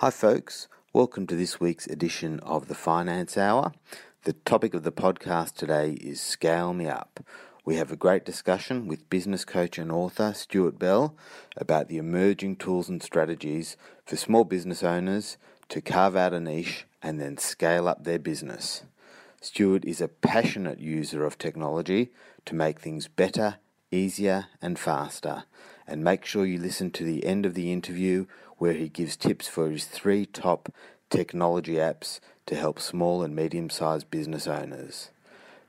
Hi, 0.00 0.08
folks. 0.08 0.66
Welcome 0.94 1.26
to 1.26 1.36
this 1.36 1.60
week's 1.60 1.86
edition 1.86 2.40
of 2.40 2.68
the 2.68 2.74
Finance 2.74 3.36
Hour. 3.36 3.74
The 4.24 4.32
topic 4.32 4.72
of 4.72 4.82
the 4.82 4.90
podcast 4.90 5.56
today 5.56 5.90
is 6.00 6.22
Scale 6.22 6.72
Me 6.72 6.86
Up. 6.86 7.22
We 7.66 7.76
have 7.76 7.92
a 7.92 7.96
great 7.96 8.24
discussion 8.24 8.86
with 8.86 9.10
business 9.10 9.44
coach 9.44 9.76
and 9.76 9.92
author 9.92 10.32
Stuart 10.32 10.78
Bell 10.78 11.14
about 11.54 11.88
the 11.88 11.98
emerging 11.98 12.56
tools 12.56 12.88
and 12.88 13.02
strategies 13.02 13.76
for 14.06 14.16
small 14.16 14.44
business 14.44 14.82
owners 14.82 15.36
to 15.68 15.82
carve 15.82 16.16
out 16.16 16.32
a 16.32 16.40
niche 16.40 16.86
and 17.02 17.20
then 17.20 17.36
scale 17.36 17.86
up 17.86 18.04
their 18.04 18.18
business. 18.18 18.84
Stuart 19.42 19.84
is 19.84 20.00
a 20.00 20.08
passionate 20.08 20.80
user 20.80 21.26
of 21.26 21.36
technology 21.36 22.10
to 22.46 22.54
make 22.54 22.80
things 22.80 23.06
better, 23.06 23.56
easier, 23.90 24.46
and 24.62 24.78
faster. 24.78 25.44
And 25.90 26.04
make 26.04 26.24
sure 26.24 26.46
you 26.46 26.58
listen 26.58 26.92
to 26.92 27.04
the 27.04 27.26
end 27.26 27.44
of 27.44 27.54
the 27.54 27.72
interview 27.72 28.26
where 28.58 28.74
he 28.74 28.88
gives 28.88 29.16
tips 29.16 29.48
for 29.48 29.68
his 29.68 29.86
three 29.86 30.24
top 30.24 30.72
technology 31.10 31.74
apps 31.74 32.20
to 32.46 32.54
help 32.54 32.78
small 32.78 33.24
and 33.24 33.34
medium 33.34 33.68
sized 33.70 34.08
business 34.08 34.46
owners. 34.46 35.10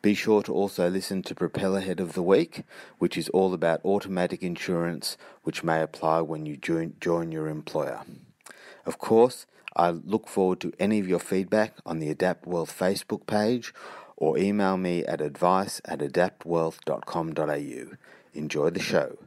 Be 0.03 0.13
sure 0.13 0.43
to 0.43 0.53
also 0.53 0.89
listen 0.89 1.23
to 1.23 1.33
Propellerhead 1.33 1.99
of 1.99 2.13
the 2.13 2.21
Week, 2.21 2.63
which 2.99 3.17
is 3.17 3.29
all 3.29 3.55
about 3.55 3.83
automatic 3.83 4.43
insurance, 4.43 5.17
which 5.41 5.63
may 5.63 5.81
apply 5.81 6.21
when 6.21 6.45
you 6.45 6.55
join, 6.55 6.93
join 7.01 7.31
your 7.31 7.47
employer. 7.47 8.01
Of 8.85 8.99
course, 8.99 9.47
I 9.75 9.89
look 9.89 10.27
forward 10.27 10.59
to 10.61 10.71
any 10.79 10.99
of 10.99 11.07
your 11.07 11.19
feedback 11.19 11.73
on 11.83 11.97
the 11.97 12.09
Adapt 12.09 12.45
Wealth 12.45 12.77
Facebook 12.77 13.25
page 13.25 13.73
or 14.17 14.37
email 14.37 14.77
me 14.77 15.03
at 15.03 15.19
advice 15.19 15.81
at 15.85 15.97
adaptwealth.com.au. 15.99 17.95
Enjoy 18.33 18.69
the 18.69 18.79
show. 18.79 19.17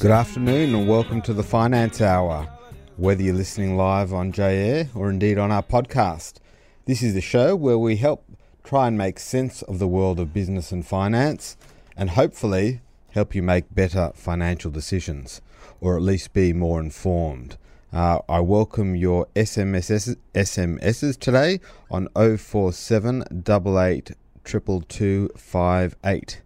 Good 0.00 0.12
afternoon 0.12 0.74
and 0.74 0.88
welcome 0.88 1.20
to 1.22 1.34
the 1.34 1.42
Finance 1.42 2.00
Hour. 2.00 2.48
Whether 2.96 3.22
you're 3.22 3.34
listening 3.34 3.76
live 3.76 4.14
on 4.14 4.32
J 4.32 4.56
Air 4.56 4.88
or 4.94 5.10
indeed 5.10 5.36
on 5.36 5.52
our 5.52 5.62
podcast, 5.62 6.38
this 6.86 7.02
is 7.02 7.12
the 7.12 7.20
show 7.20 7.54
where 7.54 7.76
we 7.76 7.96
help 7.96 8.24
try 8.64 8.88
and 8.88 8.96
make 8.96 9.18
sense 9.18 9.60
of 9.60 9.78
the 9.78 9.86
world 9.86 10.18
of 10.18 10.32
business 10.32 10.72
and 10.72 10.86
finance 10.86 11.58
and 11.98 12.10
hopefully 12.10 12.80
help 13.10 13.34
you 13.34 13.42
make 13.42 13.74
better 13.74 14.10
financial 14.14 14.70
decisions 14.70 15.42
or 15.82 15.96
at 15.96 16.02
least 16.02 16.32
be 16.32 16.54
more 16.54 16.80
informed. 16.80 17.58
Uh, 17.92 18.20
I 18.28 18.38
welcome 18.38 18.94
your 18.94 19.26
SMSs, 19.34 20.14
SMSs 20.32 21.18
today 21.18 21.58
on 21.90 22.08
047 22.14 23.24
88 23.32 24.12
22258. 24.44 26.42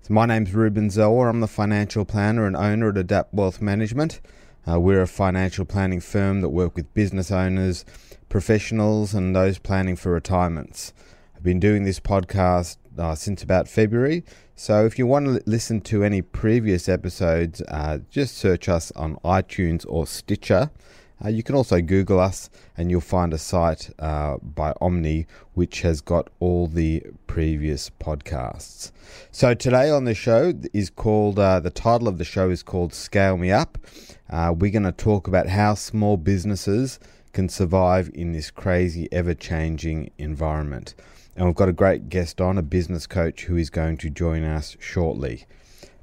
So 0.00 0.14
my 0.14 0.24
name's 0.24 0.54
Ruben 0.54 0.88
Zower. 0.88 1.28
I'm 1.28 1.40
the 1.40 1.48
financial 1.48 2.06
planner 2.06 2.46
and 2.46 2.56
owner 2.56 2.88
at 2.88 2.96
Adapt 2.96 3.34
Wealth 3.34 3.60
Management. 3.60 4.22
Uh, 4.66 4.80
we're 4.80 5.02
a 5.02 5.06
financial 5.06 5.66
planning 5.66 6.00
firm 6.00 6.40
that 6.40 6.48
work 6.48 6.74
with 6.74 6.94
business 6.94 7.30
owners, 7.30 7.84
professionals, 8.30 9.12
and 9.12 9.36
those 9.36 9.58
planning 9.58 9.96
for 9.96 10.12
retirements. 10.12 10.94
I've 11.36 11.42
been 11.42 11.60
doing 11.60 11.84
this 11.84 12.00
podcast 12.00 12.78
uh, 12.96 13.14
since 13.14 13.42
about 13.42 13.68
February, 13.68 14.24
so 14.58 14.86
if 14.86 14.98
you 14.98 15.06
want 15.06 15.26
to 15.26 15.42
listen 15.44 15.82
to 15.82 16.02
any 16.02 16.22
previous 16.22 16.88
episodes, 16.88 17.60
uh, 17.68 17.98
just 18.08 18.38
search 18.38 18.70
us 18.70 18.90
on 18.92 19.16
iTunes 19.16 19.84
or 19.86 20.06
Stitcher. 20.06 20.70
Uh, 21.22 21.28
you 21.28 21.42
can 21.42 21.54
also 21.54 21.82
Google 21.82 22.18
us 22.18 22.48
and 22.74 22.90
you'll 22.90 23.02
find 23.02 23.34
a 23.34 23.38
site 23.38 23.90
uh, 23.98 24.38
by 24.38 24.72
Omni 24.80 25.26
which 25.52 25.82
has 25.82 26.00
got 26.00 26.28
all 26.40 26.66
the 26.68 27.02
previous 27.26 27.90
podcasts. 28.00 28.92
So 29.30 29.52
today 29.52 29.90
on 29.90 30.04
the 30.04 30.14
show 30.14 30.54
is 30.72 30.88
called, 30.88 31.38
uh, 31.38 31.60
the 31.60 31.70
title 31.70 32.08
of 32.08 32.16
the 32.16 32.24
show 32.24 32.48
is 32.48 32.62
called 32.62 32.94
Scale 32.94 33.36
Me 33.36 33.50
Up. 33.50 33.76
Uh, 34.30 34.54
we're 34.56 34.70
going 34.70 34.84
to 34.84 34.92
talk 34.92 35.28
about 35.28 35.48
how 35.48 35.74
small 35.74 36.16
businesses 36.16 36.98
can 37.34 37.50
survive 37.50 38.10
in 38.14 38.32
this 38.32 38.50
crazy, 38.50 39.06
ever 39.12 39.34
changing 39.34 40.10
environment. 40.16 40.94
And 41.36 41.46
we've 41.46 41.54
got 41.54 41.68
a 41.68 41.72
great 41.72 42.08
guest 42.08 42.40
on, 42.40 42.56
a 42.56 42.62
business 42.62 43.06
coach 43.06 43.44
who 43.44 43.56
is 43.56 43.68
going 43.68 43.98
to 43.98 44.08
join 44.08 44.42
us 44.42 44.76
shortly. 44.80 45.44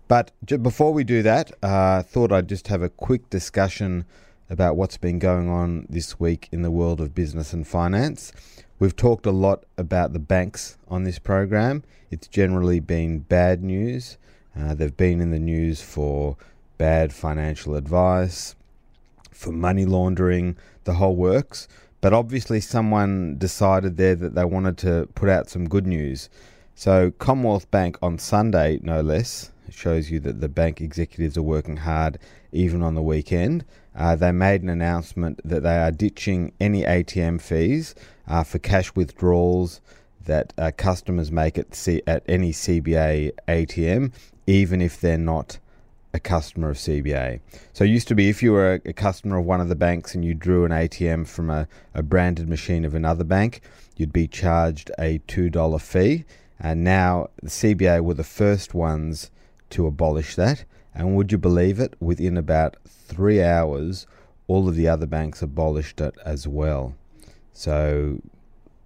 But 0.07 0.31
before 0.61 0.93
we 0.93 1.03
do 1.03 1.23
that, 1.23 1.51
uh, 1.63 1.97
I 1.99 2.05
thought 2.07 2.31
I'd 2.31 2.47
just 2.47 2.67
have 2.67 2.83
a 2.83 2.89
quick 2.89 3.31
discussion 3.31 4.05
about 4.49 4.75
what's 4.75 4.97
been 4.97 5.17
going 5.17 5.49
on 5.49 5.87
this 5.89 6.19
week 6.19 6.49
in 6.51 6.61
the 6.61 6.69
world 6.69 7.01
of 7.01 7.15
business 7.15 7.51
and 7.51 7.67
finance. 7.67 8.31
We've 8.77 8.95
talked 8.95 9.25
a 9.25 9.31
lot 9.31 9.63
about 9.75 10.13
the 10.13 10.19
banks 10.19 10.77
on 10.87 11.03
this 11.03 11.17
program. 11.17 11.83
It's 12.11 12.27
generally 12.27 12.79
been 12.79 13.19
bad 13.19 13.63
news. 13.63 14.17
Uh, 14.55 14.75
they've 14.75 14.95
been 14.95 15.19
in 15.19 15.31
the 15.31 15.39
news 15.39 15.81
for 15.81 16.37
bad 16.77 17.11
financial 17.11 17.75
advice, 17.75 18.55
for 19.31 19.51
money 19.51 19.85
laundering, 19.85 20.57
the 20.83 20.93
whole 20.93 21.15
works. 21.15 21.67
But 22.03 22.11
obviously, 22.11 22.59
someone 22.59 23.37
decided 23.37 23.95
there 23.95 24.13
that 24.13 24.35
they 24.35 24.43
wanted 24.43 24.77
to 24.79 25.07
put 25.15 25.29
out 25.29 25.49
some 25.49 25.69
good 25.69 25.87
news. 25.87 26.27
So, 26.75 27.11
Commonwealth 27.11 27.71
Bank 27.71 27.97
on 28.01 28.19
Sunday, 28.19 28.77
no 28.83 28.99
less, 28.99 29.53
shows 29.69 30.11
you 30.11 30.19
that 30.19 30.41
the 30.41 30.49
bank 30.49 30.81
executives 30.81 31.37
are 31.37 31.43
working 31.43 31.77
hard 31.77 32.19
even 32.51 32.83
on 32.83 32.95
the 32.95 33.01
weekend. 33.01 33.63
Uh, 33.95 34.17
they 34.17 34.33
made 34.33 34.63
an 34.63 34.67
announcement 34.67 35.39
that 35.45 35.63
they 35.63 35.77
are 35.77 35.91
ditching 35.91 36.51
any 36.59 36.83
ATM 36.83 37.39
fees 37.39 37.95
uh, 38.27 38.43
for 38.43 38.59
cash 38.59 38.93
withdrawals 38.95 39.79
that 40.25 40.51
uh, 40.57 40.71
customers 40.75 41.31
make 41.31 41.57
at, 41.57 41.73
C- 41.73 42.03
at 42.05 42.21
any 42.27 42.51
CBA 42.51 43.31
ATM, 43.47 44.11
even 44.45 44.81
if 44.81 44.99
they're 44.99 45.17
not 45.17 45.57
a 46.13 46.19
customer 46.19 46.69
of 46.69 46.77
CBA. 46.77 47.39
So 47.73 47.83
it 47.83 47.89
used 47.89 48.07
to 48.09 48.15
be 48.15 48.29
if 48.29 48.43
you 48.43 48.51
were 48.51 48.81
a, 48.85 48.93
customer 48.93 49.39
of 49.39 49.45
one 49.45 49.59
of 49.59 49.69
the 49.69 49.75
banks 49.75 50.13
and 50.13 50.23
you 50.23 50.33
drew 50.33 50.63
an 50.63 50.71
ATM 50.71 51.27
from 51.27 51.49
a, 51.49 51.67
a 51.93 52.03
branded 52.03 52.47
machine 52.47 52.85
of 52.85 52.93
another 52.93 53.23
bank, 53.23 53.61
you'd 53.97 54.13
be 54.13 54.27
charged 54.27 54.91
a 54.99 55.19
$2 55.27 55.81
fee. 55.81 56.25
And 56.59 56.83
now 56.83 57.29
the 57.41 57.49
CBA 57.49 58.01
were 58.01 58.13
the 58.13 58.23
first 58.23 58.73
ones 58.73 59.31
to 59.71 59.87
abolish 59.87 60.35
that. 60.35 60.65
And 60.93 61.15
would 61.15 61.31
you 61.31 61.39
believe 61.39 61.79
it? 61.79 61.95
Within 61.99 62.37
about 62.37 62.77
three 62.85 63.41
hours, 63.41 64.05
all 64.47 64.69
of 64.69 64.75
the 64.75 64.87
other 64.87 65.07
banks 65.07 65.41
abolished 65.41 65.99
it 65.99 66.15
as 66.23 66.47
well. 66.47 66.95
So 67.53 68.21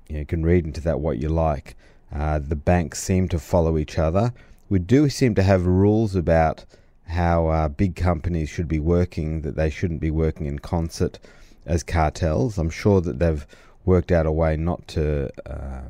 you, 0.07 0.13
know, 0.13 0.19
you 0.19 0.25
can 0.25 0.45
read 0.45 0.65
into 0.65 0.81
that 0.81 1.01
what 1.01 1.17
you 1.17 1.27
like. 1.27 1.75
Uh, 2.13 2.39
the 2.39 2.55
banks 2.55 3.03
seem 3.03 3.27
to 3.29 3.39
follow 3.39 3.77
each 3.77 3.99
other. 3.99 4.33
We 4.69 4.79
do 4.79 5.09
seem 5.09 5.35
to 5.35 5.43
have 5.43 5.65
rules 5.65 6.15
about 6.15 6.65
how 7.07 7.47
uh, 7.47 7.67
big 7.69 7.95
companies 7.95 8.49
should 8.49 8.67
be 8.67 8.79
working, 8.79 9.41
that 9.41 9.55
they 9.55 9.69
shouldn't 9.69 10.01
be 10.01 10.11
working 10.11 10.45
in 10.45 10.59
concert 10.59 11.19
as 11.65 11.83
cartels. 11.83 12.57
I'm 12.57 12.69
sure 12.69 13.01
that 13.01 13.19
they've 13.19 13.45
worked 13.85 14.11
out 14.11 14.25
a 14.25 14.31
way 14.31 14.57
not 14.57 14.87
to 14.89 15.31
uh, 15.49 15.83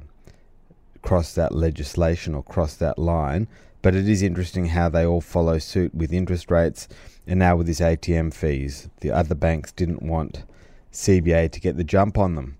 cross 1.02 1.34
that 1.34 1.54
legislation 1.54 2.36
or 2.36 2.44
cross 2.44 2.76
that 2.76 3.00
line. 3.00 3.48
But 3.82 3.96
it 3.96 4.10
is 4.10 4.22
interesting 4.22 4.68
how 4.68 4.90
they 4.90 5.06
all 5.06 5.22
follow 5.22 5.60
suit 5.60 5.94
with 5.94 6.12
interest 6.12 6.52
rates 6.52 6.88
and 7.26 7.40
now 7.40 7.56
with 7.56 7.68
this 7.68 7.80
ATM 7.80 8.34
fees. 8.34 8.90
The 9.02 9.12
other 9.12 9.36
banks 9.36 9.72
didn't 9.72 10.02
want 10.02 10.44
CBA 10.92 11.52
to 11.52 11.60
get 11.60 11.78
the 11.78 11.84
jump 11.84 12.18
on 12.18 12.36
them. 12.36 12.58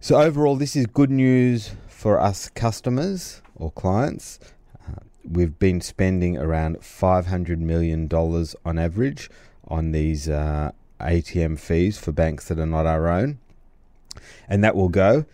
So, 0.00 0.20
overall, 0.20 0.56
this 0.56 0.74
is 0.74 0.86
good 0.86 1.10
news 1.10 1.72
for 1.86 2.18
us 2.18 2.48
customers 2.48 3.40
or 3.54 3.70
clients 3.70 4.40
we've 5.28 5.58
been 5.58 5.80
spending 5.80 6.36
around 6.36 6.80
$500 6.80 7.58
million 7.58 8.08
on 8.12 8.78
average 8.78 9.30
on 9.68 9.92
these 9.92 10.28
uh, 10.28 10.72
ATM 11.00 11.58
fees 11.58 11.98
for 11.98 12.12
banks 12.12 12.48
that 12.48 12.58
are 12.58 12.66
not 12.66 12.86
our 12.86 13.08
own. 13.08 13.38
And 14.48 14.62
that 14.62 14.76
will 14.76 14.88
go. 14.88 15.24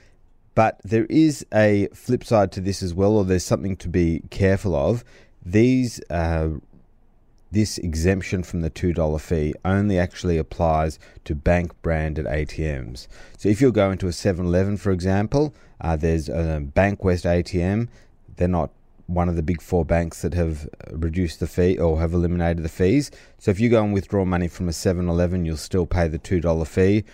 But 0.54 0.80
there 0.82 1.06
is 1.06 1.46
a 1.54 1.88
flip 1.94 2.24
side 2.24 2.50
to 2.52 2.60
this 2.60 2.82
as 2.82 2.92
well, 2.92 3.16
or 3.16 3.24
there's 3.24 3.44
something 3.44 3.76
to 3.76 3.88
be 3.88 4.22
careful 4.30 4.74
of. 4.74 5.04
These 5.44 6.00
uh, 6.10 6.48
this 7.50 7.78
exemption 7.78 8.42
from 8.42 8.60
the 8.60 8.70
$2 8.70 9.20
fee 9.20 9.54
only 9.64 9.98
actually 9.98 10.36
applies 10.36 10.98
to 11.24 11.34
bank 11.34 11.72
branded 11.80 12.26
ATMs. 12.26 13.06
So 13.38 13.48
if 13.48 13.60
you're 13.60 13.72
going 13.72 13.98
to 13.98 14.08
a 14.08 14.12
7 14.12 14.44
Eleven, 14.44 14.76
for 14.76 14.90
example, 14.90 15.54
uh, 15.80 15.96
there's 15.96 16.28
a 16.28 16.62
Bankwest 16.74 17.24
ATM, 17.24 17.88
they're 18.36 18.48
not 18.48 18.70
one 19.08 19.28
of 19.28 19.36
the 19.36 19.42
big 19.42 19.62
four 19.62 19.86
banks 19.86 20.20
that 20.20 20.34
have 20.34 20.68
reduced 20.92 21.40
the 21.40 21.46
fee 21.46 21.78
or 21.78 21.98
have 21.98 22.12
eliminated 22.12 22.62
the 22.62 22.68
fees. 22.68 23.10
So 23.38 23.50
if 23.50 23.58
you 23.58 23.70
go 23.70 23.82
and 23.82 23.94
withdraw 23.94 24.24
money 24.26 24.48
from 24.48 24.68
a 24.68 24.72
7 24.72 25.08
Eleven, 25.08 25.46
you'll 25.46 25.56
still 25.56 25.86
pay 25.86 26.08
the 26.08 26.18
$2 26.18 26.66
fee. 26.66 27.04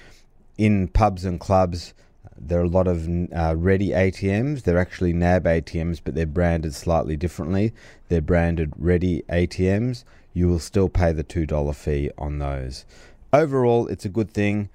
In 0.58 0.88
pubs 0.88 1.24
and 1.24 1.38
clubs, 1.38 1.94
there 2.36 2.58
are 2.58 2.64
a 2.64 2.68
lot 2.68 2.88
of 2.88 3.06
uh, 3.06 3.54
rediATMs. 3.54 4.64
They're 4.64 4.78
actually 4.78 5.12
NAB 5.12 5.44
ATMs, 5.44 6.00
but 6.02 6.16
they're 6.16 6.26
branded 6.26 6.74
slightly 6.74 7.16
differently. 7.16 7.72
They're 8.08 8.20
branded 8.20 8.72
rediATMs. 8.72 10.02
You 10.32 10.48
will 10.48 10.58
still 10.58 10.88
pay 10.88 11.12
the 11.12 11.22
$2 11.22 11.74
fee 11.76 12.10
on 12.18 12.40
those. 12.40 12.84
Overall, 13.32 13.86
it's 13.86 14.04
a 14.04 14.08
good 14.08 14.32
thing. 14.32 14.68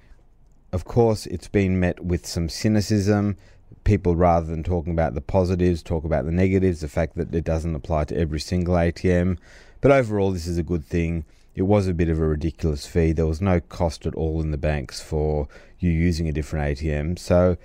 of 0.72 0.84
course, 0.84 1.26
it's 1.26 1.48
been 1.48 1.78
met 1.80 2.02
with 2.02 2.26
some 2.26 2.48
cynicism. 2.48 3.36
People, 3.84 4.14
rather 4.14 4.46
than 4.46 4.62
talking 4.62 4.92
about 4.92 5.14
the 5.14 5.20
positives, 5.20 5.82
talk 5.82 6.04
about 6.04 6.24
the 6.24 6.32
negatives, 6.32 6.80
the 6.80 6.88
fact 6.88 7.16
that 7.16 7.34
it 7.34 7.44
doesn't 7.44 7.74
apply 7.74 8.04
to 8.04 8.16
every 8.16 8.40
single 8.40 8.74
ATM. 8.74 9.38
But 9.80 9.90
overall, 9.90 10.32
this 10.32 10.46
is 10.46 10.58
a 10.58 10.62
good 10.62 10.84
thing. 10.84 11.24
It 11.54 11.62
was 11.62 11.88
a 11.88 11.94
bit 11.94 12.08
of 12.08 12.18
a 12.18 12.26
ridiculous 12.26 12.86
fee. 12.86 13.12
There 13.12 13.26
was 13.26 13.40
no 13.40 13.60
cost 13.60 14.06
at 14.06 14.14
all 14.14 14.40
in 14.40 14.50
the 14.50 14.58
banks 14.58 15.00
for 15.00 15.48
you 15.78 15.90
using 15.90 16.28
a 16.28 16.32
different 16.32 16.78
ATM. 16.78 17.18
So, 17.18 17.56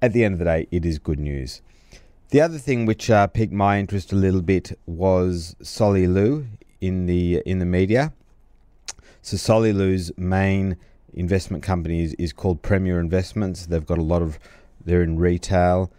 at 0.00 0.12
the 0.12 0.24
end 0.24 0.34
of 0.34 0.38
the 0.38 0.44
day, 0.44 0.68
it 0.70 0.84
is 0.84 0.98
good 0.98 1.18
news. 1.18 1.62
The 2.30 2.40
other 2.40 2.58
thing 2.58 2.86
which 2.86 3.08
uh, 3.08 3.28
piqued 3.28 3.52
my 3.52 3.78
interest 3.78 4.12
a 4.12 4.16
little 4.16 4.42
bit 4.42 4.78
was 4.84 5.56
Solly 5.62 6.06
Lew 6.06 6.46
in 6.80 7.06
the 7.06 7.42
in 7.46 7.60
the 7.60 7.64
media. 7.64 8.12
So 9.22 9.36
Solly 9.36 9.72
Lew's 9.72 10.16
main 10.16 10.76
investment 11.14 11.62
company 11.62 12.02
is, 12.02 12.14
is 12.14 12.32
called 12.32 12.62
Premier 12.62 13.00
Investments. 13.00 13.66
They've 13.66 13.84
got 13.84 13.98
a 13.98 14.02
lot 14.02 14.22
of 14.22 14.38
they're 14.86 15.02
in 15.02 15.18
retail. 15.18 15.92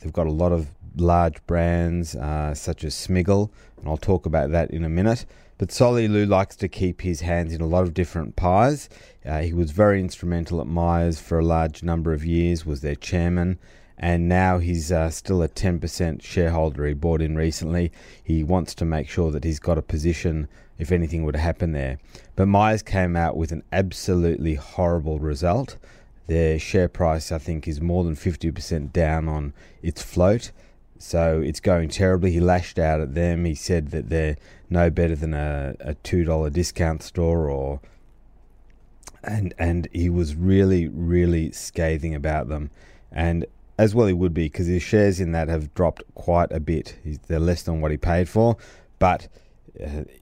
They've 0.00 0.12
got 0.12 0.26
a 0.26 0.32
lot 0.32 0.52
of 0.52 0.68
large 0.96 1.44
brands 1.46 2.16
uh, 2.16 2.54
such 2.54 2.82
as 2.82 2.94
Smiggle, 2.94 3.50
and 3.78 3.88
I'll 3.88 3.96
talk 3.96 4.26
about 4.26 4.50
that 4.50 4.70
in 4.70 4.84
a 4.84 4.88
minute. 4.88 5.24
But 5.58 5.70
Solly 5.70 6.08
Lew 6.08 6.26
likes 6.26 6.56
to 6.56 6.68
keep 6.68 7.02
his 7.02 7.20
hands 7.20 7.52
in 7.54 7.60
a 7.60 7.66
lot 7.66 7.84
of 7.84 7.94
different 7.94 8.34
pies. 8.34 8.88
Uh, 9.24 9.42
he 9.42 9.52
was 9.52 9.70
very 9.70 10.00
instrumental 10.00 10.60
at 10.60 10.66
Myers 10.66 11.20
for 11.20 11.38
a 11.38 11.44
large 11.44 11.84
number 11.84 12.12
of 12.12 12.24
years, 12.24 12.66
was 12.66 12.80
their 12.80 12.96
chairman, 12.96 13.58
and 13.96 14.28
now 14.28 14.58
he's 14.58 14.90
uh, 14.90 15.10
still 15.10 15.42
a 15.42 15.48
10% 15.48 16.22
shareholder. 16.22 16.86
He 16.86 16.94
bought 16.94 17.22
in 17.22 17.36
recently. 17.36 17.92
He 18.24 18.42
wants 18.42 18.74
to 18.76 18.84
make 18.84 19.08
sure 19.08 19.30
that 19.30 19.44
he's 19.44 19.60
got 19.60 19.78
a 19.78 19.82
position 19.82 20.48
if 20.78 20.90
anything 20.90 21.22
would 21.24 21.36
happen 21.36 21.72
there. 21.72 21.98
But 22.34 22.48
Myers 22.48 22.82
came 22.82 23.14
out 23.14 23.36
with 23.36 23.52
an 23.52 23.62
absolutely 23.70 24.54
horrible 24.56 25.20
result. 25.20 25.76
Their 26.32 26.58
share 26.58 26.88
price, 26.88 27.30
I 27.30 27.36
think, 27.36 27.68
is 27.68 27.82
more 27.82 28.04
than 28.04 28.16
50% 28.16 28.90
down 28.90 29.28
on 29.28 29.52
its 29.82 30.02
float. 30.02 30.50
So 30.98 31.42
it's 31.42 31.60
going 31.60 31.90
terribly. 31.90 32.32
He 32.32 32.40
lashed 32.40 32.78
out 32.78 33.02
at 33.02 33.14
them. 33.14 33.44
He 33.44 33.54
said 33.54 33.90
that 33.90 34.08
they're 34.08 34.38
no 34.70 34.88
better 34.88 35.14
than 35.14 35.34
a, 35.34 35.74
a 35.80 35.94
$2 35.96 36.50
discount 36.50 37.02
store 37.02 37.50
or 37.50 37.80
and 39.22 39.52
and 39.58 39.88
he 39.92 40.08
was 40.08 40.34
really 40.34 40.88
really 40.88 41.52
scathing 41.52 42.14
about 42.14 42.48
them 42.48 42.70
and 43.12 43.44
as 43.78 43.94
well 43.94 44.06
he 44.06 44.12
would 44.12 44.34
be 44.34 44.46
because 44.46 44.66
his 44.66 44.82
shares 44.82 45.20
in 45.20 45.30
that 45.32 45.48
have 45.48 45.72
dropped 45.74 46.02
quite 46.14 46.50
a 46.50 46.58
bit 46.58 46.96
they're 47.28 47.38
less 47.38 47.62
than 47.62 47.80
what 47.80 47.92
he 47.92 47.96
paid 47.96 48.28
for 48.28 48.56
but 48.98 49.28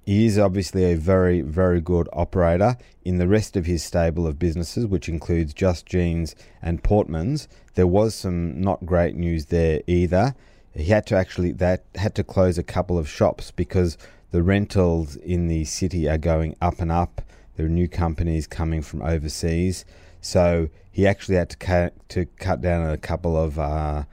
he 0.05 0.26
is 0.26 0.38
obviously 0.38 0.85
a 0.85 0.97
very 0.97 1.41
very 1.41 1.81
good 1.81 2.08
operator 2.12 2.76
in 3.05 3.19
the 3.19 3.26
rest 3.26 3.56
of 3.56 3.67
his 3.67 3.82
stable 3.82 4.26
of 4.26 4.38
businesses 4.38 4.87
which 4.87 5.08
includes 5.08 5.52
just 5.52 5.87
jeans 5.87 6.37
and 6.62 6.82
portmans. 6.82 7.49
There 7.75 7.87
was 7.87 8.14
some 8.14 8.61
not 8.61 8.87
great 8.87 9.17
news 9.17 9.47
there 9.47 9.81
either. 9.87 10.35
He 10.75 10.85
had 10.85 11.06
to 11.08 11.17
actually 11.17 11.52
that 11.52 11.85
had 11.97 12.14
to 12.14 12.25
close 12.25 12.58
a 12.58 12.62
couple 12.62 12.97
of 12.99 13.08
shops 13.08 13.50
because 13.50 13.99
the 14.31 14.43
rentals 14.43 15.17
in 15.17 15.49
the 15.49 15.64
city 15.64 16.08
are 16.08 16.19
going 16.19 16.55
up 16.61 16.81
and 16.81 16.93
up. 16.93 17.23
There 17.56 17.67
are 17.67 17.69
new 17.69 17.88
companies 17.88 18.46
coming 18.46 18.81
from 18.82 19.03
overseas, 19.03 19.85
so 20.20 20.69
he 20.91 21.06
actually 21.06 21.37
had 21.37 21.50
to 21.50 21.56
cut 21.56 22.08
to 22.11 22.26
cut 22.38 22.61
down 22.61 22.88
a 22.88 22.96
couple 22.96 23.37
of 23.37 23.58
uh, 23.58 24.05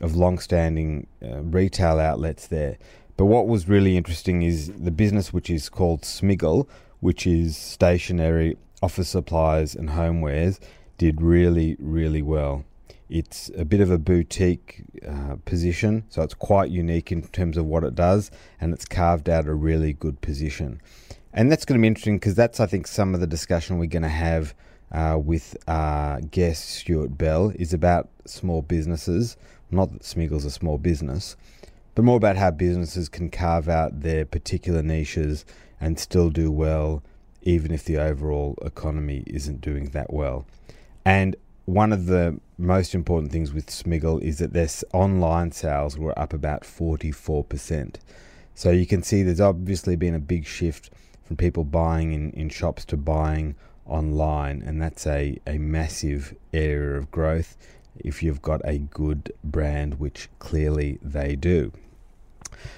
of 0.00 0.16
long-standing 0.16 1.06
uh, 1.22 1.40
retail 1.42 1.98
outlets 1.98 2.48
there. 2.48 2.76
But 3.16 3.26
what 3.26 3.46
was 3.46 3.68
really 3.68 3.96
interesting 3.96 4.42
is 4.42 4.70
the 4.72 4.90
business 4.90 5.32
which 5.32 5.48
is 5.48 5.68
called 5.68 6.02
Smiggle, 6.02 6.68
which 7.00 7.26
is 7.26 7.56
stationery, 7.56 8.56
office 8.82 9.08
supplies, 9.08 9.74
and 9.74 9.90
homewares, 9.90 10.58
did 10.98 11.22
really 11.22 11.76
really 11.78 12.22
well. 12.22 12.64
It's 13.08 13.50
a 13.56 13.64
bit 13.64 13.80
of 13.80 13.90
a 13.90 13.98
boutique 13.98 14.82
uh, 15.06 15.36
position, 15.44 16.04
so 16.08 16.22
it's 16.22 16.34
quite 16.34 16.70
unique 16.70 17.12
in 17.12 17.22
terms 17.28 17.56
of 17.56 17.64
what 17.64 17.84
it 17.84 17.94
does, 17.94 18.30
and 18.60 18.74
it's 18.74 18.84
carved 18.84 19.28
out 19.28 19.46
a 19.46 19.54
really 19.54 19.92
good 19.92 20.20
position. 20.20 20.80
And 21.32 21.52
that's 21.52 21.64
going 21.64 21.78
to 21.78 21.82
be 21.82 21.86
interesting 21.86 22.16
because 22.16 22.34
that's, 22.34 22.58
I 22.58 22.66
think, 22.66 22.86
some 22.86 23.14
of 23.14 23.20
the 23.20 23.26
discussion 23.26 23.78
we're 23.78 23.86
going 23.86 24.02
to 24.02 24.08
have 24.08 24.54
uh, 24.90 25.18
with 25.22 25.56
uh, 25.68 26.18
guest 26.30 26.68
Stuart 26.70 27.16
Bell 27.16 27.52
is 27.54 27.72
about 27.72 28.08
small 28.24 28.62
businesses. 28.62 29.36
Not 29.70 29.92
that 29.92 30.02
Smiggle's 30.02 30.44
a 30.44 30.50
small 30.50 30.78
business, 30.78 31.36
but 31.96 32.04
more 32.04 32.18
about 32.18 32.36
how 32.36 32.50
businesses 32.50 33.08
can 33.08 33.30
carve 33.30 33.70
out 33.70 34.02
their 34.02 34.26
particular 34.26 34.82
niches 34.82 35.46
and 35.80 35.98
still 35.98 36.28
do 36.28 36.52
well, 36.52 37.02
even 37.40 37.72
if 37.72 37.84
the 37.84 37.96
overall 37.96 38.54
economy 38.60 39.24
isn't 39.26 39.62
doing 39.62 39.86
that 39.86 40.12
well. 40.12 40.46
And 41.06 41.36
one 41.64 41.94
of 41.94 42.04
the 42.04 42.38
most 42.58 42.94
important 42.94 43.32
things 43.32 43.54
with 43.54 43.68
Smiggle 43.68 44.20
is 44.22 44.38
that 44.40 44.52
their 44.52 44.68
online 44.92 45.52
sales 45.52 45.96
were 45.96 46.16
up 46.18 46.34
about 46.34 46.64
44%. 46.64 47.94
So 48.54 48.70
you 48.70 48.86
can 48.86 49.02
see 49.02 49.22
there's 49.22 49.40
obviously 49.40 49.96
been 49.96 50.14
a 50.14 50.20
big 50.20 50.44
shift 50.44 50.90
from 51.24 51.38
people 51.38 51.64
buying 51.64 52.12
in, 52.12 52.30
in 52.32 52.50
shops 52.50 52.84
to 52.86 52.98
buying 52.98 53.54
online, 53.86 54.62
and 54.66 54.82
that's 54.82 55.06
a, 55.06 55.40
a 55.46 55.56
massive 55.56 56.34
area 56.52 56.98
of 56.98 57.10
growth 57.10 57.56
if 57.96 58.22
you've 58.22 58.42
got 58.42 58.60
a 58.64 58.80
good 58.80 59.32
brand, 59.42 59.98
which 59.98 60.28
clearly 60.38 60.98
they 61.00 61.34
do. 61.34 61.72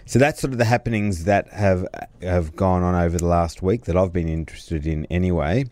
So 0.06 0.18
that's 0.18 0.40
sort 0.40 0.52
of 0.52 0.58
the 0.58 0.64
happenings 0.64 1.24
that 1.24 1.52
have 1.52 1.86
have 2.22 2.56
gone 2.56 2.82
on 2.82 2.94
over 2.94 3.18
the 3.18 3.26
last 3.26 3.62
week 3.62 3.84
that 3.84 3.96
I've 3.96 4.12
been 4.12 4.28
interested 4.28 4.86
in 4.86 5.06
anyway. 5.06 5.66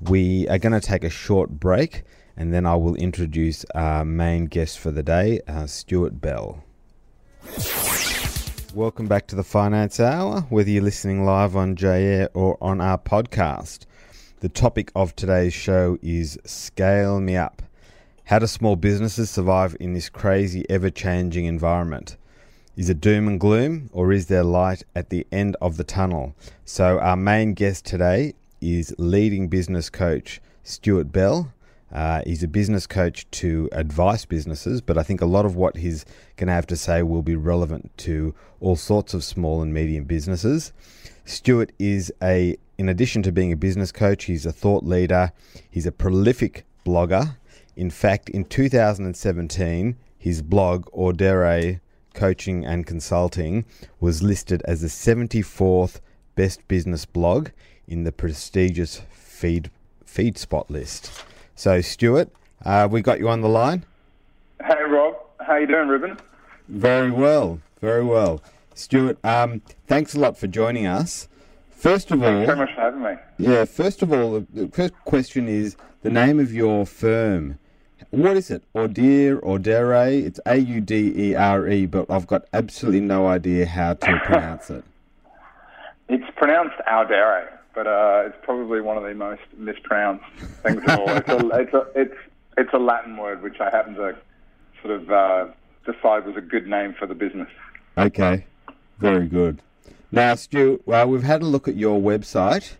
We 0.00 0.48
are 0.48 0.58
going 0.58 0.72
to 0.72 0.80
take 0.80 1.04
a 1.04 1.10
short 1.10 1.50
break 1.50 2.04
and 2.36 2.54
then 2.54 2.64
I 2.64 2.74
will 2.76 2.94
introduce 2.94 3.64
our 3.74 4.04
main 4.04 4.46
guest 4.46 4.78
for 4.78 4.90
the 4.90 5.02
day, 5.02 5.40
uh, 5.46 5.66
Stuart 5.66 6.20
Bell. 6.20 6.64
Welcome 8.74 9.08
back 9.08 9.26
to 9.26 9.36
the 9.36 9.42
Finance 9.42 9.98
Hour, 9.98 10.42
whether 10.42 10.70
you're 10.70 10.82
listening 10.82 11.24
live 11.24 11.56
on 11.56 11.74
JAir 11.74 12.28
or 12.34 12.56
on 12.60 12.80
our 12.80 12.98
podcast. 12.98 13.80
The 14.38 14.48
topic 14.48 14.92
of 14.94 15.14
today's 15.16 15.52
show 15.52 15.98
is 16.00 16.38
Scale 16.46 17.20
Me 17.20 17.36
Up. 17.36 17.62
How 18.24 18.38
do 18.38 18.46
small 18.46 18.76
businesses 18.76 19.28
survive 19.28 19.76
in 19.80 19.92
this 19.92 20.08
crazy, 20.08 20.64
ever 20.70 20.88
changing 20.88 21.46
environment? 21.46 22.16
Is 22.80 22.88
it 22.88 22.98
doom 22.98 23.28
and 23.28 23.38
gloom, 23.38 23.90
or 23.92 24.10
is 24.10 24.28
there 24.28 24.42
light 24.42 24.84
at 24.96 25.10
the 25.10 25.26
end 25.30 25.54
of 25.60 25.76
the 25.76 25.84
tunnel? 25.84 26.34
So, 26.64 26.98
our 26.98 27.14
main 27.14 27.52
guest 27.52 27.84
today 27.84 28.32
is 28.62 28.94
leading 28.96 29.48
business 29.48 29.90
coach 29.90 30.40
Stuart 30.64 31.12
Bell. 31.12 31.52
Uh, 31.92 32.22
he's 32.24 32.42
a 32.42 32.48
business 32.48 32.86
coach 32.86 33.30
to 33.32 33.68
advice 33.72 34.24
businesses, 34.24 34.80
but 34.80 34.96
I 34.96 35.02
think 35.02 35.20
a 35.20 35.26
lot 35.26 35.44
of 35.44 35.56
what 35.56 35.76
he's 35.76 36.06
going 36.38 36.46
to 36.46 36.54
have 36.54 36.66
to 36.68 36.76
say 36.76 37.02
will 37.02 37.20
be 37.20 37.36
relevant 37.36 37.90
to 37.98 38.34
all 38.60 38.76
sorts 38.76 39.12
of 39.12 39.24
small 39.24 39.60
and 39.60 39.74
medium 39.74 40.04
businesses. 40.04 40.72
Stuart 41.26 41.72
is 41.78 42.10
a, 42.22 42.56
in 42.78 42.88
addition 42.88 43.22
to 43.24 43.30
being 43.30 43.52
a 43.52 43.56
business 43.56 43.92
coach, 43.92 44.24
he's 44.24 44.46
a 44.46 44.52
thought 44.52 44.84
leader, 44.84 45.32
he's 45.70 45.84
a 45.84 45.92
prolific 45.92 46.64
blogger. 46.86 47.36
In 47.76 47.90
fact, 47.90 48.30
in 48.30 48.46
2017, 48.46 49.96
his 50.16 50.40
blog, 50.40 50.86
Audere 50.92 51.80
Coaching 52.14 52.64
and 52.64 52.86
Consulting, 52.86 53.64
was 54.00 54.22
listed 54.22 54.62
as 54.64 54.80
the 54.80 54.88
74th 54.88 56.00
best 56.36 56.66
business 56.68 57.04
blog 57.04 57.48
in 57.86 58.04
the 58.04 58.12
prestigious 58.12 59.02
Feed 59.10 59.70
FeedSpot 60.06 60.68
list. 60.68 61.10
So, 61.54 61.80
Stuart, 61.80 62.30
uh, 62.64 62.88
we 62.90 63.00
got 63.00 63.18
you 63.20 63.28
on 63.28 63.40
the 63.42 63.48
line. 63.48 63.84
Hey, 64.64 64.82
Rob. 64.88 65.14
How 65.40 65.56
you 65.56 65.66
doing, 65.66 65.88
Ruben? 65.88 66.18
Very 66.68 67.10
well, 67.10 67.60
very 67.80 68.04
well. 68.04 68.42
Stuart, 68.74 69.18
um, 69.24 69.62
thanks 69.86 70.14
a 70.14 70.20
lot 70.20 70.36
for 70.38 70.46
joining 70.46 70.86
us. 70.86 71.28
First 71.70 72.10
of 72.10 72.22
all, 72.22 72.28
Thanks 72.44 72.52
so 72.52 72.56
much 72.56 72.74
for 72.74 72.80
having 72.80 73.02
me. 73.02 73.14
yeah. 73.38 73.64
First 73.64 74.02
of 74.02 74.12
all, 74.12 74.44
the 74.52 74.68
first 74.68 74.94
question 75.04 75.48
is 75.48 75.76
the 76.02 76.10
name 76.10 76.38
of 76.38 76.52
your 76.52 76.84
firm. 76.86 77.58
What 78.10 78.36
is 78.36 78.50
it? 78.50 78.62
Audere, 78.74 79.40
Audere. 79.42 80.24
It's 80.24 80.40
A 80.46 80.56
U 80.56 80.80
D 80.80 81.12
E 81.16 81.34
R 81.34 81.68
E, 81.68 81.86
but 81.86 82.10
I've 82.10 82.26
got 82.26 82.46
absolutely 82.52 83.00
no 83.00 83.26
idea 83.26 83.66
how 83.66 83.94
to 83.94 84.20
pronounce 84.24 84.70
it. 84.70 84.84
It's 86.08 86.24
pronounced 86.36 86.76
Audere, 86.88 87.48
but 87.74 87.86
uh, 87.86 88.24
it's 88.26 88.36
probably 88.42 88.80
one 88.80 88.96
of 88.96 89.04
the 89.04 89.14
most 89.14 89.42
mispronounced 89.56 90.24
things 90.62 90.82
of 90.88 90.98
all. 90.98 91.08
It's 91.10 91.28
a, 91.28 91.48
it's 91.48 91.74
a, 91.74 91.86
it's, 91.94 92.16
it's 92.56 92.72
a 92.72 92.78
Latin 92.78 93.16
word, 93.16 93.42
which 93.42 93.60
I 93.60 93.70
happen 93.70 93.94
to 93.94 94.16
sort 94.82 95.00
of 95.00 95.10
uh, 95.10 95.46
decide 95.84 96.26
was 96.26 96.36
a 96.36 96.40
good 96.40 96.66
name 96.66 96.94
for 96.98 97.06
the 97.06 97.14
business. 97.14 97.48
Okay, 97.96 98.46
very 98.98 99.26
good. 99.26 99.60
Now, 100.10 100.34
Stu, 100.34 100.82
well, 100.86 101.06
we've 101.08 101.22
had 101.22 101.42
a 101.42 101.46
look 101.46 101.68
at 101.68 101.76
your 101.76 102.00
website, 102.00 102.72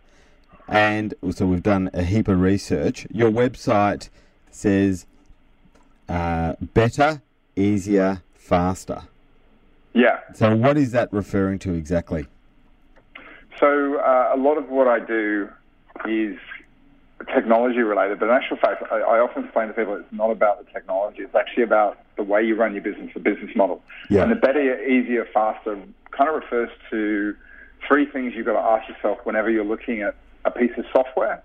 and 0.67 1.15
so 1.31 1.47
we've 1.47 1.63
done 1.63 1.91
a 1.93 2.03
heap 2.03 2.27
of 2.27 2.41
research. 2.41 3.07
Your 3.13 3.31
website 3.31 4.09
says 4.51 5.07
uh, 6.11 6.57
better, 6.75 7.23
easier, 7.57 8.23
faster. 8.35 9.03
Yeah. 9.95 10.19
So, 10.35 10.55
what 10.57 10.77
is 10.77 10.93
that 10.93 11.13
referring 11.13 11.59
to 11.61 11.75
exactly? 11.75 12.27
So 13.59 13.99
uh, 13.99 14.33
a 14.35 14.39
lot 14.39 14.57
of 14.57 14.71
what 14.71 14.89
I 14.89 14.99
do 15.01 15.49
is 16.09 16.39
technology 17.35 17.81
related, 17.81 18.19
but 18.19 18.31
in 18.31 18.35
actual 18.35 18.57
fact, 18.57 18.83
I, 18.91 18.97
I 18.97 19.19
often 19.19 19.45
explain 19.45 19.69
to 19.69 19.75
people 19.75 19.97
it's 19.97 20.13
not 20.13 20.31
about 20.31 20.65
the 20.65 20.73
technology. 20.73 21.23
It's 21.23 21.35
actually 21.35 21.65
about 21.65 21.99
the 22.17 22.23
way 22.23 22.43
you 22.43 22.57
run 22.57 22.73
your 22.73 22.83
business, 22.83 23.11
the 23.13 23.21
business 23.21 23.55
model. 23.55 23.83
Yeah. 24.09 24.23
And 24.23 24.33
the 24.33 24.37
better, 24.37 24.83
easier, 24.83 25.29
faster 25.33 25.79
kind 26.11 26.31
of 26.31 26.37
refers 26.37 26.71
to 26.91 27.37
three 27.87 28.07
things 28.07 28.33
you've 28.35 28.47
got 28.47 28.55
to 28.55 28.67
ask 28.67 28.89
yourself 28.89 29.19
whenever 29.25 29.51
you're 29.51 29.65
looking 29.65 30.01
at 30.01 30.15
a 30.47 30.51
piece 30.51 30.73
of 30.79 30.87
software 30.93 31.43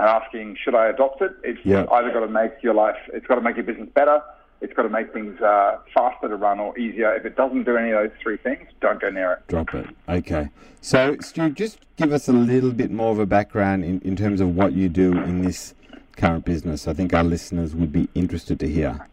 and 0.00 0.08
asking, 0.08 0.56
should 0.62 0.74
I 0.74 0.88
adopt 0.88 1.20
it? 1.20 1.32
It's 1.44 1.60
Yeah. 1.64 1.84
either 1.92 2.10
got 2.10 2.20
to 2.20 2.28
make 2.28 2.62
your 2.62 2.74
life, 2.74 2.96
it's 3.12 3.26
got 3.26 3.34
to 3.34 3.40
make 3.42 3.56
your 3.56 3.64
business 3.64 3.88
better, 3.92 4.22
it's 4.62 4.72
got 4.72 4.82
to 4.82 4.88
make 4.88 5.12
things 5.12 5.40
uh, 5.40 5.78
faster 5.92 6.28
to 6.28 6.36
run 6.36 6.58
or 6.58 6.76
easier. 6.78 7.14
If 7.14 7.24
it 7.26 7.36
doesn't 7.36 7.64
do 7.64 7.76
any 7.76 7.90
of 7.90 8.02
those 8.02 8.18
three 8.22 8.38
things, 8.38 8.68
don't 8.80 9.00
go 9.00 9.10
near 9.10 9.32
it. 9.32 9.48
Drop 9.48 9.74
it. 9.74 9.86
Okay. 10.08 10.48
So, 10.80 11.16
Stu, 11.20 11.50
just 11.50 11.78
give 11.96 12.12
us 12.12 12.28
a 12.28 12.32
little 12.32 12.72
bit 12.72 12.90
more 12.90 13.12
of 13.12 13.18
a 13.18 13.26
background 13.26 13.84
in, 13.84 14.00
in 14.00 14.16
terms 14.16 14.40
of 14.40 14.56
what 14.56 14.72
you 14.72 14.88
do 14.88 15.12
in 15.12 15.42
this 15.42 15.74
current 16.16 16.44
business. 16.44 16.88
I 16.88 16.94
think 16.94 17.12
our 17.12 17.24
listeners 17.24 17.74
would 17.74 17.92
be 17.92 18.08
interested 18.14 18.58
to 18.60 18.68
hear. 18.68 19.06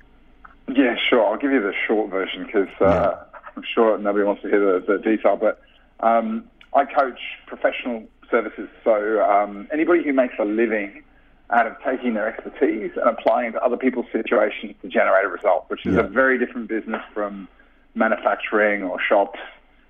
Yeah, 0.74 0.96
sure. 1.10 1.26
I'll 1.26 1.38
give 1.38 1.52
you 1.52 1.62
the 1.62 1.74
short 1.86 2.10
version 2.10 2.46
because 2.46 2.70
uh, 2.80 3.24
I'm 3.56 3.64
sure 3.64 3.98
nobody 3.98 4.24
wants 4.26 4.42
to 4.44 4.50
hear 4.50 4.80
the, 4.80 4.94
the 4.94 4.98
detail. 5.00 5.38
But 5.38 5.62
um, 6.02 6.46
I 6.74 6.86
coach 6.86 7.20
professional 7.46 8.06
services, 8.30 8.70
so 8.84 9.22
um, 9.24 9.68
anybody 9.72 10.04
who 10.04 10.14
makes 10.14 10.34
a 10.40 10.46
living 10.46 11.04
out 11.50 11.66
of 11.66 11.76
taking 11.86 12.14
their 12.14 12.28
expertise 12.28 12.92
and 12.98 13.08
applying 13.10 13.50
it 13.50 13.52
to 13.54 13.62
other 13.64 13.78
people's 13.78 14.06
situations 14.12 14.76
to 14.82 14.88
generate 14.90 15.26
a 15.26 15.30
result, 15.30 15.66
which 15.70 15.86
is 15.86 15.94
Yeah. 15.96 16.02
a 16.02 16.08
very 16.08 16.38
different 16.38 16.68
business 16.68 17.02
from 17.14 17.48
manufacturing 17.96 18.84
or 18.84 19.00
shops. 19.02 19.40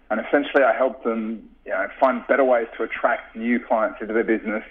And 0.10 0.20
essentially, 0.26 0.64
I 0.64 0.74
help 0.74 1.04
them 1.04 1.50
you 1.66 1.72
know, 1.72 1.88
find 2.00 2.26
better 2.28 2.44
ways 2.46 2.68
to 2.78 2.84
attract 2.84 3.36
new 3.36 3.60
clients 3.60 4.00
into 4.02 4.14
their 4.14 4.24
business, 4.24 4.64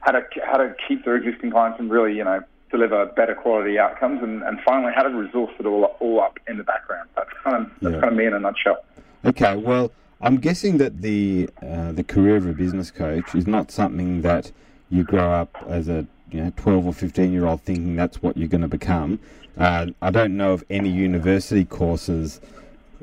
how 0.00 0.12
to 0.12 0.22
how 0.44 0.58
to 0.58 0.74
keep 0.86 1.04
their 1.04 1.16
existing 1.16 1.50
clients 1.50 1.78
and 1.80 1.90
really 1.90 2.14
you 2.14 2.24
know 2.24 2.40
deliver 2.70 3.06
better 3.06 3.34
quality 3.34 3.78
outcomes, 3.78 4.22
and, 4.22 4.42
and 4.42 4.58
finally 4.64 4.92
how 4.94 5.02
to 5.02 5.08
resource 5.10 5.52
it 5.58 5.64
all 5.66 5.84
all 6.00 6.20
up 6.20 6.38
in 6.48 6.58
the 6.58 6.64
background. 6.64 7.08
That's 7.16 7.30
kind 7.42 7.56
of 7.56 7.70
that's 7.80 7.94
Yeah. 7.94 8.00
kind 8.00 8.12
of 8.12 8.18
me 8.18 8.26
in 8.26 8.34
a 8.34 8.40
nutshell. 8.40 8.84
Okay. 9.24 9.56
Well, 9.56 9.90
I'm 10.22 10.36
guessing 10.36 10.78
that 10.78 11.02
the 11.02 11.50
uh, 11.60 11.92
the 11.92 12.04
career 12.04 12.36
of 12.36 12.46
a 12.46 12.52
business 12.52 12.90
coach 12.90 13.34
is 13.34 13.46
not 13.46 13.70
something 13.72 14.22
that 14.22 14.52
you 14.88 15.02
grow 15.02 15.32
up 15.32 15.56
as 15.68 15.88
a 15.88 16.06
you 16.30 16.44
know 16.44 16.52
12 16.56 16.86
or 16.86 16.92
15 16.92 17.32
year 17.32 17.44
old 17.46 17.62
thinking 17.62 17.96
that's 17.96 18.22
what 18.22 18.36
you're 18.36 18.48
going 18.48 18.60
to 18.62 18.68
become. 18.68 19.18
Uh, 19.58 19.86
I 20.00 20.10
don't 20.10 20.36
know 20.36 20.52
of 20.52 20.64
any 20.70 20.88
university 20.90 21.64
courses 21.64 22.40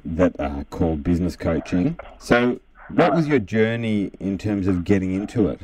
that 0.06 0.40
are 0.40 0.64
called 0.66 1.04
business 1.04 1.36
coaching. 1.36 2.00
So, 2.20 2.60
what 2.90 3.14
was 3.14 3.28
your 3.28 3.40
journey 3.40 4.12
in 4.22 4.38
terms 4.38 4.68
of 4.68 4.84
getting 4.86 5.14
into 5.14 5.50
it? 5.50 5.60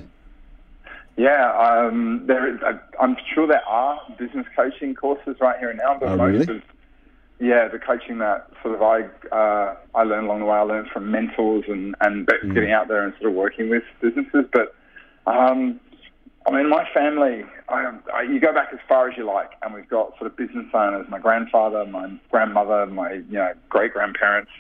Yeah, 1.17 1.53
um, 1.57 2.25
there 2.27 2.53
is. 2.53 2.59
I- 2.63 2.79
I'm 3.01 3.15
sure 3.33 3.47
there 3.47 3.65
are 3.65 3.99
business 4.19 4.45
coaching 4.55 4.93
courses 4.93 5.37
right 5.39 5.57
here 5.57 5.69
and 5.69 5.79
now, 5.79 5.97
but 5.97 6.09
Oh, 6.09 6.17
most 6.17 6.47
really? 6.47 6.57
of 6.57 6.63
yeah, 7.39 7.67
the 7.67 7.79
coaching 7.79 8.19
that 8.19 8.49
sort 8.63 8.75
of 8.75 8.81
I 8.81 9.01
uh, 9.35 9.75
I 9.93 10.03
learned 10.03 10.27
along 10.27 10.39
the 10.39 10.45
way, 10.45 10.57
I 10.57 10.61
learned 10.61 10.89
from 10.89 11.11
mentors 11.11 11.65
and 11.67 11.95
and 12.01 12.27
Mm. 12.27 12.53
getting 12.53 12.71
out 12.71 12.87
there 12.87 13.03
and 13.03 13.13
sort 13.19 13.29
of 13.31 13.35
working 13.35 13.69
with 13.69 13.83
businesses. 14.01 14.45
But 14.51 14.73
um, 15.27 15.79
I 16.47 16.51
mean, 16.51 16.69
my 16.69 16.87
family, 16.93 17.43
I, 17.69 17.91
I, 18.13 18.21
you 18.21 18.39
go 18.39 18.53
back 18.53 18.69
as 18.71 18.79
far 18.87 19.09
as 19.09 19.17
you 19.17 19.25
like, 19.25 19.49
and 19.63 19.73
we've 19.73 19.89
got 19.89 20.17
sort 20.19 20.29
of 20.31 20.37
business 20.37 20.67
owners. 20.73 21.07
My 21.09 21.19
grandfather, 21.19 21.85
my 21.85 22.11
grandmother, 22.31 22.85
my 22.85 23.13
you 23.13 23.33
know 23.33 23.51
great 23.69 23.93
grandparents, 23.93 24.51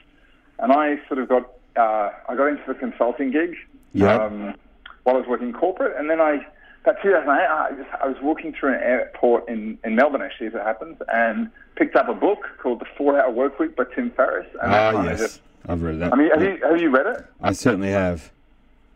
and 0.59 0.71
I 0.73 0.95
sort 1.07 1.19
of 1.19 1.29
got 1.29 1.43
uh, 1.77 2.09
I 2.27 2.35
got 2.35 2.47
into 2.47 2.63
the 2.67 2.73
consulting 2.75 3.31
gig 3.31 3.55
Yeah. 3.93 4.15
um, 4.15 4.55
while 5.03 5.15
I 5.15 5.19
was 5.19 5.27
working 5.27 5.53
corporate, 5.53 5.95
and 5.97 6.09
then 6.09 6.19
I 6.19 6.45
about 6.87 7.01
2008 7.01 7.47
I, 7.47 7.71
just, 7.71 7.89
I 8.01 8.07
was 8.07 8.17
walking 8.21 8.53
through 8.53 8.73
an 8.75 8.81
airport 8.81 9.47
in, 9.49 9.77
in 9.83 9.95
Melbourne 9.95 10.21
actually, 10.21 10.47
as 10.47 10.53
it 10.53 10.61
happens, 10.61 10.97
and 11.13 11.49
picked 11.75 11.95
up 11.95 12.07
a 12.09 12.13
book 12.13 12.39
called 12.61 12.79
The 12.79 12.85
Four 12.97 13.19
Hour 13.19 13.31
Work 13.31 13.59
Week 13.59 13.75
by 13.75 13.83
Tim 13.95 14.11
Ferriss. 14.11 14.47
And 14.61 14.71
Ah, 14.73 15.03
yes, 15.03 15.39
I've 15.67 15.81
read 15.81 15.99
that. 15.99 16.13
I 16.13 16.15
mean, 16.15 16.29
have 16.31 16.41
you 16.41 16.57
have 16.63 16.79
you 16.81 16.89
read 16.89 17.07
it? 17.07 17.25
I 17.41 17.51
certainly 17.53 17.89
have. 17.89 18.31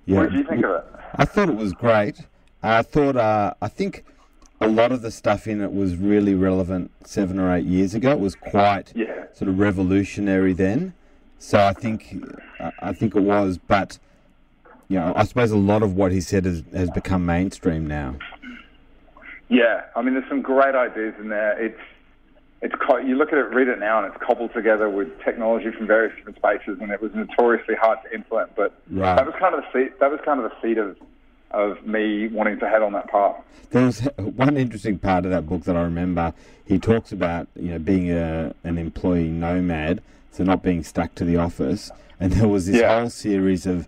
Yeah. 0.06 0.18
What 0.20 0.32
did 0.32 0.38
you 0.40 0.44
think 0.46 0.64
of 0.64 0.72
it? 0.72 0.86
I 1.16 1.26
thought 1.26 1.50
it 1.50 1.56
was 1.56 1.74
great. 1.74 2.22
I 2.64 2.82
thought, 2.82 3.16
uh, 3.16 3.54
I 3.62 3.68
think 3.68 4.06
a 4.62 4.68
lot 4.68 4.92
of 4.92 5.02
the 5.02 5.12
stuff 5.12 5.48
in 5.48 5.62
it 5.62 5.72
was 5.72 5.96
really 5.96 6.34
relevant 6.36 6.92
seven 7.06 7.40
or 7.40 7.54
eight 7.56 7.66
years 7.66 7.94
ago. 7.96 8.12
It 8.12 8.20
was 8.20 8.36
quite 8.36 8.92
Yeah. 8.96 9.26
sort 9.34 9.50
of 9.50 9.60
revolutionary 9.60 10.54
then. 10.54 10.94
So 11.38 11.58
I 11.60 11.72
think, 11.74 12.22
I 12.82 12.92
think 12.92 13.16
it 13.16 13.22
was. 13.22 13.58
But 13.58 13.98
you 14.90 14.98
know, 15.00 15.14
I 15.16 15.24
suppose 15.24 15.52
a 15.52 15.58
lot 15.58 15.84
of 15.84 15.96
what 15.96 16.12
he 16.12 16.20
said 16.20 16.46
has, 16.46 16.64
has 16.74 16.90
become 16.90 17.26
mainstream 17.26 17.88
now. 17.88 18.16
Yeah, 19.48 19.86
I 19.96 20.02
mean, 20.02 20.16
there's 20.16 20.28
some 20.28 20.42
great 20.42 20.76
ideas 20.76 21.14
in 21.20 21.30
there. 21.30 21.58
It's 21.64 21.80
it's 22.62 22.76
you 23.08 23.16
look 23.16 23.30
at 23.32 23.38
it, 23.38 23.54
read 23.54 23.70
it 23.70 23.80
now, 23.80 24.04
and 24.04 24.14
it's 24.14 24.22
cobbled 24.22 24.54
together 24.54 24.90
with 24.90 25.08
technology 25.24 25.72
from 25.72 25.88
various 25.88 26.14
different 26.18 26.38
spaces, 26.38 26.78
and 26.82 26.92
it 26.92 27.02
was 27.02 27.12
notoriously 27.16 27.76
hard 27.76 28.00
to 28.04 28.14
implement. 28.14 28.54
But 28.56 28.74
Right. 28.92 29.16
that 29.16 29.26
was 29.26 29.34
kind 29.40 29.56
of 29.56 29.62
the 29.64 29.72
seed. 29.86 29.94
That 30.02 30.12
was 30.12 30.20
kind 30.26 30.42
of 30.42 30.50
the 30.52 30.56
seed 30.62 30.78
of 30.78 30.98
of 31.52 31.84
me 31.86 32.28
wanting 32.28 32.60
to 32.60 32.68
head 32.70 32.82
on 32.84 32.94
that 32.94 33.08
path. 33.10 33.36
There 33.72 33.86
was 33.86 34.02
one 34.18 34.58
interesting 34.58 35.00
part 35.00 35.26
of 35.26 35.32
that 35.32 35.48
book 35.48 35.64
that 35.64 35.76
I 35.76 35.82
remember. 35.84 36.34
He 36.66 36.78
talks 36.80 37.12
about 37.12 37.48
you 37.56 37.70
know 37.72 37.80
being 37.80 38.12
a 38.12 38.54
an 38.64 38.78
employee 38.80 39.30
nomad, 39.30 40.02
so 40.32 40.44
not 40.44 40.62
being 40.64 40.84
stuck 40.84 41.14
to 41.16 41.26
the 41.26 41.38
office. 41.38 41.92
And 42.20 42.34
there 42.34 42.48
was 42.50 42.66
this 42.68 42.82
Yeah. 42.82 43.00
whole 43.00 43.10
series 43.10 43.66
of 43.66 43.88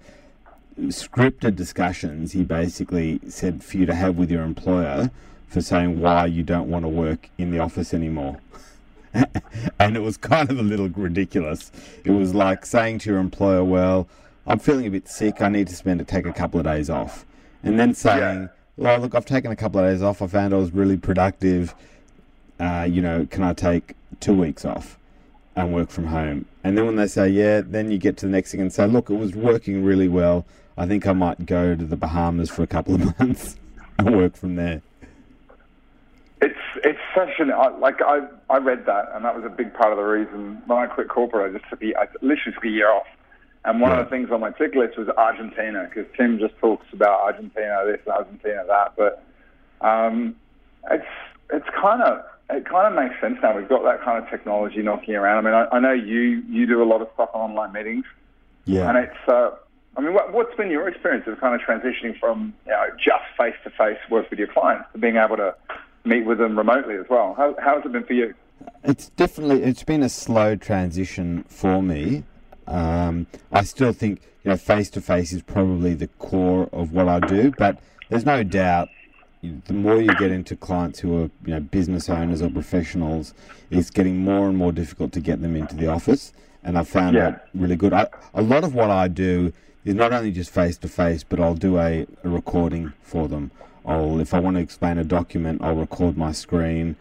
scripted 0.80 1.56
discussions. 1.56 2.32
He 2.32 2.44
basically 2.44 3.20
said 3.28 3.64
for 3.64 3.78
you 3.78 3.86
to 3.86 3.96
have 3.96 4.18
with 4.18 4.32
your 4.32 4.44
employer 4.44 5.12
for 5.48 5.62
saying 5.62 6.00
why 6.00 6.26
you 6.26 6.44
don't 6.44 6.70
want 6.70 6.86
to 6.86 6.90
work 6.90 7.30
in 7.38 7.52
the 7.52 7.60
office 7.60 7.94
anymore. 7.94 8.40
and 9.80 9.98
it 9.98 10.00
was 10.00 10.16
kind 10.18 10.50
of 10.50 10.58
a 10.58 10.64
little 10.64 10.88
ridiculous. 10.90 11.72
It 12.06 12.12
was 12.12 12.34
like 12.34 12.66
saying 12.66 13.00
to 13.00 13.10
your 13.10 13.20
employer, 13.20 13.64
"Well, 13.64 14.08
I'm 14.48 14.60
feeling 14.60 14.88
a 14.88 14.90
bit 14.90 15.10
sick. 15.10 15.42
I 15.42 15.50
need 15.50 15.68
to 15.68 15.76
spend 15.76 16.06
take 16.08 16.26
a 16.26 16.34
couple 16.34 16.60
of 16.60 16.66
days 16.66 16.90
off," 16.90 17.26
and 17.64 17.78
then 17.78 17.94
saying, 17.94 18.50
"Well, 18.78 19.00
look, 19.00 19.14
I've 19.14 19.26
taken 19.26 19.52
a 19.52 19.56
couple 19.56 19.82
of 19.82 19.92
days 19.92 20.02
off. 20.02 20.22
I 20.22 20.28
found 20.28 20.54
I 20.54 20.58
was 20.58 20.72
really 20.72 20.98
productive. 20.98 21.76
Uh, 22.60 22.88
you 22.90 23.02
know, 23.02 23.28
can 23.30 23.44
I 23.44 23.54
take 23.54 23.96
two 24.22 24.34
weeks 24.34 24.64
off 24.64 24.98
and 25.58 25.74
work 25.74 25.90
from 25.90 26.06
home?" 26.08 26.46
And 26.64 26.78
then 26.78 26.86
when 26.86 26.96
they 26.96 27.08
say, 27.08 27.28
"Yeah," 27.28 27.60
then 27.60 27.92
you 27.92 27.98
get 27.98 28.16
to 28.18 28.28
the 28.28 28.32
next 28.32 28.52
thing 28.52 28.62
and 28.62 28.72
say, 28.72 28.88
"Look, 28.88 29.10
it 29.10 29.16
was 29.16 29.36
working 29.36 29.84
really 29.84 30.08
well. 30.08 30.46
I 30.82 30.88
think 30.88 31.06
I 31.06 31.14
might 31.14 31.46
go 31.46 31.76
to 31.76 31.86
the 31.86 31.96
Bahamas 31.96 32.50
for 32.50 32.64
a 32.64 32.68
couple 32.68 32.96
of 32.96 33.02
months 33.20 33.56
and 34.00 34.16
work 34.18 34.36
from 34.36 34.56
there." 34.56 34.82
It's 36.42 36.58
it's 36.84 37.00
such 37.16 37.40
an 37.40 37.52
I- 37.52 37.78
like 37.78 38.02
I 38.02 38.22
I 38.50 38.58
read 38.58 38.88
that, 38.88 39.12
and 39.14 39.24
that 39.24 39.36
was 39.36 39.46
a 39.46 39.50
big 39.50 39.74
part 39.76 39.92
of 39.92 39.98
the 39.98 40.04
reason 40.04 40.60
when 40.66 40.80
I 40.80 40.88
quit 40.88 41.08
corporate. 41.08 41.54
I 41.54 41.60
just 41.60 41.70
took 41.70 41.84
a, 41.84 41.96
I 41.96 42.08
literally 42.24 42.54
took 42.56 42.66
a 42.66 42.70
year 42.70 42.90
off, 42.92 43.06
and 43.64 43.80
one 43.80 43.92
Yeah. 43.92 44.00
of 44.00 44.06
the 44.06 44.10
things 44.10 44.32
on 44.32 44.40
my 44.40 44.50
tick 44.50 44.74
list 44.74 44.98
was 44.98 45.08
Argentina 45.10 45.88
because 45.88 46.12
Tim 46.18 46.40
just 46.40 46.58
talks 46.58 46.88
about 46.94 47.20
Argentina 47.22 47.84
this, 47.86 48.00
Argentina 48.08 48.64
that, 48.68 48.94
but 48.98 49.24
um, 49.88 50.36
it's 50.90 51.06
it's 51.52 51.68
kind 51.80 52.02
of 52.02 52.24
it 52.50 52.66
kind 52.66 52.88
of 52.88 52.94
makes 53.00 53.22
sense 53.22 53.38
now. 53.44 53.56
We've 53.56 53.70
got 53.70 53.84
that 53.84 54.02
kind 54.04 54.18
of 54.24 54.28
technology 54.32 54.82
knocking 54.82 55.14
around. 55.14 55.46
I 55.46 55.48
mean, 55.48 55.54
I, 55.54 55.76
I 55.76 55.80
know 55.80 55.94
you 55.94 56.42
you 56.50 56.66
do 56.66 56.82
a 56.82 56.86
lot 56.92 57.04
of 57.04 57.10
stuff 57.14 57.30
on 57.36 57.52
online 57.52 57.72
meetings, 57.72 58.06
Yeah. 58.66 58.90
and 58.90 58.98
it's. 58.98 59.28
Uh, 59.30 59.52
I 59.98 60.02
mean, 60.02 60.14
what, 60.14 60.34
what's 60.34 60.56
been 60.56 60.72
your 60.72 60.88
experience 60.88 61.26
of 61.28 61.40
kind 61.40 61.54
of 61.54 61.62
transitioning 61.62 62.18
from 62.20 62.54
you 62.66 62.72
know 62.72 62.86
just 62.98 63.24
face 63.38 63.56
to 63.64 63.70
face 63.72 63.98
work 64.10 64.30
with 64.30 64.40
your 64.40 64.48
clients 64.48 64.86
to 64.94 65.00
being 65.00 65.18
able 65.18 65.38
to 65.38 65.54
meet 66.06 66.26
with 66.26 66.38
them 66.38 66.58
remotely 66.58 66.96
as 66.96 67.06
well? 67.10 67.34
How 67.36 67.56
how 67.60 67.76
has 67.76 67.86
it 67.86 67.92
been 67.92 68.04
for 68.06 68.14
you? 68.14 68.34
It's 68.84 69.10
definitely 69.10 69.64
it's 69.64 69.84
been 69.84 70.04
a 70.04 70.10
slow 70.10 70.56
transition 70.56 71.44
for 71.48 71.82
me. 71.82 72.24
Um, 72.68 73.28
I 73.52 73.64
still 73.64 73.92
think 73.92 74.22
you 74.44 74.52
know 74.52 74.58
face 74.58 74.90
to 74.92 75.02
face 75.02 75.34
is 75.34 75.42
probably 75.42 75.94
the 75.94 76.08
core 76.08 76.70
of 76.72 76.94
what 76.94 77.08
I 77.10 77.20
do, 77.20 77.52
but 77.58 77.80
there's 78.10 78.26
no 78.26 78.44
doubt 78.44 78.88
the 79.44 79.74
more 79.74 80.00
you 80.00 80.14
get 80.16 80.32
into 80.32 80.56
clients 80.56 81.00
who 81.00 81.18
are 81.18 81.30
you 81.46 81.54
know 81.54 81.60
business 81.60 82.08
owners 82.10 82.42
or 82.42 82.50
professionals, 82.50 83.34
it's 83.72 83.90
getting 83.90 84.20
more 84.20 84.48
and 84.48 84.58
more 84.58 84.72
difficult 84.72 85.12
to 85.14 85.20
get 85.20 85.42
them 85.42 85.56
into 85.58 85.76
the 85.76 85.88
office, 85.88 86.32
and 86.64 86.78
I 86.78 86.84
found 86.86 87.16
Yeah. 87.16 87.32
that 87.32 87.48
really 87.54 87.76
good. 87.76 87.92
I, 87.92 88.08
a 88.34 88.42
lot 88.42 88.64
of 88.64 88.74
what 88.74 88.90
I 88.90 89.08
do 89.10 89.52
is 89.86 89.96
not 89.96 90.14
only 90.14 90.32
just 90.32 90.52
face 90.52 90.78
to 90.80 90.88
face, 90.88 91.24
but 91.24 91.40
I'll 91.40 91.56
do 91.56 91.78
a, 91.80 92.06
a 92.24 92.30
recording 92.30 92.94
for 93.02 93.28
them. 93.28 93.52
I'll 93.86 94.20
if 94.20 94.34
I 94.34 94.40
want 94.40 94.58
to 94.58 94.62
explain 94.62 94.98
a 94.98 95.04
document, 95.04 95.62
I'll 95.64 95.76
record 95.76 96.18
my 96.18 96.32
screen 96.32 96.96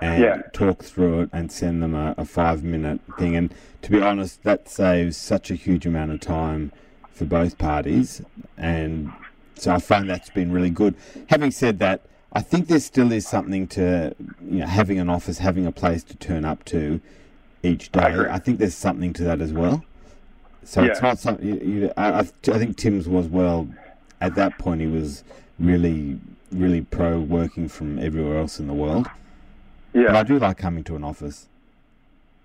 and 0.00 0.22
Yeah. 0.22 0.42
talk 0.52 0.82
through 0.84 1.22
it 1.22 1.30
and 1.32 1.50
send 1.50 1.82
them 1.82 1.94
a, 1.94 2.14
a 2.16 2.24
five 2.24 2.62
minute 2.62 3.00
thing. 3.18 3.36
And 3.36 3.52
to 3.82 3.90
be 3.90 4.00
honest, 4.00 4.42
that 4.44 4.68
saves 4.68 5.16
such 5.16 5.50
a 5.50 5.54
huge 5.54 5.86
amount 5.86 6.12
of 6.12 6.20
time 6.20 6.72
for 7.12 7.24
both 7.24 7.58
parties. 7.58 8.22
And 8.56 9.12
so 9.56 9.72
I 9.74 9.78
find 9.78 10.08
that's 10.08 10.30
been 10.30 10.52
really 10.52 10.70
good. 10.70 10.94
Having 11.28 11.50
said 11.50 11.78
that, 11.80 12.02
I 12.32 12.40
think 12.42 12.68
there 12.68 12.78
still 12.78 13.10
is 13.12 13.26
something 13.26 13.66
to 13.68 14.14
you 14.48 14.60
know, 14.60 14.66
having 14.66 14.98
an 15.00 15.10
office, 15.10 15.38
having 15.38 15.66
a 15.66 15.72
place 15.72 16.04
to 16.04 16.16
turn 16.16 16.44
up 16.44 16.64
to 16.66 17.00
each 17.62 17.90
day. 17.92 18.12
agree. 18.12 18.28
I, 18.30 18.38
think 18.38 18.58
there's 18.58 18.74
something 18.76 19.12
to 19.14 19.24
that 19.24 19.40
as 19.40 19.52
well. 19.52 19.84
So 20.70 20.84
it's 20.84 21.02
not 21.02 21.18
something. 21.18 21.44
You, 21.44 21.56
you, 21.56 21.92
I, 21.96 22.10
I 22.10 22.18
I 22.20 22.58
think 22.58 22.76
Tim's 22.76 23.08
was 23.08 23.26
well. 23.26 23.68
At 24.20 24.36
that 24.36 24.56
point, 24.58 24.80
he 24.80 24.86
was 24.86 25.24
really 25.58 26.20
really 26.52 26.82
pro 26.82 27.18
working 27.18 27.68
from 27.68 27.98
everywhere 27.98 28.38
else 28.38 28.60
in 28.60 28.68
the 28.68 28.74
world. 28.74 29.08
Yeah. 29.92 30.06
But 30.06 30.16
I 30.16 30.22
do 30.22 30.38
like 30.38 30.58
coming 30.58 30.84
to 30.84 30.94
an 30.94 31.02
office. 31.02 31.48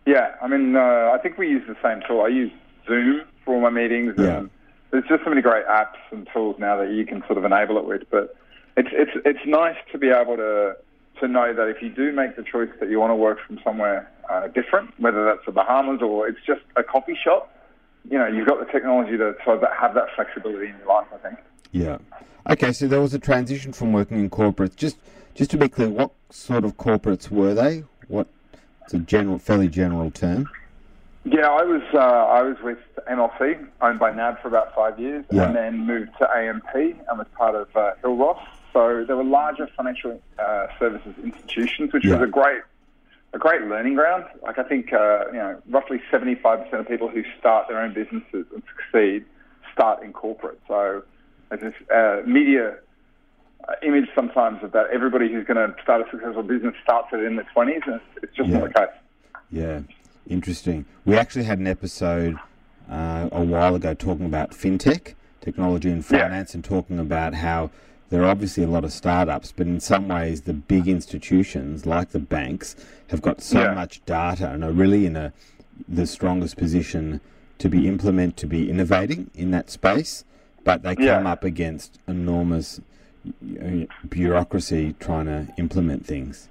yeah. 0.08 0.36
I 0.42 0.48
mean, 0.48 0.76
uh, 0.76 1.12
I 1.14 1.20
think 1.22 1.38
we 1.38 1.50
use 1.50 1.64
the 1.68 1.78
same 1.84 2.02
tool. 2.08 2.22
I 2.22 2.30
use 2.30 2.52
Zoom 2.88 3.22
for 3.44 3.54
all 3.56 3.62
my 3.62 3.70
meetings. 3.70 4.16
Yeah. 4.18 4.38
And 4.38 4.50
there's 4.90 5.06
just 5.08 5.24
so 5.24 5.30
many 5.30 5.44
great 5.44 5.68
apps 5.68 5.98
and 6.12 6.28
tools 6.34 6.56
now 6.58 6.78
that 6.78 6.92
you 6.92 7.06
can 7.06 7.22
sort 7.28 7.38
of 7.38 7.46
enable 7.46 7.78
it 7.78 7.86
with. 7.86 8.10
But 8.10 8.36
it's 8.76 8.90
it's 8.92 9.12
it's 9.24 9.46
nice 9.46 9.78
to 9.92 10.00
be 10.00 10.10
able 10.10 10.38
to 10.38 10.76
to 11.20 11.28
know 11.28 11.54
that 11.54 11.68
if 11.68 11.82
you 11.82 11.90
do 11.90 12.12
make 12.12 12.36
the 12.36 12.44
choice 12.44 12.70
that 12.80 12.90
you 12.90 13.00
want 13.00 13.12
to 13.12 13.16
work 13.16 13.38
from 13.46 13.60
somewhere 13.64 14.10
uh, 14.32 14.48
different, 14.48 15.00
whether 15.00 15.24
that's 15.24 15.46
the 15.46 15.52
Bahamas 15.52 16.02
or 16.02 16.28
it's 16.28 16.40
just 16.46 16.62
a 16.76 16.84
coffee 16.84 17.18
shop, 17.24 17.52
you 18.10 18.18
know, 18.18 18.28
you've 18.28 18.48
got 18.48 18.60
the 18.60 18.72
technology 18.72 19.18
to 19.18 19.36
sort 19.44 19.62
of 19.64 19.70
have 19.78 19.94
that 19.96 20.08
flexibility 20.16 20.68
in 20.70 20.78
your 20.78 20.88
life. 20.88 21.08
I 21.14 21.18
think. 21.18 21.40
Yeah. 21.72 21.98
Okay, 22.50 22.72
so 22.72 22.88
there 22.88 23.02
was 23.02 23.14
a 23.14 23.20
transition 23.20 23.74
from 23.74 23.92
working 23.92 24.20
in 24.20 24.30
corporates. 24.30 24.76
Just 24.76 24.98
just 25.34 25.52
to 25.52 25.58
be 25.58 25.68
clear, 25.68 25.90
what 25.90 26.12
sort 26.30 26.64
of 26.64 26.78
corporates 26.78 27.30
were 27.30 27.54
they? 27.54 27.84
What 28.08 28.28
it's 28.84 28.94
a 28.94 29.00
general, 29.00 29.40
fairly 29.40 29.68
general 29.68 30.12
term. 30.12 30.48
Yeah, 31.24 31.48
I 31.50 31.64
was 31.64 31.82
uh, 31.94 31.98
I 31.98 32.44
was 32.44 32.58
with 32.64 32.78
MLC, 33.10 33.66
owned 33.82 33.98
by 34.00 34.12
NAB 34.12 34.42
for 34.42 34.48
about 34.48 34.76
five 34.76 35.00
years, 35.00 35.26
Yeah. 35.32 35.46
and 35.48 35.56
then 35.56 35.80
moved 35.88 36.12
to 36.20 36.30
AMP 36.38 36.70
and 36.76 37.18
was 37.18 37.28
part 37.36 37.56
of 37.56 37.76
uh, 37.76 37.94
Hillross. 38.04 38.40
So 38.74 39.04
there 39.08 39.16
were 39.16 39.24
larger 39.24 39.68
financial 39.76 40.22
uh, 40.38 40.68
services 40.78 41.16
institutions, 41.24 41.94
which 41.94 42.06
Yeah. 42.06 42.20
was 42.20 42.30
a 42.30 42.32
great 42.32 42.62
a 43.36 43.38
great 43.38 43.62
learning 43.64 43.96
ground. 43.96 44.24
Like 44.42 44.58
I 44.58 44.64
think 44.64 44.92
uh, 44.94 45.26
you 45.28 45.38
know 45.38 45.62
roughly 45.70 46.02
seventy 46.10 46.36
five 46.36 46.64
percent 46.64 46.82
of 46.82 46.88
people 46.88 47.10
who 47.10 47.24
start 47.38 47.68
their 47.68 47.80
own 47.82 47.94
businesses 47.94 48.46
and 48.54 48.64
succeed 48.74 49.26
start 49.74 50.02
in 50.02 50.14
corporate. 50.14 50.60
So 50.68 51.04
there's 51.50 51.62
this 51.62 51.74
uh, 51.94 52.22
media 52.26 52.78
uh, 53.68 53.74
image 53.84 54.08
sometimes 54.16 54.64
of 54.64 54.72
that 54.72 54.86
everybody 54.92 55.32
who's 55.32 55.46
going 55.46 55.58
to 55.58 55.76
start 55.84 56.02
a 56.08 56.10
successful 56.10 56.44
business 56.44 56.74
starts 56.82 57.10
it 57.12 57.20
in 57.24 57.36
their 57.36 57.48
twenties, 57.54 57.82
and 57.86 57.96
it's, 57.96 58.24
it's 58.24 58.36
just 58.36 58.50
Yeah. 58.50 58.60
not 58.60 58.68
the 58.70 58.80
case. 58.80 58.96
Yeah, 59.52 59.80
interesting. 60.28 60.86
We 61.06 61.18
actually 61.18 61.44
had 61.46 61.60
an 61.60 61.68
episode 61.68 62.40
uh, 62.90 63.30
a 63.32 63.44
while 63.44 63.76
ago 63.76 63.94
talking 63.94 64.26
about 64.26 64.52
fintech, 64.52 65.14
technology 65.42 65.90
and 65.92 66.04
Yeah. 66.10 66.20
finance, 66.24 66.56
and 66.56 66.64
talking 66.64 67.00
about 67.00 67.34
how 67.34 67.70
there 68.10 68.22
are 68.24 68.30
obviously 68.30 68.64
a 68.64 68.68
lot 68.68 68.84
of 68.84 68.92
startups, 68.94 69.52
but 69.52 69.68
in 69.68 69.80
some 69.80 70.08
ways 70.08 70.42
the 70.42 70.54
big 70.54 70.88
institutions 70.88 71.86
like 71.86 72.10
the 72.10 72.20
banks 72.20 72.76
have 73.10 73.22
got 73.22 73.42
so 73.42 73.62
Yeah. 73.62 73.74
much 73.74 74.04
data 74.06 74.50
and 74.52 74.64
are 74.64 74.72
really 74.72 75.06
in 75.06 75.16
a 75.16 75.34
the 75.90 76.08
strongest 76.08 76.56
position 76.58 77.20
to 77.58 77.68
be 77.70 77.86
implement 77.88 78.38
to 78.38 78.48
be 78.48 78.70
innovating 78.70 79.30
in 79.36 79.52
that 79.52 79.70
space, 79.70 80.24
but 80.64 80.84
they 80.84 80.96
come 80.96 81.06
Yeah. 81.26 81.32
up 81.32 81.44
against 81.44 82.00
enormous 82.08 82.80
uh, 83.60 83.86
bureaucracy 84.08 84.96
trying 85.00 85.26
to 85.26 85.48
implement 85.58 86.06
things. 86.06 86.48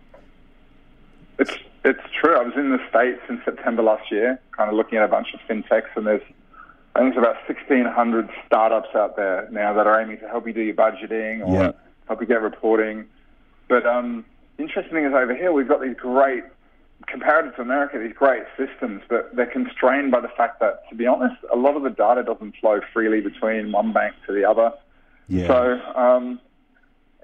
It's 1.38 1.56
it's 1.84 2.00
true. 2.20 2.34
I 2.34 2.42
was 2.42 2.54
in 2.56 2.70
the 2.70 2.80
states 2.88 3.20
in 3.28 3.40
September 3.44 3.82
last 3.82 4.10
year, 4.10 4.40
kind 4.52 4.70
of 4.70 4.76
looking 4.76 4.98
at 4.98 5.04
a 5.04 5.08
bunch 5.08 5.34
of 5.34 5.40
fintechs, 5.48 5.94
and 5.96 6.06
there's 6.06 6.22
I 6.94 7.00
think 7.00 7.14
there's 7.14 7.24
about 7.24 7.36
1,600 7.48 8.30
startups 8.46 8.94
out 8.94 9.16
there 9.16 9.48
now 9.50 9.72
that 9.74 9.86
are 9.86 10.00
aiming 10.00 10.18
to 10.18 10.28
help 10.28 10.46
you 10.46 10.52
do 10.52 10.60
your 10.60 10.74
budgeting 10.74 11.46
or 11.46 11.54
Yeah. 11.64 11.72
help 12.06 12.20
you 12.20 12.26
get 12.26 12.40
reporting. 12.40 13.06
But 13.68 13.84
um, 13.84 14.24
interesting 14.58 14.92
thing 14.92 15.04
is 15.04 15.12
over 15.12 15.34
here 15.34 15.52
we've 15.52 15.66
got 15.66 15.80
these 15.82 15.96
great, 15.96 16.44
comparative 17.08 17.56
to 17.56 17.62
America, 17.62 17.98
these 17.98 18.12
great 18.14 18.44
systems, 18.56 19.02
but 19.08 19.34
they're 19.34 19.46
constrained 19.46 20.12
by 20.12 20.20
the 20.20 20.28
fact 20.28 20.60
that, 20.60 20.88
to 20.88 20.94
be 20.94 21.06
honest, 21.06 21.34
a 21.52 21.56
lot 21.56 21.76
of 21.76 21.82
the 21.82 21.90
data 21.90 22.22
doesn't 22.22 22.54
flow 22.60 22.80
freely 22.92 23.20
between 23.20 23.72
one 23.72 23.92
bank 23.92 24.14
to 24.26 24.32
the 24.32 24.44
other. 24.44 24.72
Yeah. 25.26 25.46
So 25.48 25.80
um, 26.00 26.40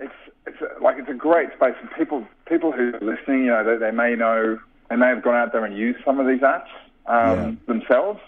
it's 0.00 0.12
it's 0.46 0.56
like 0.80 0.96
it's 0.98 1.08
a 1.10 1.14
great 1.14 1.50
space, 1.54 1.74
and 1.80 1.90
people 1.96 2.26
people 2.46 2.72
who 2.72 2.94
are 2.94 3.00
listening, 3.00 3.44
you 3.44 3.50
know, 3.50 3.62
they, 3.62 3.76
they 3.76 3.90
may 3.92 4.16
know 4.16 4.58
they 4.88 4.96
may 4.96 5.08
have 5.08 5.22
gone 5.22 5.36
out 5.36 5.52
there 5.52 5.64
and 5.64 5.76
used 5.76 6.00
some 6.04 6.18
of 6.18 6.26
these 6.26 6.40
apps 6.40 6.66
um, 7.06 7.60
themselves, 7.66 8.18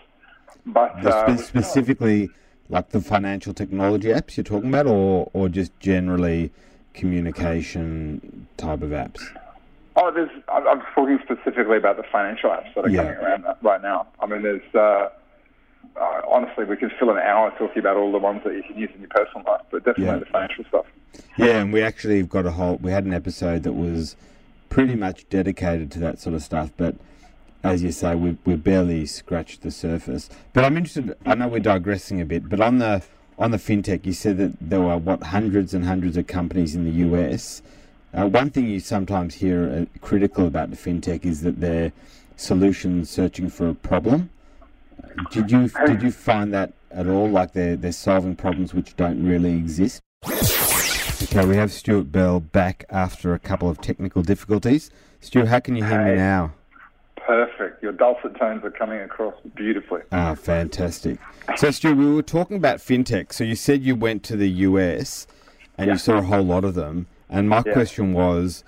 but 0.67 1.05
uh, 1.05 1.37
spe- 1.37 1.45
specifically 1.45 2.31
like 2.69 2.91
the 2.91 3.01
financial 3.01 3.53
technology 3.53 4.09
apps 4.09 4.37
you're 4.37 4.45
talking 4.45 4.69
about, 4.69 4.87
or 4.87 5.31
or 5.33 5.49
just 5.49 5.79
generally 5.81 6.51
communication 6.95 8.47
type 8.57 8.83
of 8.83 8.91
apps? 8.91 9.21
oh, 9.97 10.11
there's 10.11 10.31
I'm 10.49 10.67
I'm 10.67 10.83
talking 10.95 11.19
specifically 11.23 11.77
about 11.77 11.97
the 11.97 12.05
financial 12.11 12.51
apps 12.51 12.73
that 12.75 12.85
are 12.87 12.89
Yeah. 12.89 13.03
coming 13.15 13.19
around 13.19 13.45
right 13.63 13.83
now. 13.83 14.07
I 14.21 14.27
mean, 14.27 14.43
there's. 14.43 14.75
Uh, 14.75 15.09
uh, 16.01 16.23
honestly, 16.27 16.65
we 16.65 16.75
could 16.77 16.91
fill 16.99 17.11
an 17.11 17.19
hour 17.19 17.51
talking 17.59 17.79
about 17.79 17.97
all 17.99 18.11
the 18.13 18.19
ones 18.19 18.41
that 18.45 18.55
you 18.55 18.63
can 18.63 18.79
use 18.79 18.89
in 18.95 19.01
your 19.01 19.11
personal 19.11 19.43
life, 19.47 19.61
but 19.71 19.85
definitely 19.85 20.07
Yeah. 20.07 20.17
the 20.21 20.25
financial 20.27 20.65
stuff. 20.65 20.87
Yeah, 21.37 21.61
and 21.61 21.71
we 21.73 21.83
actually 21.83 22.17
have 22.19 22.31
got 22.31 22.47
a 22.47 22.53
whole. 22.53 22.77
We 22.77 22.93
had 22.93 23.05
an 23.05 23.13
episode 23.13 23.63
that 23.65 23.75
was 23.75 24.17
pretty 24.71 24.95
much 24.95 25.29
dedicated 25.29 25.91
to 25.93 25.99
that 25.99 26.19
sort 26.19 26.35
of 26.35 26.43
stuff, 26.43 26.71
but 26.79 26.95
as 27.65 27.83
you 27.83 27.93
say, 27.93 28.15
we 28.15 28.37
we 28.45 28.57
barely 28.57 29.07
scratched 29.07 29.63
the 29.63 29.71
surface. 29.71 30.29
But 30.53 30.65
I'm 30.65 30.77
interested. 30.77 31.17
I 31.25 31.35
know 31.35 31.49
we're 31.49 31.61
digressing 31.61 32.21
a 32.21 32.25
bit, 32.25 32.49
but 32.49 32.61
on 32.61 32.79
the 32.79 33.03
on 33.39 33.51
the 33.51 33.57
fintech, 33.57 34.05
you 34.05 34.13
said 34.13 34.39
that 34.39 34.53
there 34.61 34.81
were 34.81 34.97
what 34.97 35.23
hundreds 35.23 35.75
and 35.75 35.85
hundreds 35.85 36.17
of 36.17 36.27
companies 36.27 36.75
in 36.75 36.85
the 36.85 37.07
US. 37.09 37.63
Uh, 38.13 38.29
one 38.29 38.51
thing 38.51 38.69
you 38.69 38.81
sometimes 38.81 39.35
hear 39.35 39.87
uh, 39.93 39.99
critical 40.01 40.47
about 40.47 40.71
the 40.71 40.77
fintech 40.77 41.25
is 41.25 41.41
that 41.43 41.61
they're 41.61 41.93
solutions 42.37 43.09
searching 43.09 43.49
for 43.49 43.69
a 43.69 43.75
problem. 43.75 44.31
Did 45.31 45.51
you 45.51 45.69
did 45.87 46.03
you 46.03 46.11
find 46.11 46.53
that 46.53 46.73
at 46.91 47.07
all? 47.07 47.29
Like 47.29 47.53
they're 47.53 47.77
they're 47.77 47.93
solving 47.93 48.37
problems 48.37 48.75
which 48.75 48.97
don't 48.97 49.25
really 49.25 49.53
exist. 49.57 50.01
Okay, 50.25 51.47
we 51.47 51.57
have 51.57 51.73
Stuart 51.73 52.11
Bell 52.11 52.41
back 52.41 52.85
after 52.91 53.33
a 53.33 53.39
couple 53.39 53.71
of 53.71 53.81
technical 53.81 54.23
difficulties. 54.23 54.91
Stuart, 55.21 55.47
how 55.47 55.61
can 55.61 55.77
you 55.77 55.85
hear 55.85 56.05
me 56.05 56.17
now? 56.17 56.53
Perfect. 57.27 57.83
Your 57.83 57.93
dulcet 57.93 58.37
tones 58.39 58.65
are 58.65 58.71
coming 58.71 59.01
across 59.01 59.35
beautifully. 59.55 60.03
Ah, 60.11 60.35
fantastic. 60.35 61.19
So, 61.57 61.71
Stuart, 61.71 61.95
we 61.97 62.13
were 62.13 62.23
talking 62.23 62.57
about 62.57 62.79
fintech. 62.79 63.33
So, 63.33 63.45
you 63.45 63.55
said 63.55 63.83
you 63.83 63.95
went 63.95 64.23
to 64.25 64.37
the 64.37 64.49
US 64.51 65.27
and 65.79 65.87
Yeah. 65.87 65.93
you 65.95 65.99
saw 65.99 66.19
a 66.19 66.23
whole 66.23 66.43
lot 66.43 66.65
of 66.65 66.75
them. 66.75 67.07
And 67.31 67.49
my 67.49 67.63
Yeah. 67.65 67.73
question 67.73 68.13
was 68.13 68.65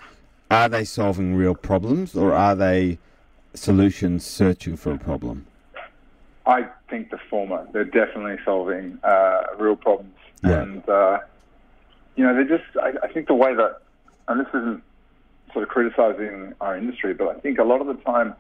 are 0.50 0.68
they 0.68 0.84
solving 0.84 1.34
real 1.34 1.54
problems 1.54 2.14
or 2.14 2.32
are 2.32 2.54
they 2.54 2.98
solutions 3.54 4.24
searching 4.24 4.76
for 4.76 4.92
a 4.92 4.98
problem? 4.98 5.46
I 6.46 6.66
think 6.90 7.10
the 7.10 7.18
former. 7.18 7.66
They're 7.72 7.84
definitely 7.84 8.36
solving 8.44 8.98
uh, 9.02 9.44
real 9.58 9.76
problems. 9.76 10.14
Yeah. 10.44 10.60
And, 10.62 10.88
uh, 10.88 11.20
you 12.16 12.24
know, 12.24 12.34
they're 12.34 12.44
just, 12.58 12.76
I, 12.80 12.92
I 13.02 13.08
think 13.08 13.26
the 13.26 13.34
way 13.34 13.54
that, 13.54 13.78
and 14.28 14.38
this 14.40 14.48
isn't 14.48 14.82
sort 15.52 15.62
of 15.62 15.68
criticizing 15.70 16.52
our 16.60 16.76
industry, 16.76 17.14
but 17.14 17.28
I 17.28 17.40
think 17.40 17.58
a 17.58 17.64
lot 17.64 17.80
of 17.80 17.86
the 17.86 17.94
time 18.04 18.34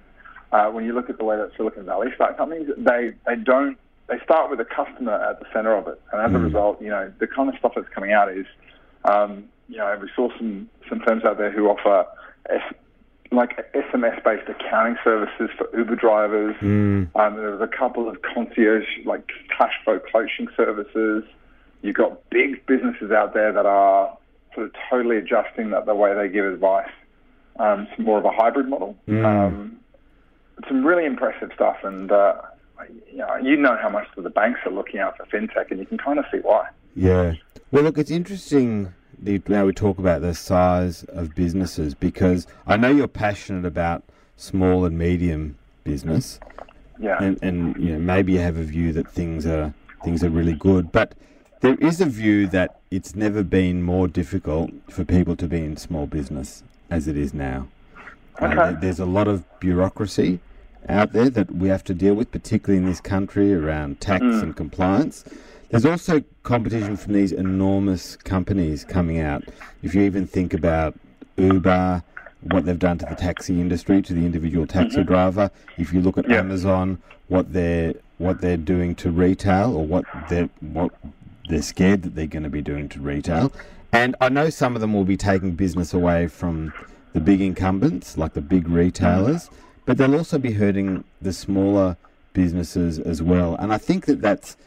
uh, 0.54 0.70
when 0.70 0.84
you 0.84 0.92
look 0.94 1.10
at 1.10 1.18
the 1.18 1.24
way 1.24 1.36
that 1.36 1.50
Silicon 1.56 1.84
Valley 1.84 2.08
start 2.14 2.36
companies, 2.36 2.68
they, 2.78 3.12
they 3.26 3.34
don't, 3.34 3.76
they 4.06 4.18
start 4.22 4.50
with 4.50 4.60
a 4.60 4.64
customer 4.64 5.12
at 5.12 5.40
the 5.40 5.46
center 5.52 5.74
of 5.74 5.88
it. 5.88 6.00
And 6.12 6.22
as 6.22 6.30
a 6.30 6.38
Mm. 6.38 6.44
result, 6.44 6.80
you 6.80 6.90
know, 6.90 7.12
the 7.18 7.26
kind 7.26 7.48
of 7.48 7.56
stuff 7.58 7.72
that's 7.74 7.88
coming 7.88 8.12
out 8.12 8.30
is, 8.30 8.46
um, 9.04 9.44
you 9.68 9.78
know, 9.78 9.98
we 10.00 10.08
saw 10.14 10.28
some, 10.38 10.70
some 10.88 11.00
firms 11.00 11.24
out 11.24 11.38
there 11.38 11.50
who 11.50 11.66
offer 11.68 12.06
S- 12.50 12.74
like 13.32 13.72
SMS-based 13.72 14.48
accounting 14.48 14.96
services 15.02 15.50
for 15.58 15.66
Uber 15.76 15.96
drivers. 15.96 16.54
Mm. 16.60 17.08
Um, 17.16 17.34
there 17.36 17.50
was 17.50 17.60
a 17.60 17.66
couple 17.76 18.08
of 18.08 18.22
concierge, 18.22 18.86
like 19.04 19.28
cash 19.58 19.72
flow 19.82 19.98
coaching 20.12 20.46
services. 20.56 21.24
You've 21.82 21.96
got 21.96 22.30
big 22.30 22.64
businesses 22.66 23.10
out 23.10 23.34
there 23.34 23.52
that 23.52 23.66
are 23.66 24.16
sort 24.54 24.66
of 24.66 24.72
totally 24.88 25.16
adjusting 25.16 25.70
that 25.70 25.84
the 25.86 25.96
way 25.96 26.14
they 26.14 26.28
give 26.28 26.44
advice 26.44 26.90
um, 27.58 27.88
to 27.96 28.02
more 28.02 28.18
of 28.18 28.24
a 28.24 28.30
hybrid 28.30 28.68
model. 28.68 28.96
Mm. 29.08 29.24
Um, 29.24 29.80
some 30.68 30.84
really 30.86 31.04
impressive 31.04 31.50
stuff, 31.54 31.76
and 31.82 32.10
uh, 32.10 32.34
you 33.10 33.18
know, 33.18 33.36
you 33.36 33.56
know 33.56 33.76
how 33.80 33.88
much 33.88 34.06
the 34.16 34.30
banks 34.30 34.60
are 34.64 34.72
looking 34.72 35.00
out 35.00 35.16
for 35.16 35.24
fintech, 35.26 35.70
and 35.70 35.80
you 35.80 35.86
can 35.86 35.98
kind 35.98 36.18
of 36.18 36.24
see 36.30 36.38
why. 36.38 36.68
Yeah. 36.94 37.34
Well, 37.70 37.82
look, 37.84 37.98
it's 37.98 38.10
interesting 38.10 38.92
now 39.48 39.64
we 39.64 39.72
talk 39.72 39.98
about 39.98 40.20
the 40.20 40.34
size 40.34 41.04
of 41.04 41.34
businesses 41.34 41.94
because 41.94 42.46
I 42.66 42.76
know 42.76 42.90
you're 42.90 43.08
passionate 43.08 43.64
about 43.64 44.04
small 44.36 44.84
and 44.84 44.98
medium 44.98 45.56
business, 45.84 46.40
Yeah. 46.98 47.22
and, 47.22 47.38
and 47.42 47.76
you 47.76 47.92
know 47.94 47.98
maybe 47.98 48.32
you 48.32 48.40
have 48.40 48.56
a 48.56 48.62
view 48.62 48.92
that 48.92 49.08
things 49.08 49.46
are 49.46 49.72
things 50.02 50.22
are 50.22 50.28
really 50.30 50.52
good, 50.54 50.92
but 50.92 51.14
there 51.60 51.76
is 51.76 52.00
a 52.00 52.06
view 52.06 52.46
that 52.48 52.80
it's 52.90 53.14
never 53.14 53.42
been 53.42 53.82
more 53.82 54.06
difficult 54.06 54.70
for 54.90 55.04
people 55.04 55.36
to 55.36 55.46
be 55.46 55.60
in 55.60 55.76
small 55.76 56.06
business 56.06 56.62
as 56.90 57.08
it 57.08 57.16
is 57.16 57.32
now. 57.32 57.68
Uh, 58.40 58.46
Okay. 58.46 58.54
there- 58.56 58.78
there's 58.80 59.00
a 59.00 59.04
lot 59.06 59.28
of 59.28 59.44
bureaucracy 59.60 60.40
out 60.88 61.12
there 61.12 61.30
that 61.30 61.54
we 61.54 61.68
have 61.68 61.84
to 61.84 61.94
deal 61.94 62.14
with, 62.14 62.30
particularly 62.30 62.78
in 62.82 62.88
this 62.88 63.00
country 63.00 63.54
around 63.54 64.00
tax 64.00 64.22
and 64.24 64.54
compliance. 64.56 65.24
There's 65.70 65.86
also 65.86 66.22
competition 66.42 66.96
from 66.96 67.14
these 67.14 67.32
enormous 67.32 68.16
companies 68.16 68.84
coming 68.84 69.18
out. 69.18 69.44
If 69.82 69.94
you 69.94 70.02
even 70.02 70.26
think 70.26 70.52
about 70.54 70.94
Uber, 71.36 72.02
what 72.50 72.66
they've 72.66 72.78
done 72.78 72.98
to 72.98 73.06
the 73.06 73.14
taxi 73.14 73.60
industry, 73.60 74.02
to 74.02 74.12
the 74.12 74.24
individual 74.26 74.66
taxi 74.66 75.02
driver. 75.02 75.50
If 75.78 75.92
you 75.94 76.00
look 76.02 76.18
at 76.18 76.28
Yeah. 76.28 76.38
Amazon, 76.38 76.98
what 77.28 77.52
they're 77.52 77.94
what 78.18 78.40
they're 78.40 78.56
doing 78.56 78.94
to 78.94 79.10
retail, 79.10 79.74
or 79.76 79.84
what 79.84 80.04
they're 80.28 80.48
what 80.60 80.92
they're 81.48 81.62
scared 81.62 82.02
that 82.02 82.14
they're 82.14 82.26
going 82.28 82.44
to 82.44 82.48
be 82.50 82.62
doing 82.62 82.88
to 82.90 83.00
retail, 83.00 83.52
And 83.92 84.14
I 84.20 84.28
know 84.28 84.50
some 84.50 84.74
of 84.74 84.80
them 84.80 84.92
will 84.92 85.04
be 85.04 85.16
taking 85.16 85.52
business 85.52 85.94
away 85.94 86.26
from 86.26 86.72
the 87.14 87.20
big 87.20 87.40
incumbents, 87.40 88.18
like 88.18 88.34
the 88.34 88.42
big 88.42 88.68
retailers, 88.68 89.48
but 89.86 89.96
they'll 89.96 90.14
also 90.14 90.38
be 90.38 90.52
hurting 90.52 91.04
the 91.22 91.32
smaller 91.32 91.96
businesses 92.34 92.98
as 92.98 93.22
well. 93.22 93.54
And 93.56 93.72
I 93.72 93.78
think 93.78 94.04
that 94.06 94.20
that's 94.20 94.58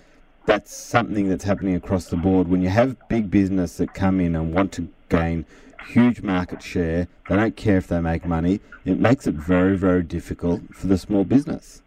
that's 0.46 0.74
something 0.74 1.28
that's 1.28 1.44
happening 1.44 1.76
across 1.76 2.06
the 2.06 2.16
board. 2.16 2.48
When 2.48 2.62
you 2.62 2.70
have 2.70 2.96
big 3.10 3.30
business 3.30 3.78
that 3.78 3.94
come 3.94 4.22
in 4.22 4.34
and 4.34 4.54
want 4.54 4.72
to 4.74 4.88
gain 5.10 5.46
huge 5.90 6.22
market 6.22 6.64
share, 6.64 7.10
they 7.28 7.36
don't 7.36 7.58
care 7.58 7.78
if 7.78 7.88
they 7.88 8.00
make 8.00 8.26
money. 8.26 8.62
It 8.86 8.98
makes 8.98 9.28
it 9.28 9.36
very, 9.36 9.78
very 9.78 10.04
difficult 10.04 10.62
for 10.74 10.88
the 10.88 10.98
small 10.98 11.26
business. 11.26 11.82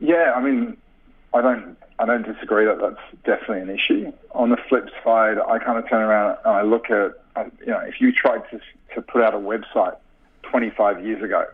Yeah, 0.00 0.32
I 0.36 0.40
mean, 0.40 0.76
I 1.34 1.40
don't, 1.42 1.76
I 1.98 2.06
don't 2.06 2.22
disagree 2.22 2.64
that 2.64 2.78
that's 2.80 3.22
definitely 3.24 3.62
an 3.62 3.70
issue. 3.70 4.12
On 4.30 4.50
the 4.50 4.56
flip 4.68 4.88
side, 5.02 5.38
I 5.38 5.58
kind 5.58 5.78
of 5.78 5.88
turn 5.88 6.02
around 6.02 6.38
and 6.44 6.54
I 6.54 6.62
look 6.62 6.90
at, 6.90 7.19
uh, 7.36 7.44
you 7.60 7.66
know, 7.66 7.80
if 7.80 8.00
you 8.00 8.12
tried 8.12 8.42
to 8.50 8.60
to 8.94 9.02
put 9.02 9.22
out 9.22 9.34
a 9.34 9.38
website 9.38 9.96
25 10.42 11.04
years 11.04 11.22
ago, 11.22 11.44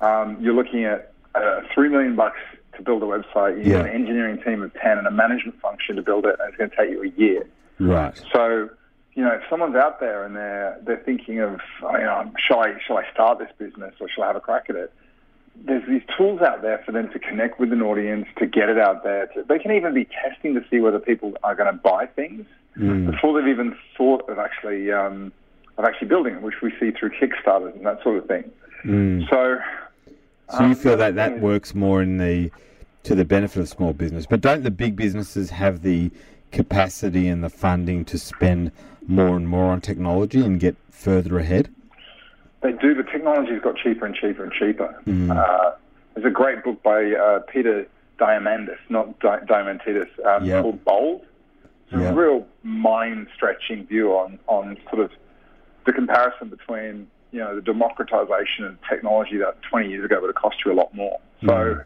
um, 0.00 0.36
you're 0.40 0.54
looking 0.54 0.84
at 0.84 1.12
uh, 1.34 1.60
three 1.72 1.88
million 1.88 2.16
bucks 2.16 2.38
to 2.76 2.82
build 2.82 3.02
a 3.02 3.06
website. 3.06 3.58
You 3.58 3.64
need 3.64 3.70
Yeah. 3.70 3.80
an 3.80 3.88
engineering 3.88 4.42
team 4.42 4.62
of 4.62 4.72
10 4.74 4.98
and 4.98 5.06
a 5.06 5.10
management 5.10 5.60
function 5.60 5.96
to 5.96 6.02
build 6.02 6.26
it, 6.26 6.36
and 6.40 6.48
it's 6.48 6.56
going 6.58 6.70
to 6.70 6.76
take 6.76 6.90
you 6.90 7.02
a 7.02 7.08
year. 7.08 7.46
Right. 7.78 8.20
So, 8.32 8.68
you 9.14 9.22
know, 9.22 9.32
if 9.32 9.42
someone's 9.48 9.76
out 9.76 10.00
there 10.00 10.24
and 10.24 10.34
they're 10.36 10.78
they're 10.82 11.02
thinking 11.04 11.40
of, 11.40 11.60
you 11.82 11.98
know, 11.98 12.30
shall 12.38 12.60
I 12.60 12.74
shall 12.86 12.98
I 12.98 13.04
start 13.12 13.38
this 13.38 13.50
business 13.58 13.94
or 14.00 14.08
shall 14.08 14.24
I 14.24 14.28
have 14.28 14.36
a 14.36 14.40
crack 14.40 14.66
at 14.68 14.76
it? 14.76 14.92
There's 15.64 15.86
these 15.88 16.02
tools 16.18 16.42
out 16.42 16.60
there 16.60 16.82
for 16.84 16.92
them 16.92 17.08
to 17.12 17.18
connect 17.18 17.58
with 17.58 17.72
an 17.72 17.80
audience, 17.80 18.26
to 18.38 18.46
get 18.46 18.68
it 18.68 18.78
out 18.78 19.04
there. 19.04 19.26
To, 19.28 19.42
they 19.42 19.58
can 19.58 19.70
even 19.72 19.94
be 19.94 20.04
testing 20.06 20.52
to 20.54 20.62
see 20.70 20.80
whether 20.80 20.98
people 20.98 21.32
are 21.42 21.54
going 21.54 21.72
to 21.72 21.78
buy 21.80 22.04
things 22.06 22.44
before 22.76 23.38
they've 23.40 23.48
even 23.48 23.76
thought 23.96 24.28
of 24.28 24.38
actually 24.38 24.92
um, 24.92 25.32
of 25.78 25.84
actually 25.84 26.08
building 26.08 26.34
it, 26.34 26.42
which 26.42 26.60
we 26.62 26.70
see 26.80 26.90
through 26.90 27.10
Kickstarters 27.10 27.74
and 27.76 27.84
that 27.86 28.02
sort 28.02 28.18
of 28.18 28.26
thing. 28.26 28.50
So, 29.30 29.58
So 30.50 30.60
you 30.60 30.66
um, 30.66 30.74
feel 30.74 30.96
that 30.96 31.14
that 31.16 31.40
works 31.40 31.74
more 31.74 32.02
in 32.02 32.18
the 32.18 32.50
to 33.04 33.14
the 33.14 33.24
benefit 33.24 33.60
of 33.60 33.68
small 33.68 33.92
business, 33.92 34.26
but 34.26 34.40
don't 34.40 34.62
the 34.62 34.70
big 34.70 34.96
businesses 34.96 35.50
have 35.50 35.82
the 35.82 36.10
capacity 36.52 37.28
and 37.28 37.42
the 37.42 37.48
funding 37.50 38.04
to 38.06 38.18
spend 38.18 38.72
more 39.06 39.36
and 39.36 39.48
more 39.48 39.66
on 39.66 39.80
technology 39.80 40.40
and 40.44 40.58
get 40.60 40.76
further 40.90 41.38
ahead? 41.38 41.68
They 42.62 42.72
do, 42.72 42.94
but 42.96 43.06
technology's 43.10 43.60
got 43.62 43.76
cheaper 43.76 44.06
and 44.06 44.14
cheaper 44.14 44.42
and 44.42 44.52
cheaper. 44.52 44.94
Uh, 45.30 45.72
there's 46.14 46.26
a 46.26 46.30
great 46.30 46.64
book 46.64 46.82
by 46.82 47.12
uh, 47.12 47.40
Peter 47.52 47.86
Diamandis, 48.18 48.78
not 48.88 49.18
Di- 49.20 49.40
Diamantidis, 49.40 50.08
um, 50.26 50.44
Yeah. 50.44 50.62
called 50.62 50.84
Bold. 50.84 51.24
It's 51.90 52.00
Yeah. 52.02 52.10
a 52.10 52.14
real 52.14 52.46
mind-stretching 52.62 53.86
view 53.86 54.12
on, 54.12 54.38
on 54.48 54.76
sort 54.90 55.02
of 55.02 55.10
the 55.84 55.92
comparison 55.92 56.48
between 56.48 57.08
you 57.32 57.40
know 57.40 57.54
the 57.54 57.60
democratization 57.60 58.64
of 58.64 58.76
technology 58.88 59.36
that 59.36 59.60
20 59.62 59.88
years 59.90 60.04
ago 60.04 60.20
would 60.20 60.28
have 60.28 60.34
cost 60.36 60.56
you 60.64 60.72
a 60.72 60.74
lot 60.74 60.92
more. 60.94 61.18
So, 61.44 61.80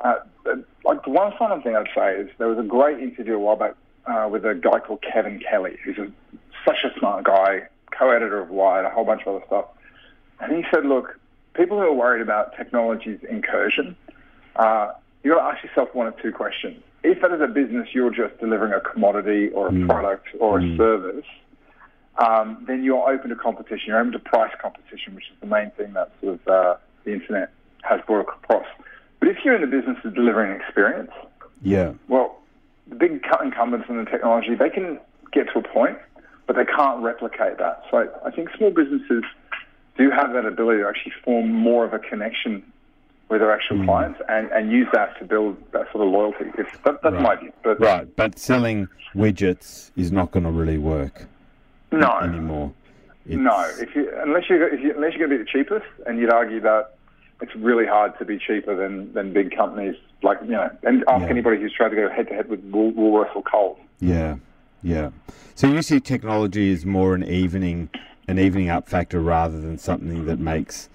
uh, 0.00 0.14
like 0.84 1.04
the 1.04 1.10
one 1.10 1.32
final 1.38 1.60
thing 1.60 1.76
I'd 1.76 1.88
say 1.94 2.16
is 2.16 2.30
there 2.38 2.48
was 2.48 2.58
a 2.58 2.62
great 2.62 2.98
interview 3.00 3.34
a 3.34 3.38
while 3.38 3.56
back 3.56 3.74
uh, 4.06 4.28
with 4.30 4.44
a 4.46 4.54
guy 4.54 4.80
called 4.80 5.02
Kevin 5.02 5.38
Kelly, 5.38 5.76
who's 5.84 5.98
a, 5.98 6.10
such 6.64 6.84
a 6.84 6.98
smart 6.98 7.24
guy, 7.24 7.68
co-editor 7.90 8.40
of 8.40 8.48
Wired, 8.50 8.86
a 8.86 8.90
whole 8.90 9.04
bunch 9.04 9.22
of 9.26 9.36
other 9.36 9.44
stuff. 9.46 9.66
And 10.40 10.56
he 10.56 10.64
said, 10.72 10.86
look, 10.86 11.18
people 11.54 11.76
who 11.78 11.84
are 11.84 11.92
worried 11.92 12.22
about 12.22 12.56
technology's 12.56 13.20
incursion, 13.28 13.94
uh, 14.56 14.92
you've 15.22 15.34
got 15.36 15.50
to 15.50 15.54
ask 15.56 15.64
yourself 15.64 15.94
one 15.94 16.06
of 16.06 16.16
two 16.16 16.32
questions. 16.32 16.82
If 17.02 17.24
as 17.24 17.40
a 17.40 17.46
business 17.46 17.88
you're 17.92 18.10
just 18.10 18.38
delivering 18.40 18.72
a 18.72 18.80
commodity 18.80 19.48
or 19.50 19.68
a 19.68 19.86
product 19.86 20.28
or 20.38 20.60
a 20.60 20.76
service, 20.76 21.24
um, 22.18 22.64
then 22.68 22.84
you're 22.84 23.08
open 23.10 23.30
to 23.30 23.36
competition. 23.36 23.84
You're 23.88 24.00
open 24.00 24.12
to 24.12 24.18
price 24.18 24.52
competition, 24.60 25.14
which 25.14 25.24
is 25.32 25.36
the 25.40 25.46
main 25.46 25.70
thing 25.72 25.94
that 25.94 26.12
sort 26.20 26.34
of 26.34 26.48
uh, 26.48 26.76
the 27.04 27.12
internet 27.14 27.52
has 27.82 28.00
brought 28.06 28.20
across. 28.20 28.66
But 29.18 29.28
if 29.28 29.38
you're 29.44 29.54
in 29.54 29.62
the 29.62 29.66
business 29.66 29.96
of 30.04 30.14
delivering 30.14 30.52
an 30.52 30.60
experience, 30.60 31.10
Yeah. 31.62 31.92
well, 32.08 32.38
the 32.88 32.96
big 32.96 33.22
incumbents 33.42 33.88
in 33.88 33.96
the 33.96 34.10
technology, 34.10 34.54
they 34.54 34.68
can 34.68 34.98
get 35.32 35.46
to 35.54 35.60
a 35.60 35.62
point, 35.62 35.96
but 36.46 36.56
they 36.56 36.64
can't 36.64 37.02
replicate 37.02 37.58
that. 37.58 37.82
So 37.90 37.98
I, 37.98 38.28
I 38.28 38.30
think 38.30 38.50
small 38.56 38.70
businesses 38.70 39.24
do 39.96 40.10
have 40.10 40.32
that 40.34 40.44
ability 40.44 40.82
to 40.82 40.88
actually 40.88 41.12
form 41.24 41.52
more 41.52 41.84
of 41.84 41.94
a 41.94 41.98
connection 41.98 42.62
with 43.30 43.40
their 43.40 43.52
actual 43.52 43.78
mm. 43.78 43.86
clients 43.86 44.20
and, 44.28 44.50
and 44.50 44.72
use 44.72 44.88
that 44.92 45.16
to 45.20 45.24
build 45.24 45.56
that 45.72 45.90
sort 45.92 46.06
of 46.06 46.12
loyalty. 46.12 46.46
That, 46.84 47.00
that's 47.02 47.22
my 47.22 47.36
view. 47.36 47.52
But 47.62 47.80
Right, 47.80 48.16
but 48.16 48.38
selling 48.38 48.88
widgets 49.14 49.92
is 49.96 50.10
not 50.10 50.32
going 50.32 50.44
to 50.44 50.50
really 50.50 50.78
work 50.78 51.26
no, 51.92 52.18
anymore. 52.20 52.72
It's, 53.26 53.36
no. 53.36 53.70
If 53.78 53.94
you 53.94 54.10
unless 54.18 54.50
you 54.50 54.64
if 54.66 54.80
you, 54.80 54.94
unless 54.94 55.14
you're 55.14 55.28
going 55.28 55.38
to 55.38 55.38
be 55.38 55.44
the 55.44 55.50
cheapest, 55.50 55.86
and 56.06 56.18
you'd 56.18 56.32
argue 56.32 56.60
that 56.60 56.96
it's 57.40 57.54
really 57.54 57.86
hard 57.86 58.18
to 58.18 58.24
be 58.24 58.38
cheaper 58.38 58.74
than, 58.76 59.12
than 59.12 59.32
big 59.32 59.54
companies 59.54 59.94
like 60.22 60.38
you 60.42 60.50
know. 60.50 60.70
And 60.82 61.04
ask 61.08 61.22
Yeah. 61.22 61.28
anybody 61.28 61.60
who's 61.60 61.72
tried 61.72 61.90
to 61.90 61.96
go 61.96 62.10
head 62.10 62.28
to 62.28 62.34
head 62.34 62.48
with 62.48 62.60
Wool, 62.64 62.92
Woolworths 62.92 63.34
or 63.36 63.42
Coles. 63.42 63.78
Yeah, 64.00 64.36
yeah. 64.82 65.10
So 65.54 65.68
you 65.68 65.82
see 65.82 66.00
technology 66.00 66.70
is 66.70 66.84
more 66.84 67.14
an 67.14 67.22
evening, 67.22 67.90
an 68.26 68.38
evening 68.38 68.70
up 68.70 68.88
factor 68.88 69.20
rather 69.20 69.60
than 69.60 69.78
something 69.78 70.26
that 70.26 70.38
makes 70.38 70.88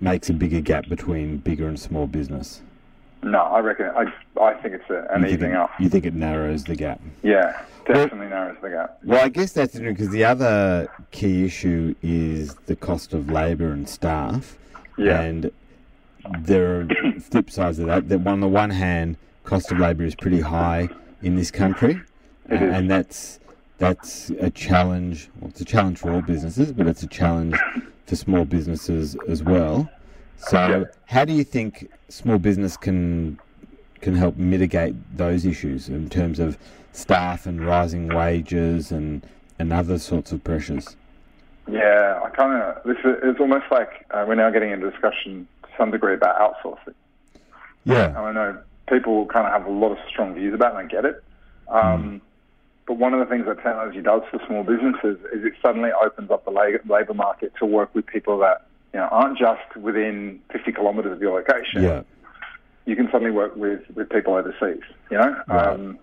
makes 0.00 0.30
a 0.30 0.32
bigger 0.32 0.60
gap 0.60 0.88
between 0.88 1.38
bigger 1.38 1.68
and 1.68 1.78
small 1.78 2.06
business. 2.06 2.62
No, 3.22 3.38
I 3.38 3.58
reckon 3.60 3.86
I 3.86 4.12
I 4.40 4.54
think 4.54 4.74
it's 4.74 4.88
a, 4.88 5.06
an 5.10 5.22
You 5.22 5.28
think 5.28 5.32
evening 5.34 5.50
it, 5.52 5.56
up. 5.56 5.70
You 5.78 5.88
think 5.88 6.06
it 6.06 6.14
narrows 6.14 6.64
the 6.64 6.74
gap? 6.74 7.00
Yeah, 7.22 7.62
definitely 7.86 8.28
narrows 8.28 8.56
the 8.62 8.70
gap. 8.70 8.98
Well, 9.04 9.22
I 9.22 9.28
guess 9.28 9.52
that's 9.52 9.74
interesting 9.74 9.94
because 9.94 10.12
the 10.12 10.24
other 10.24 10.88
key 11.10 11.44
issue 11.44 11.94
is 12.02 12.54
the 12.66 12.76
cost 12.76 13.12
of 13.12 13.30
labour 13.30 13.72
and 13.72 13.88
staff. 13.88 14.56
Yeah. 14.96 15.20
And 15.20 15.50
there 16.38 16.80
are 16.80 16.88
flip 17.20 17.50
sides 17.50 17.78
of 17.78 17.86
that. 17.86 18.08
That 18.08 18.26
on 18.26 18.40
the 18.40 18.48
one 18.48 18.70
hand, 18.70 19.16
cost 19.44 19.70
of 19.70 19.78
labour 19.78 20.04
is 20.04 20.14
pretty 20.14 20.40
high 20.40 20.88
in 21.22 21.36
this 21.36 21.50
country, 21.50 22.00
is. 22.48 22.60
and 22.60 22.90
that's 22.90 23.38
that's 23.76 24.30
a 24.30 24.48
challenge. 24.48 25.28
Well, 25.40 25.50
it's 25.50 25.60
a 25.60 25.64
challenge 25.66 25.98
for 25.98 26.10
all 26.10 26.22
businesses, 26.22 26.72
but 26.72 26.86
it's 26.86 27.02
a 27.02 27.06
challenge 27.06 27.54
for 28.10 28.16
small 28.16 28.44
businesses 28.44 29.16
as 29.28 29.42
well. 29.42 29.88
So, 30.36 30.86
how 31.06 31.24
do 31.24 31.32
you 31.32 31.44
think 31.44 31.90
small 32.08 32.38
business 32.38 32.76
can 32.76 33.38
can 34.00 34.16
help 34.16 34.36
mitigate 34.36 34.94
those 35.16 35.46
issues 35.46 35.88
in 35.88 36.08
terms 36.08 36.40
of 36.40 36.58
staff 36.92 37.46
and 37.46 37.64
rising 37.64 38.08
wages 38.08 38.90
and 38.90 39.22
and 39.60 39.72
other 39.72 39.98
sorts 39.98 40.32
of 40.32 40.42
pressures? 40.42 40.96
Yeah, 41.70 42.20
I 42.24 42.30
kind 42.30 42.60
of. 42.60 42.82
This 42.84 42.98
is, 43.04 43.16
it's 43.22 43.38
almost 43.38 43.66
like 43.70 44.06
uh, 44.10 44.24
we're 44.26 44.34
now 44.34 44.50
getting 44.50 44.72
into 44.72 44.90
discussion 44.90 45.46
to 45.62 45.68
some 45.78 45.92
degree 45.92 46.14
about 46.14 46.34
outsourcing. 46.36 46.94
And 47.34 47.44
Yeah, 47.84 48.20
I 48.20 48.32
know 48.32 48.58
people 48.88 49.26
kind 49.26 49.46
of 49.46 49.52
have 49.52 49.66
a 49.66 49.70
lot 49.70 49.92
of 49.92 49.98
strong 50.08 50.34
views 50.34 50.52
about, 50.52 50.74
it, 50.74 50.78
and 50.80 50.88
I 50.88 50.90
get 50.90 51.04
it. 51.04 51.22
Um, 51.68 52.20
But 52.90 52.98
one 52.98 53.14
of 53.14 53.20
the 53.20 53.26
things 53.26 53.46
that 53.46 53.54
technology 53.62 54.02
does 54.02 54.22
for 54.32 54.40
small 54.48 54.64
businesses 54.64 55.16
is 55.32 55.44
it 55.44 55.52
suddenly 55.62 55.90
opens 55.92 56.28
up 56.32 56.44
the 56.44 56.50
labour 56.50 57.14
market 57.14 57.52
to 57.60 57.64
work 57.64 57.94
with 57.94 58.04
people 58.04 58.36
that 58.40 58.66
you 58.92 58.98
know 58.98 59.06
aren't 59.12 59.38
just 59.38 59.76
within 59.76 60.40
50 60.52 60.72
kilometres 60.72 61.12
of 61.12 61.20
your 61.22 61.38
location. 61.38 61.84
yeah, 61.84 62.02
you 62.86 62.96
can 62.96 63.06
suddenly 63.12 63.30
work 63.30 63.54
with, 63.54 63.82
with 63.94 64.10
people 64.10 64.34
overseas. 64.34 64.82
You 65.08 65.18
know, 65.18 65.36
Right. 65.46 65.68
um, 65.68 66.00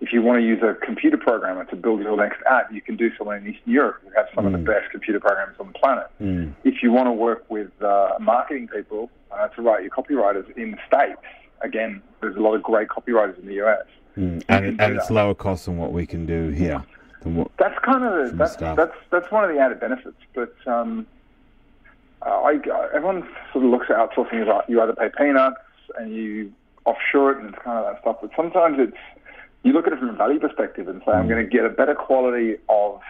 if 0.00 0.14
you 0.14 0.22
want 0.22 0.38
to 0.40 0.46
use 0.46 0.62
a 0.62 0.72
computer 0.82 1.18
programmer 1.18 1.66
to 1.66 1.76
build 1.76 2.00
your 2.00 2.16
next 2.16 2.40
app, 2.50 2.72
you 2.72 2.80
can 2.80 2.96
do 2.96 3.10
so 3.18 3.30
in 3.30 3.46
Eastern 3.46 3.70
Europe. 3.74 4.00
We 4.06 4.12
have 4.16 4.28
some 4.34 4.46
of 4.46 4.52
the 4.52 4.58
best 4.72 4.90
computer 4.92 5.20
programmers 5.20 5.56
on 5.60 5.66
the 5.74 5.78
planet. 5.78 6.06
Mm. 6.22 6.54
If 6.64 6.82
you 6.82 6.90
want 6.90 7.06
to 7.08 7.12
work 7.12 7.44
with 7.50 7.70
uh, 7.82 8.12
marketing 8.18 8.68
people 8.68 9.10
uh, 9.30 9.48
to 9.48 9.60
write 9.60 9.82
your 9.82 9.90
copywriters 9.90 10.50
in 10.56 10.70
the 10.70 10.78
states, 10.86 11.20
again, 11.60 12.00
there's 12.22 12.36
a 12.36 12.40
lot 12.40 12.54
of 12.54 12.62
great 12.62 12.88
copywriters 12.88 13.38
in 13.38 13.44
the 13.46 13.62
US. 13.62 13.84
Mm. 14.16 14.44
and 14.48 14.80
and 14.80 14.96
it's 14.96 15.10
lower 15.10 15.34
cost 15.34 15.66
than 15.66 15.76
what 15.76 15.92
we 15.92 16.06
can 16.06 16.24
do 16.26 16.50
here. 16.50 16.84
What? 17.24 17.50
That's 17.58 17.78
kind 17.84 18.04
of 18.04 18.30
the, 18.30 18.36
that's, 18.36 18.52
staff. 18.52 18.76
that's 18.76 18.96
that's 19.10 19.30
one 19.32 19.44
of 19.44 19.54
the 19.54 19.60
added 19.60 19.80
benefits. 19.80 20.16
But 20.34 20.54
um, 20.66 21.06
I, 22.22 22.58
everyone 22.94 23.26
sort 23.52 23.64
of 23.64 23.70
looks 23.70 23.86
at 23.90 23.96
outsourcing 23.96 24.42
as 24.42 24.64
you 24.68 24.80
either 24.80 24.94
pay 24.94 25.10
peanuts 25.16 25.60
and 25.98 26.14
you 26.14 26.52
offshore 26.84 27.32
it 27.32 27.38
and 27.38 27.54
it's 27.54 27.62
kind 27.62 27.78
of 27.78 27.92
that 27.92 28.00
stuff. 28.02 28.18
But 28.20 28.30
sometimes 28.36 28.76
it's 28.78 28.96
you 29.62 29.72
look 29.72 29.86
at 29.86 29.94
it 29.94 29.98
from 29.98 30.10
a 30.10 30.12
value 30.12 30.38
perspective 30.38 30.88
and 30.88 31.02
say 31.04 31.12
I'm 31.12 31.28
going 31.28 31.42
to 31.42 31.50
get 31.50 31.64
a 31.64 31.70
better 31.70 31.94
quality 31.94 32.56
of 32.68 33.00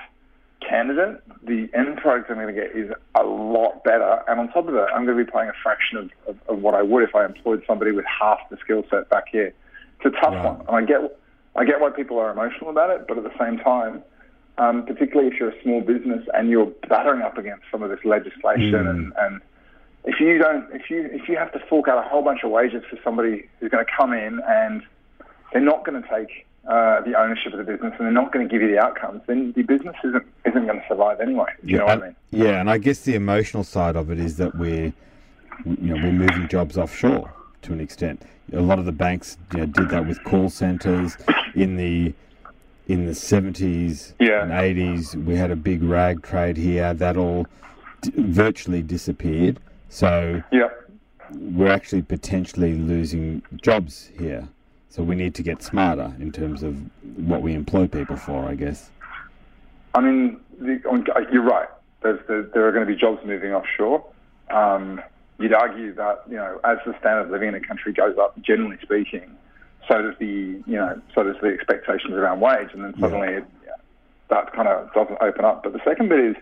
candidate. 0.67 1.21
The 1.45 1.69
end 1.75 1.97
product 1.99 2.31
I'm 2.31 2.37
going 2.37 2.55
to 2.55 2.61
get 2.61 2.75
is 2.75 2.91
a 3.15 3.25
lot 3.25 3.83
better, 3.85 4.23
and 4.29 4.41
on 4.41 4.49
top 4.49 4.69
of 4.69 4.75
that, 4.75 4.89
I'm 4.95 5.05
going 5.05 5.19
to 5.19 5.25
be 5.25 5.31
paying 5.31 5.49
a 5.49 5.53
fraction 5.63 5.99
of, 5.99 6.11
of, 6.29 6.39
of 6.49 6.63
what 6.63 6.75
I 6.75 6.83
would 6.83 7.03
if 7.03 7.15
I 7.15 7.25
employed 7.25 7.63
somebody 7.67 7.91
with 7.91 8.05
half 8.05 8.39
the 8.51 8.57
skill 8.59 8.85
set 8.89 9.09
back 9.11 9.25
here. 9.31 9.53
It's 10.05 10.15
a 10.17 10.21
tough 10.21 10.35
Right. 10.35 10.45
one, 10.45 10.61
and 10.69 10.77
I 10.77 10.83
get 10.83 11.19
I 11.57 11.65
get 11.65 11.81
why 11.81 11.91
people 11.91 12.19
are 12.19 12.31
emotional 12.33 12.69
about 12.71 12.91
it, 12.91 13.07
but 13.07 13.17
at 13.17 13.23
the 13.23 13.33
same 13.39 13.59
time, 13.59 14.03
um, 14.59 14.85
particularly 14.87 15.29
if 15.29 15.39
you're 15.39 15.51
a 15.51 15.63
small 15.63 15.81
business 15.81 16.27
and 16.35 16.51
you're 16.51 16.67
battering 16.89 17.23
up 17.23 17.39
against 17.39 17.63
some 17.71 17.83
of 17.83 17.91
this 17.91 18.05
legislation 18.05 18.75
and, 18.75 19.13
and 19.21 19.41
if 20.05 20.19
you 20.21 20.37
don't 20.39 20.67
if 20.73 20.91
you 20.91 21.09
if 21.13 21.29
you 21.29 21.37
have 21.37 21.53
to 21.53 21.61
fork 21.69 21.87
out 21.89 22.05
a 22.05 22.09
whole 22.09 22.23
bunch 22.23 22.41
of 22.43 22.51
wages 22.51 22.83
for 22.91 22.99
somebody 23.05 23.49
who's 23.61 23.71
going 23.71 23.85
to 23.85 23.91
come 23.97 24.13
in 24.13 24.41
and 24.49 24.83
they're 25.53 25.63
not 25.63 25.85
going 25.85 26.03
to 26.03 26.09
take 26.09 26.45
uh, 26.69 27.01
the 27.03 27.15
ownership 27.17 27.53
of 27.53 27.59
the 27.59 27.65
business 27.65 27.93
and 27.99 28.07
they're 28.07 28.11
not 28.11 28.33
going 28.33 28.47
to 28.47 28.53
give 28.53 28.61
you 28.61 28.69
the 28.69 28.79
outcomes, 28.79 29.23
then 29.29 29.53
the 29.53 29.63
business 29.63 29.95
isn't 30.05 30.27
isn't 30.45 30.67
going 30.67 30.81
to 30.81 30.85
survive 30.89 31.21
anyway. 31.21 31.51
Do 31.65 31.71
you 31.71 31.79
know 31.79 31.85
what 31.87 32.03
I 32.03 32.07
mean? 32.07 32.17
Yeah, 32.33 32.61
and 32.61 32.69
I 32.69 32.79
guess 32.79 33.01
the 33.01 33.15
emotional 33.15 33.63
side 33.63 33.95
of 33.95 34.11
it 34.11 34.19
is 34.19 34.39
that 34.39 34.57
we're, 34.57 34.93
you 35.65 35.77
know, 35.95 35.95
we're 35.97 36.13
moving 36.13 36.49
jobs 36.49 36.77
offshore 36.77 37.33
to 37.65 37.73
an 37.73 37.81
extent. 37.81 38.23
A 38.53 38.61
lot 38.61 38.79
of 38.79 38.85
the 38.85 38.93
banks 38.93 39.37
you 39.53 39.61
know, 39.61 39.67
did 39.67 39.89
that 39.91 40.07
with 40.07 40.23
call 40.25 40.49
centers 40.49 41.17
in 41.55 41.77
the 41.77 42.15
in 42.87 43.07
the 43.07 43.15
seventies 43.15 44.15
Yeah. 44.21 44.43
and 44.43 44.53
eighties. 44.53 45.17
We 45.17 45.37
had 45.37 45.51
a 45.51 45.57
big 45.57 45.83
rag 45.83 46.23
trade 46.23 46.59
here 46.59 46.93
that 46.93 47.17
all 47.17 47.47
d- 48.03 48.13
virtually 48.19 48.83
disappeared. 48.83 49.59
So 49.89 50.43
Yeah. 50.53 50.69
we're 51.33 51.73
actually 51.73 52.03
potentially 52.03 52.75
losing 52.75 53.43
jobs 53.63 54.11
here. 54.19 54.47
So 54.91 55.03
we 55.03 55.15
need 55.17 55.35
to 55.37 55.43
get 55.43 55.63
smarter 55.63 56.13
in 56.21 56.31
terms 56.31 56.63
of 56.63 56.77
what 57.17 57.41
we 57.41 57.55
employ 57.55 57.87
people 57.89 58.17
for, 58.17 58.45
I 58.45 58.55
guess. 58.55 58.91
I 59.95 60.01
mean, 60.01 60.39
the, 60.61 60.83
on, 60.89 61.07
you're 61.33 61.43
right. 61.43 61.69
There's, 62.03 62.21
there, 62.29 62.43
there 62.43 62.69
are 62.69 62.73
going 62.73 62.87
to 62.87 62.93
be 62.93 62.99
jobs 63.01 63.25
moving 63.25 63.53
offshore. 63.55 64.05
Um, 64.51 65.01
you'd 65.39 65.53
argue 65.53 65.95
that 65.95 66.23
you 66.29 66.37
know, 66.37 66.61
as 66.65 66.79
the 66.87 66.95
standard 66.99 67.23
of 67.23 67.31
living 67.31 67.49
in 67.49 67.55
a 67.55 67.61
country 67.61 67.93
goes 67.93 68.17
up, 68.19 68.41
generally 68.43 68.79
speaking, 68.83 69.37
so 69.89 70.03
does 70.03 70.15
the 70.19 70.63
you 70.67 70.77
know, 70.77 71.01
so 71.15 71.23
does 71.23 71.37
the 71.43 71.49
expectations 71.49 72.13
around 72.13 72.41
wage, 72.41 72.69
and 72.73 72.85
then 72.85 72.95
suddenly 72.99 73.29
it, 73.29 73.45
that 74.31 74.53
kind 74.53 74.69
of 74.69 74.93
doesn't 74.95 75.19
open 75.21 75.45
up. 75.45 75.63
But 75.63 75.73
the 75.73 75.81
second 75.85 76.09
bit 76.09 76.21
is, 76.21 76.37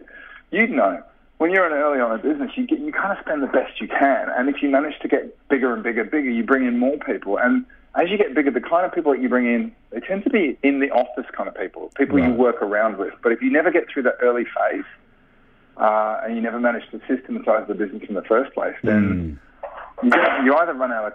you'd 0.50 0.70
know 0.70 1.02
when 1.38 1.50
you're 1.50 1.66
an 1.66 1.72
early 1.72 2.00
on 2.00 2.12
a 2.12 2.18
business, 2.18 2.52
you 2.56 2.66
get 2.66 2.78
you 2.78 2.92
kind 2.92 3.16
of 3.16 3.18
spend 3.24 3.42
the 3.42 3.48
best 3.48 3.80
you 3.80 3.88
can, 3.88 4.28
and 4.36 4.48
if 4.48 4.62
you 4.62 4.68
manage 4.68 4.98
to 5.00 5.08
get 5.08 5.36
bigger 5.48 5.74
and 5.74 5.82
bigger, 5.82 6.04
bigger, 6.04 6.30
you 6.30 6.44
bring 6.44 6.66
in 6.66 6.78
more 6.78 6.96
people, 6.98 7.38
and 7.38 7.64
as 7.94 8.08
you 8.08 8.16
get 8.16 8.34
bigger, 8.34 8.50
the 8.50 8.60
kind 8.60 8.86
of 8.86 8.92
people 8.92 9.12
that 9.12 9.20
you 9.20 9.28
bring 9.28 9.46
in, 9.46 9.72
they 9.90 10.00
tend 10.00 10.24
to 10.24 10.30
be 10.30 10.56
in 10.62 10.80
the 10.80 10.90
office 10.90 11.26
kind 11.36 11.48
of 11.48 11.54
people, 11.54 11.90
people 11.96 12.18
you 12.18 12.30
work 12.30 12.62
around 12.62 12.96
with. 12.96 13.12
But 13.22 13.32
if 13.32 13.42
you 13.42 13.50
never 13.50 13.70
get 13.70 13.88
through 13.92 14.04
that 14.04 14.16
early 14.22 14.44
phase, 14.44 14.84
uh, 15.76 16.20
and 16.24 16.36
you 16.36 16.42
never 16.42 16.60
manage 16.60 16.88
to 16.90 17.00
systematize 17.08 17.66
the 17.68 17.74
business 17.74 18.02
in 18.08 18.14
the 18.14 18.22
first 18.22 18.52
place, 18.54 18.74
then 18.82 19.40
you, 20.02 20.10
get, 20.10 20.44
you 20.44 20.54
either 20.56 20.74
run 20.74 20.92
out 20.92 21.06
of 21.06 21.12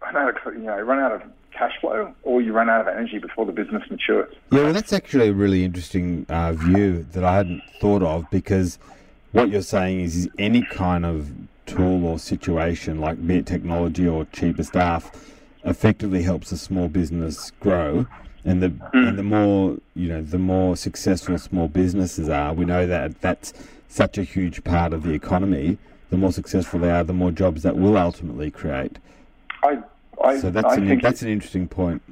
run 0.00 0.16
out 0.16 0.46
of 0.46 0.54
you 0.54 0.60
know 0.60 0.80
run 0.80 0.98
out 0.98 1.12
of 1.12 1.22
cash 1.52 1.72
flow, 1.80 2.14
or 2.22 2.42
you 2.42 2.52
run 2.52 2.68
out 2.68 2.80
of 2.80 2.88
energy 2.88 3.18
before 3.18 3.46
the 3.46 3.52
business 3.52 3.82
matures. 3.90 4.34
Yeah, 4.50 4.64
well, 4.64 4.72
that's 4.72 4.92
actually 4.92 5.28
a 5.28 5.32
really 5.32 5.64
interesting 5.64 6.26
uh, 6.28 6.52
view 6.52 7.06
that 7.12 7.24
I 7.24 7.36
hadn't 7.36 7.62
thought 7.80 8.02
of 8.02 8.28
because 8.30 8.78
what 9.32 9.50
you're 9.50 9.62
saying 9.62 10.00
is, 10.00 10.16
is 10.16 10.28
any 10.38 10.62
kind 10.62 11.06
of 11.06 11.30
tool 11.66 12.06
or 12.06 12.18
situation, 12.18 13.00
like 13.00 13.24
be 13.26 13.38
it 13.38 13.46
technology 13.46 14.06
or 14.06 14.26
cheaper 14.26 14.62
staff, 14.62 15.32
effectively 15.64 16.22
helps 16.22 16.52
a 16.52 16.58
small 16.58 16.88
business 16.88 17.50
grow. 17.60 18.06
And 18.44 18.62
the 18.62 18.72
and 18.92 19.18
the 19.18 19.22
more 19.22 19.78
you 19.94 20.08
know, 20.08 20.22
the 20.22 20.38
more 20.38 20.76
successful 20.76 21.38
small 21.38 21.68
businesses 21.68 22.28
are. 22.28 22.52
We 22.52 22.64
know 22.64 22.86
that 22.86 23.20
that's 23.20 23.52
such 23.88 24.18
a 24.18 24.22
huge 24.22 24.62
part 24.64 24.92
of 24.92 25.02
the 25.02 25.12
economy. 25.12 25.78
The 26.10 26.16
more 26.18 26.32
successful 26.32 26.78
they 26.80 26.90
are, 26.90 27.02
the 27.04 27.12
more 27.14 27.30
jobs 27.30 27.62
that 27.62 27.76
will 27.76 27.96
ultimately 27.96 28.50
create. 28.50 28.98
I 29.62 29.78
I, 30.22 30.38
So 30.38 30.50
that's 30.50 30.74
I 30.74 30.76
an 30.76 30.86
think 30.86 31.02
that's 31.02 31.22
an 31.22 31.28
interesting 31.28 31.68
point. 31.68 32.02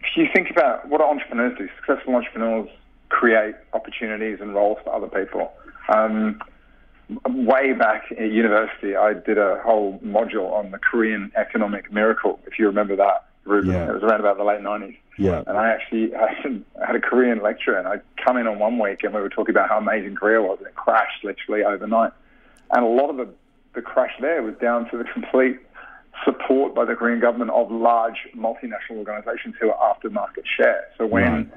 if 0.00 0.16
you 0.16 0.26
think 0.34 0.50
about 0.50 0.88
what 0.88 1.00
entrepreneurs 1.00 1.56
do, 1.56 1.68
successful 1.78 2.14
entrepreneurs 2.16 2.68
create 3.08 3.54
opportunities 3.72 4.38
and 4.40 4.54
roles 4.54 4.78
for 4.84 4.94
other 4.94 5.06
people. 5.08 5.52
Um, 5.94 6.40
way 7.26 7.72
back 7.72 8.04
at 8.10 8.30
university, 8.30 8.96
I 8.96 9.12
did 9.14 9.38
a 9.38 9.60
whole 9.64 9.98
module 10.04 10.50
on 10.52 10.70
the 10.70 10.78
Korean 10.78 11.30
economic 11.36 11.92
miracle, 11.92 12.40
if 12.46 12.58
you 12.58 12.66
remember 12.66 12.96
that, 12.96 13.26
Yeah. 13.46 13.88
It 13.88 13.94
was 13.94 14.02
around 14.02 14.20
about 14.20 14.36
the 14.38 14.44
late 14.44 14.60
90s. 14.60 14.96
Yeah. 15.18 15.42
And 15.46 15.58
I 15.58 15.70
actually 15.70 16.14
I 16.14 16.34
had 16.86 16.96
a 16.96 17.00
Korean 17.00 17.42
lecturer, 17.42 17.78
and 17.78 17.86
I 17.86 17.96
come 18.24 18.36
in 18.36 18.46
on 18.46 18.58
one 18.58 18.78
week, 18.78 19.04
and 19.04 19.12
we 19.14 19.20
were 19.20 19.28
talking 19.28 19.54
about 19.54 19.68
how 19.68 19.78
amazing 19.78 20.14
Korea 20.14 20.40
was, 20.40 20.58
and 20.58 20.66
it 20.68 20.74
crashed 20.74 21.22
literally 21.24 21.64
overnight. 21.64 22.12
And 22.70 22.84
a 22.84 22.88
lot 22.88 23.10
of 23.10 23.16
the, 23.18 23.28
the 23.74 23.82
crash 23.82 24.12
there 24.20 24.42
was 24.42 24.54
down 24.60 24.88
to 24.90 24.96
the 24.98 25.04
complete 25.04 25.58
support 26.24 26.74
by 26.74 26.84
the 26.84 26.94
Korean 26.94 27.20
government 27.20 27.50
of 27.50 27.70
large 27.70 28.16
multinational 28.36 28.98
organizations 28.98 29.54
who 29.60 29.70
are 29.70 29.90
after 29.90 30.08
market 30.10 30.44
share. 30.56 30.84
So 30.96 31.06
when 31.06 31.22
Right. 31.24 31.48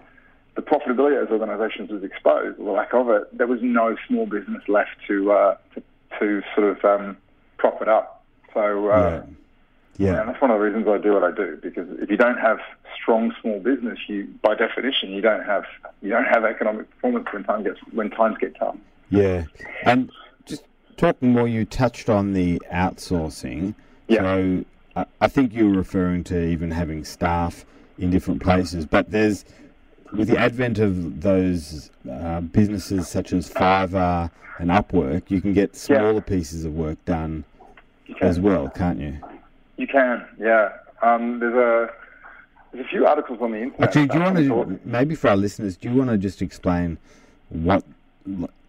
the 0.56 0.62
profitability 0.62 1.22
of 1.22 1.30
those 1.30 1.40
organizations 1.40 1.92
was 1.92 2.04
exposed, 2.04 2.60
or 2.60 2.66
the 2.66 2.72
lack 2.72 2.94
of 2.94 3.10
it, 3.10 3.38
there 3.38 3.48
was 3.48 3.60
no 3.62 3.96
small 4.08 4.26
business 4.26 4.64
left 4.68 4.92
to 5.08 5.32
uh, 5.32 5.58
to, 5.76 5.84
to 6.20 6.42
sort 6.56 6.78
of 6.78 6.84
um, 6.86 7.18
prop 7.58 7.82
it 7.82 7.88
up. 7.88 8.24
So 8.54 8.90
uh, 8.90 8.98
Yeah. 9.26 9.34
Yeah. 9.98 10.20
and 10.22 10.30
that's 10.30 10.42
one 10.42 10.52
of 10.52 10.60
the 10.60 10.66
reasons 10.66 10.88
I 10.88 10.98
do 10.98 11.14
what 11.14 11.24
I 11.24 11.32
do 11.32 11.58
because 11.62 11.88
if 12.00 12.10
you 12.10 12.18
don't 12.18 12.38
have 12.38 12.60
strong 13.02 13.34
small 13.42 13.60
business, 13.60 13.98
you 14.08 14.28
by 14.42 14.56
definition 14.56 15.12
you 15.12 15.22
don't 15.22 15.44
have 15.46 15.64
you 16.02 16.10
don't 16.10 16.26
have 16.26 16.44
economic 16.44 16.90
performance 16.92 17.28
when 17.32 17.44
time 17.44 17.64
gets 17.64 17.80
when 17.92 18.10
times 18.10 18.38
get 18.40 18.56
tough. 18.58 18.76
Yeah, 19.10 19.46
and 19.84 20.12
just 20.46 20.64
talking 20.98 21.32
more, 21.32 21.48
you 21.48 21.64
touched 21.66 22.10
on 22.10 22.34
the 22.34 22.62
outsourcing. 22.74 23.76
Yeah. 24.08 24.22
So 24.22 24.66
I, 24.96 25.06
I 25.22 25.28
think 25.28 25.54
you 25.54 25.70
were 25.70 25.78
referring 25.78 26.24
to 26.26 26.44
even 26.46 26.72
having 26.72 27.06
staff 27.06 27.66
in 27.98 28.10
different 28.10 28.42
places, 28.42 28.86
but 28.86 29.12
there's 29.12 29.46
with 30.12 30.28
the 30.28 30.38
advent 30.38 30.80
of 30.80 31.22
those 31.22 31.90
uh, 32.12 32.42
businesses 32.42 33.08
such 33.08 33.32
as 33.34 33.50
Fiverr 33.50 34.30
and 34.60 34.70
Upwork, 34.70 35.30
you 35.30 35.42
can 35.42 35.54
get 35.54 35.72
Yeah. 35.74 36.00
smaller 36.00 36.22
pieces 36.22 36.64
of 36.66 36.74
work 36.74 37.04
done 37.06 37.44
as 38.22 38.40
well, 38.40 38.70
can't 38.70 39.00
you? 39.00 39.18
You 39.78 39.88
can, 39.88 40.26
yeah. 40.40 40.70
Um, 41.02 41.40
there's 41.40 41.54
a 41.54 41.90
there's 42.72 42.86
a 42.86 42.90
few 42.90 43.06
articles 43.06 43.40
on 43.42 43.52
the 43.52 43.58
internet. 43.62 43.82
Actually, 43.90 44.08
do 44.08 44.18
you 44.18 44.24
want 44.24 44.38
to 44.38 44.80
maybe 44.86 45.16
for 45.16 45.30
our 45.30 45.38
listeners, 45.38 45.78
do 45.78 45.90
you 45.90 45.96
want 45.96 46.10
to 46.10 46.18
just 46.18 46.42
explain 46.42 46.98
what 47.50 47.84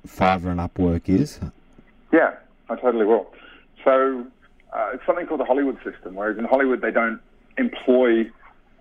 Fiverr 0.06 0.50
and 0.50 0.60
Upwork 0.60 1.08
is? 1.08 1.40
Yeah, 2.12 2.34
I 2.68 2.76
totally 2.76 3.06
will. 3.06 3.26
So 3.84 4.26
uh, 4.72 4.90
it's 4.94 5.04
something 5.06 5.26
called 5.26 5.40
the 5.40 5.44
Hollywood 5.44 5.78
system, 5.84 6.14
whereas 6.14 6.38
in 6.38 6.44
Hollywood 6.44 6.80
they 6.82 6.90
don't 6.90 7.20
employ 7.58 8.30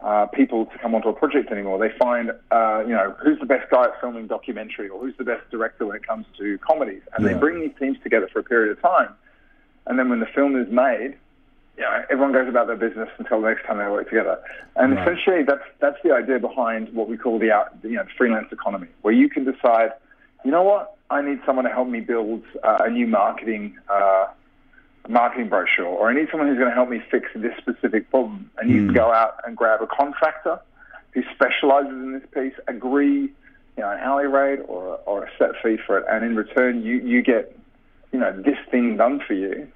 uh, 0.03 0.25
people 0.27 0.65
to 0.67 0.77
come 0.79 0.93
onto 0.93 1.07
a 1.09 1.13
project 1.13 1.51
anymore. 1.51 1.79
They 1.79 1.95
find, 1.97 2.31
uh, 2.51 2.83
you 2.85 2.93
know, 2.93 3.15
who's 3.23 3.39
the 3.39 3.45
best 3.45 3.71
guy 3.71 3.85
at 3.85 3.99
filming 4.01 4.27
documentary 4.27 4.89
or 4.89 4.99
who's 4.99 5.15
the 5.17 5.23
best 5.23 5.49
director 5.49 5.85
when 5.87 5.95
it 5.95 6.05
comes 6.05 6.25
to 6.37 6.57
comedies, 6.59 7.01
and 7.15 7.25
Yeah. 7.25 7.33
they 7.33 7.39
bring 7.39 7.61
these 7.61 7.73
teams 7.79 7.97
together 8.03 8.27
for 8.31 8.39
a 8.39 8.43
period 8.43 8.71
of 8.77 8.81
time. 8.81 9.09
And 9.87 9.97
then 9.97 10.09
when 10.09 10.19
the 10.19 10.25
film 10.27 10.55
is 10.59 10.69
made, 10.69 11.15
you 11.77 11.83
know, 11.83 12.03
everyone 12.09 12.31
goes 12.31 12.47
about 12.47 12.67
their 12.67 12.77
business 12.77 13.09
until 13.17 13.41
the 13.41 13.49
next 13.49 13.65
time 13.65 13.77
they 13.77 13.85
work 13.87 14.07
together. 14.09 14.39
And 14.75 14.95
Right. 14.95 15.01
essentially, 15.01 15.43
that's 15.43 15.63
that's 15.79 15.97
the 16.03 16.11
idea 16.13 16.39
behind 16.39 16.93
what 16.93 17.09
we 17.09 17.17
call 17.17 17.37
the 17.39 17.51
out, 17.51 17.73
you 17.83 17.91
know, 17.91 18.05
freelance 18.17 18.47
economy, 18.51 18.87
where 19.01 19.13
you 19.13 19.29
can 19.29 19.43
decide, 19.43 19.91
you 20.43 20.51
know 20.51 20.63
what, 20.63 20.95
I 21.09 21.21
need 21.21 21.39
someone 21.45 21.65
to 21.65 21.71
help 21.71 21.87
me 21.87 21.99
build 21.99 22.43
uh, 22.63 22.77
a 22.81 22.89
new 22.89 23.07
marketing 23.07 23.77
uh, 23.89 24.27
marketing 25.07 25.49
brochure, 25.49 25.85
or 25.85 26.09
I 26.09 26.13
need 26.15 26.27
someone 26.31 26.47
who's 26.49 26.57
going 26.57 26.69
to 26.69 26.75
help 26.75 26.89
me 26.89 27.01
fix 27.11 27.27
this 27.35 27.53
specific 27.57 28.09
problem. 28.09 28.49
And 28.57 28.71
you 28.71 28.85
can 28.85 28.93
go 28.93 29.11
out 29.13 29.35
and 29.45 29.55
grab 29.55 29.81
a 29.81 29.87
contractor 29.87 30.59
who 31.11 31.21
specializes 31.33 31.91
in 31.91 32.13
this 32.13 32.23
piece, 32.33 32.53
agree, 32.67 33.21
you 33.77 33.83
know, 33.83 33.89
an 33.91 33.99
hourly 33.99 34.27
rate 34.27 34.61
or 34.67 34.99
or 35.05 35.25
a 35.25 35.29
set 35.37 35.51
fee 35.61 35.77
for 35.85 35.97
it, 35.99 36.05
and 36.09 36.23
in 36.23 36.35
return, 36.35 36.83
you 36.83 36.99
you 36.99 37.21
get, 37.21 37.57
you 38.13 38.19
know, 38.19 38.31
this 38.41 38.57
thing 38.71 38.95
done 38.97 39.19
for 39.27 39.33
you. 39.33 39.67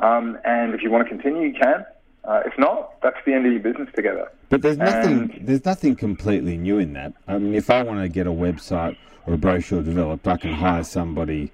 Um, 0.00 0.38
and 0.44 0.74
if 0.74 0.82
you 0.82 0.90
want 0.90 1.04
to 1.04 1.08
continue, 1.08 1.48
you 1.48 1.54
can. 1.54 1.84
Uh, 2.24 2.42
if 2.44 2.52
not, 2.58 3.00
that's 3.02 3.16
the 3.24 3.32
end 3.32 3.46
of 3.46 3.52
your 3.52 3.62
business 3.62 3.88
together. 3.94 4.30
But 4.48 4.62
there's 4.62 4.78
nothing. 4.78 5.30
And- 5.32 5.46
There's 5.48 5.64
nothing 5.64 5.94
completely 5.96 6.56
new 6.56 6.78
in 6.78 6.92
that. 6.94 7.12
I 7.28 7.38
mean, 7.38 7.54
if 7.54 7.70
I 7.70 7.82
want 7.82 8.00
to 8.00 8.08
get 8.08 8.26
a 8.26 8.30
website 8.30 8.96
or 9.26 9.34
a 9.34 9.38
brochure 9.38 9.82
developed, 9.82 10.26
I 10.26 10.36
can 10.36 10.52
hire 10.52 10.84
somebody 10.84 11.52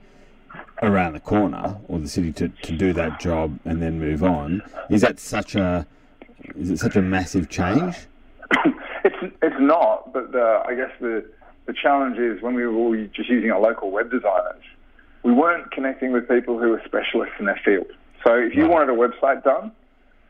around 0.83 1.13
the 1.13 1.21
corner 1.21 1.77
or 1.89 1.99
the 1.99 2.09
city 2.09 2.33
to, 2.33 2.49
to 2.49 2.73
do 2.73 2.93
that 2.95 3.21
job 3.21 3.59
and 3.65 3.81
then 3.83 3.99
move 4.01 4.23
on. 4.25 4.63
Is 4.91 5.03
that 5.03 5.21
such 5.21 5.55
a? 5.55 5.87
Is 6.57 6.71
it 6.71 6.79
such 6.79 6.97
a 6.97 7.03
massive 7.03 7.49
change? 7.49 7.95
it's 9.05 9.35
it's 9.43 9.57
not, 9.61 10.13
but 10.13 10.33
the, 10.33 10.63
I 10.67 10.75
guess 10.75 10.91
the 11.01 11.25
the 11.67 11.73
challenge 11.73 12.19
is 12.19 12.43
when 12.43 12.55
we 12.55 12.67
were 12.67 12.75
all 12.75 12.97
just 13.15 13.29
using 13.29 13.51
our 13.51 13.61
local 13.61 13.91
web 13.91 14.11
designers, 14.11 14.63
we 15.23 15.33
weren't 15.33 15.71
connecting 15.71 16.13
with 16.13 16.29
people 16.29 16.59
who 16.59 16.71
were 16.71 16.83
specialists 16.85 17.35
in 17.39 17.45
their 17.47 17.61
field. 17.65 17.87
So 18.25 18.35
if 18.37 18.55
you 18.55 18.63
Right. 18.63 18.71
wanted 18.71 18.91
a 18.91 18.97
website 18.97 19.43
done, 19.43 19.73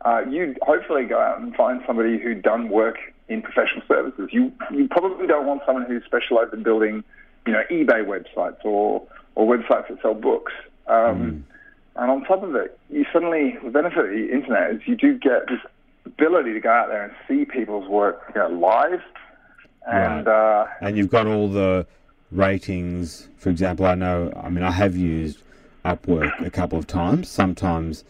uh, 0.05 0.23
you'd 0.29 0.59
hopefully 0.63 1.05
go 1.05 1.19
out 1.19 1.39
and 1.41 1.55
find 1.55 1.83
somebody 1.87 2.19
who'd 2.19 2.43
done 2.43 2.69
work 2.69 2.99
in 3.29 3.43
professional 3.43 3.83
services. 3.87 4.31
You 4.33 4.53
you 4.71 4.89
probably 4.89 5.27
don't 5.27 5.47
want 5.47 5.63
someone 5.67 5.85
who's 5.85 6.05
specialised 6.05 6.53
in 6.53 6.63
building, 6.63 7.05
you 7.47 7.53
know, 7.53 7.63
eBay 7.71 8.05
websites 8.05 8.65
or 8.65 9.03
or 9.35 9.47
websites 9.47 9.89
that 9.89 9.99
sell 10.03 10.15
books. 10.15 10.53
Um, 10.87 11.45
And 11.95 12.11
on 12.11 12.25
top 12.25 12.43
of 12.43 12.55
it, 12.57 12.79
you 12.89 13.05
suddenly 13.13 13.59
the 13.63 13.71
benefit 13.71 14.07
of 14.07 14.11
the 14.11 14.33
internet 14.33 14.71
is 14.73 14.81
you 14.87 14.97
do 14.97 15.19
get 15.19 15.47
this 15.49 15.61
ability 16.07 16.55
to 16.55 16.61
go 16.61 16.71
out 16.71 16.89
there 16.89 17.05
and 17.05 17.13
see 17.29 17.45
people's 17.45 17.87
work 17.89 18.23
you 18.35 18.41
know, 18.41 18.49
live. 18.49 19.03
And 19.87 20.27
uh, 20.27 20.67
And 20.81 20.97
you've 20.97 21.11
got 21.11 21.27
all 21.27 21.49
the 21.49 21.87
ratings. 22.31 23.29
For 23.37 23.51
example, 23.51 23.85
I 23.87 23.95
know. 23.95 24.33
I 24.43 24.49
mean, 24.49 24.65
I 24.65 24.71
have 24.71 24.97
used 24.97 25.43
Upwork 25.85 26.45
a 26.45 26.51
couple 26.51 26.79
of 26.79 26.87
times. 26.87 27.29
Sometimes 27.29 28.05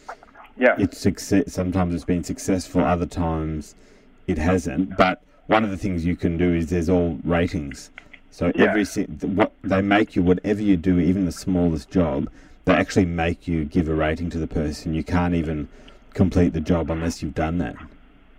yeah, 0.57 0.75
it's 0.79 0.99
success. 0.99 1.53
Sometimes 1.53 1.95
it's 1.95 2.05
been 2.05 2.25
successful. 2.25 2.83
Other 2.85 3.07
times 3.07 3.75
it 4.27 4.39
hasn't. 4.39 4.97
But 4.97 5.23
one 5.47 5.65
of 5.65 5.71
the 5.71 5.77
things 5.77 6.05
you 6.05 6.17
can 6.17 6.37
do 6.37 6.55
is 6.55 6.69
there's 6.71 6.89
all 6.89 7.19
ratings. 7.25 7.91
So 8.31 8.53
Yeah. 8.55 8.67
every 8.71 8.85
what 9.27 9.53
they 9.63 9.83
make 9.83 10.15
you, 10.17 10.23
whatever 10.23 10.63
you 10.63 10.77
do, 10.77 10.99
even 10.99 11.25
the 11.25 11.33
smallest 11.33 11.91
job, 11.91 12.29
they 12.65 12.75
actually 12.75 13.07
make 13.07 13.49
you 13.49 13.65
give 13.65 13.89
a 13.89 13.95
rating 13.95 14.31
to 14.31 14.39
the 14.39 14.47
person. 14.47 14.95
You 14.95 15.03
can't 15.05 15.35
even 15.35 15.69
complete 16.15 16.53
the 16.53 16.61
job 16.61 16.91
unless 16.91 17.23
you've 17.23 17.35
done 17.35 17.59
that. 17.59 17.75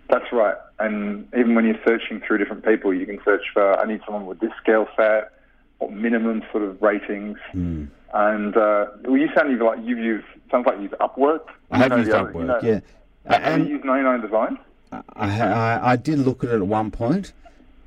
That's 0.08 0.32
right. 0.32 0.56
And 0.78 1.28
even 1.36 1.54
when 1.54 1.64
you're 1.64 1.78
searching 1.86 2.20
through 2.20 2.38
different 2.38 2.64
people, 2.64 2.92
you 2.94 3.06
can 3.06 3.20
search 3.24 3.42
for 3.52 3.78
I 3.80 3.86
need 3.86 4.00
someone 4.04 4.26
with 4.26 4.40
this 4.40 4.52
scale 4.62 4.88
set 4.96 5.32
or 5.80 5.90
minimum 5.90 6.42
sort 6.52 6.62
of 6.64 6.80
ratings. 6.80 7.38
Hmm. 7.52 7.84
And 8.14 8.56
uh, 8.56 8.86
well, 9.02 9.16
you 9.16 9.28
sound 9.34 9.58
like 9.58 9.80
you've 9.82 9.98
used 9.98 10.24
sounds 10.50 10.66
like 10.66 10.80
you've 10.80 10.92
Upwork. 10.92 11.40
I 11.72 11.78
have 11.78 11.98
used 11.98 12.10
Upwork, 12.12 12.34
you 12.34 12.44
know- 12.44 12.60
yeah. 12.62 12.80
Have 13.26 13.42
And- 13.54 13.66
you 13.66 13.74
used 13.74 13.84
99 13.84 14.20
Design? 14.20 14.58
I, 15.16 15.40
I 15.42 15.92
I 15.92 15.96
did 15.96 16.20
look 16.20 16.44
at 16.44 16.50
it 16.50 16.54
at 16.54 16.62
one 16.62 16.92
point, 16.92 17.32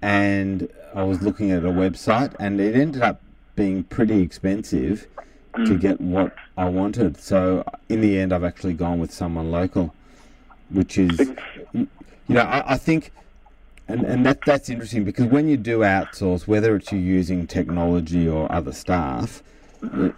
and 0.02 0.68
I 0.94 1.04
was 1.04 1.22
looking 1.22 1.52
at 1.52 1.64
a 1.64 1.70
website, 1.70 2.34
and 2.40 2.60
it 2.60 2.76
ended 2.76 3.02
up 3.02 3.22
being 3.56 3.84
pretty 3.84 4.22
expensive 4.22 5.08
to 5.56 5.78
get 5.78 6.00
what 6.02 6.36
I 6.58 6.66
wanted. 6.70 7.18
So 7.18 7.64
in 7.88 8.02
the 8.02 8.20
end, 8.20 8.34
I've 8.34 8.44
actually 8.44 8.74
gone 8.74 9.00
with 9.00 9.12
someone 9.14 9.50
local, 9.50 9.96
which 10.70 10.98
is, 10.98 11.18
you 11.74 11.88
know, 12.28 12.42
I, 12.42 12.74
I 12.74 12.78
think. 12.78 13.12
And, 13.90 14.04
and 14.04 14.26
that 14.26 14.40
that's 14.46 14.68
interesting 14.70 15.06
because 15.06 15.28
when 15.28 15.48
you 15.48 15.56
do 15.56 15.80
outsource, 15.80 16.46
whether 16.46 16.76
it's 16.76 16.92
you 16.92 17.00
using 17.00 17.48
technology 17.48 18.28
or 18.28 18.52
other 18.52 18.74
staff, 18.74 19.42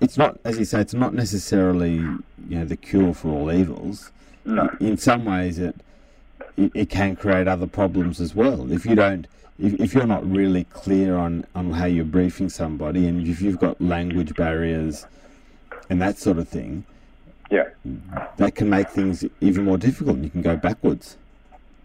it's 0.01 0.17
not, 0.17 0.39
as 0.43 0.57
you 0.57 0.65
say, 0.65 0.81
it's 0.81 0.93
not 0.93 1.13
necessarily 1.13 1.95
you 1.95 2.19
know 2.49 2.65
the 2.65 2.77
cure 2.77 3.13
for 3.13 3.29
all 3.29 3.51
evils. 3.51 4.11
No. 4.45 4.69
In 4.79 4.97
some 4.97 5.25
ways, 5.25 5.59
it 5.59 5.75
it, 6.57 6.71
it 6.73 6.89
can 6.89 7.15
create 7.15 7.47
other 7.47 7.67
problems 7.67 8.19
as 8.19 8.35
well. 8.35 8.71
If 8.71 8.85
you 8.85 8.95
don't, 8.95 9.27
if, 9.59 9.79
if 9.79 9.93
you're 9.93 10.07
not 10.07 10.29
really 10.29 10.63
clear 10.65 11.15
on, 11.17 11.45
on 11.55 11.71
how 11.71 11.85
you're 11.85 12.05
briefing 12.05 12.49
somebody, 12.49 13.07
and 13.07 13.25
if 13.27 13.41
you've 13.41 13.59
got 13.59 13.79
language 13.81 14.33
barriers 14.35 15.05
and 15.89 16.01
that 16.01 16.17
sort 16.17 16.37
of 16.37 16.47
thing, 16.47 16.83
Yeah, 17.51 17.69
that 18.37 18.55
can 18.55 18.69
make 18.69 18.89
things 18.89 19.23
even 19.41 19.65
more 19.65 19.77
difficult, 19.77 20.15
and 20.17 20.25
you 20.25 20.31
can 20.31 20.41
go 20.41 20.55
backwards. 20.55 21.17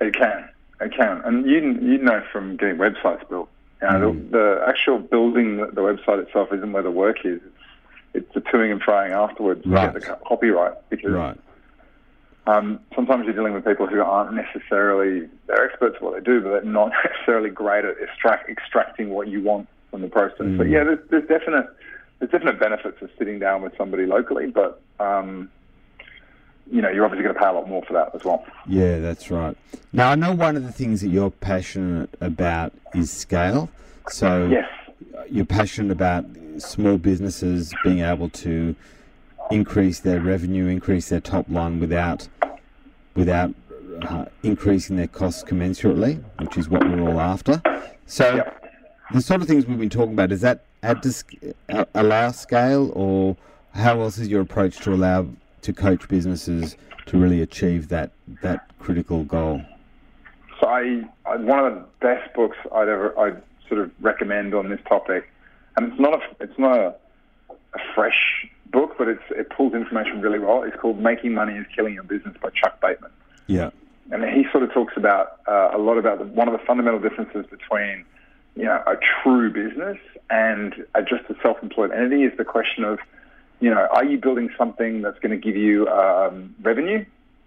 it 0.00 0.14
can. 0.14 0.48
It 0.80 0.92
can. 0.94 1.20
And 1.24 1.46
you 1.46 1.58
you 1.80 1.98
know 1.98 2.22
from 2.32 2.56
getting 2.56 2.76
websites 2.76 3.28
built, 3.28 3.48
you 3.82 3.88
know, 3.88 4.12
Mm. 4.12 4.30
the, 4.30 4.38
the 4.38 4.64
actual 4.68 4.98
building 4.98 5.56
the, 5.58 5.66
the 5.66 5.80
website 5.82 6.20
itself 6.22 6.52
isn't 6.52 6.72
where 6.72 6.82
the 6.82 6.90
work 6.90 7.24
is. 7.24 7.40
It's, 8.14 8.32
the 8.32 8.40
toing 8.40 8.70
and 8.72 8.80
froing 8.80 9.10
afterwards 9.10 9.62
to 9.64 9.68
Right. 9.68 9.92
get 9.92 10.02
the 10.02 10.16
copyright 10.26 10.88
because 10.90 11.12
Right. 11.12 11.36
Um, 12.46 12.78
sometimes 12.94 13.24
you're 13.24 13.34
dealing 13.34 13.54
with 13.54 13.64
people 13.64 13.86
who 13.86 14.00
aren't 14.02 14.34
necessarily 14.34 15.28
they're 15.46 15.64
experts 15.64 15.96
at 15.96 16.02
what 16.02 16.14
they 16.14 16.20
do, 16.20 16.40
but 16.42 16.50
they're 16.50 16.62
not 16.64 16.92
necessarily 17.04 17.48
great 17.50 17.84
at 17.86 17.96
extract, 18.02 18.50
extracting 18.50 19.10
what 19.10 19.28
you 19.28 19.42
want 19.42 19.66
from 19.90 20.02
the 20.02 20.08
process. 20.08 20.40
Mm. 20.42 20.58
But 20.58 20.68
yeah, 20.68 20.84
there's, 20.84 20.98
there's 21.10 21.26
definite 21.28 21.66
there's 22.18 22.30
definite 22.30 22.60
benefits 22.60 23.00
of 23.02 23.10
sitting 23.18 23.38
down 23.38 23.62
with 23.62 23.76
somebody 23.78 24.04
locally, 24.06 24.46
but 24.46 24.80
um, 25.00 25.50
you 26.70 26.82
know 26.82 26.90
you're 26.90 27.04
obviously 27.04 27.22
going 27.24 27.34
to 27.34 27.40
pay 27.40 27.48
a 27.48 27.52
lot 27.52 27.66
more 27.68 27.82
for 27.84 27.94
that 27.94 28.14
as 28.14 28.24
well. 28.24 28.44
Yeah, 28.66 28.98
that's 28.98 29.30
right. 29.30 29.56
Now 29.92 30.10
I 30.10 30.14
know 30.14 30.32
one 30.34 30.54
of 30.56 30.64
the 30.64 30.72
things 30.72 31.00
that 31.00 31.08
you're 31.08 31.30
passionate 31.30 32.10
about 32.20 32.72
is 32.94 33.10
scale. 33.10 33.70
So 34.08 34.48
Yes, 34.48 34.68
you're 35.30 35.44
passionate 35.44 35.92
about 35.92 36.24
small 36.58 36.98
businesses 36.98 37.72
being 37.82 38.00
able 38.00 38.28
to 38.30 38.74
increase 39.50 40.00
their 40.00 40.20
revenue, 40.20 40.66
increase 40.66 41.08
their 41.08 41.20
top 41.20 41.46
line 41.48 41.80
without 41.80 42.28
without 43.14 43.54
uh, 44.08 44.24
increasing 44.42 44.96
their 44.96 45.06
costs 45.06 45.44
commensurately, 45.44 46.22
which 46.40 46.56
is 46.56 46.68
what 46.68 46.82
we're 46.88 47.00
all 47.08 47.20
after. 47.20 47.62
So 48.06 48.36
Yeah. 48.36 48.50
the 49.12 49.20
sort 49.20 49.40
of 49.40 49.46
things 49.46 49.66
we've 49.66 49.78
been 49.78 49.88
talking 49.88 50.14
about 50.14 50.32
is 50.32 50.40
that 50.40 50.64
add 50.82 51.02
to 51.04 51.12
sc- 51.12 51.34
uh, 51.68 51.84
allow 51.94 52.30
scale, 52.32 52.90
or 52.94 53.36
how 53.74 54.00
else 54.00 54.18
is 54.18 54.28
your 54.28 54.40
approach 54.40 54.78
to 54.78 54.92
allow 54.92 55.26
to 55.62 55.72
coach 55.72 56.08
businesses 56.08 56.76
to 57.06 57.16
really 57.18 57.40
achieve 57.40 57.88
that 57.88 58.10
that 58.42 58.68
critical 58.80 59.22
goal? 59.24 59.62
So 60.60 60.66
I, 60.68 61.02
I 61.26 61.36
one 61.36 61.60
of 61.64 61.74
the 61.74 61.84
best 62.00 62.34
books 62.34 62.56
I'd 62.74 62.88
ever 62.88 63.16
I'd 63.18 63.42
sort 63.68 63.80
of 63.80 63.90
recommend 64.00 64.54
on 64.54 64.68
this 64.68 64.80
topic, 64.88 65.30
and 65.76 65.90
it's 65.90 66.00
not 66.00 66.14
a 66.14 66.20
it's 66.40 66.58
not 66.58 66.78
a, 66.78 66.94
a 67.50 67.78
fresh 67.94 68.46
book, 68.70 68.96
but 68.98 69.08
it's 69.08 69.22
it 69.30 69.50
pulls 69.50 69.74
information 69.74 70.20
really 70.20 70.38
well. 70.38 70.62
It's 70.62 70.76
called 70.76 71.00
Making 71.00 71.34
Money 71.34 71.54
is 71.54 71.66
Killing 71.74 71.94
Your 71.94 72.02
Business 72.02 72.36
by 72.42 72.50
Chuck 72.50 72.80
Blakeman, 72.80 73.10
Yeah. 73.46 73.70
and 74.10 74.24
he 74.24 74.44
sort 74.50 74.62
of 74.64 74.72
talks 74.72 74.94
about 74.96 75.40
uh, 75.48 75.70
a 75.72 75.78
lot 75.78 75.98
about 75.98 76.18
the, 76.18 76.24
one 76.26 76.48
of 76.48 76.52
the 76.58 76.64
fundamental 76.66 77.00
differences 77.00 77.46
between 77.46 78.04
you 78.56 78.64
know 78.64 78.82
a 78.86 78.96
true 79.22 79.50
business 79.50 79.98
and 80.30 80.84
a, 80.94 81.02
just 81.02 81.24
a 81.28 81.36
self-employed 81.42 81.90
entity 81.92 82.24
is 82.24 82.36
the 82.36 82.44
question 82.44 82.84
of 82.84 82.98
you 83.60 83.70
know 83.70 83.88
are 83.92 84.04
you 84.04 84.18
building 84.18 84.50
something 84.58 85.02
that's 85.02 85.18
going 85.18 85.30
to 85.30 85.36
give 85.36 85.56
you 85.56 85.88
um, 85.88 86.54
revenue, 86.62 87.04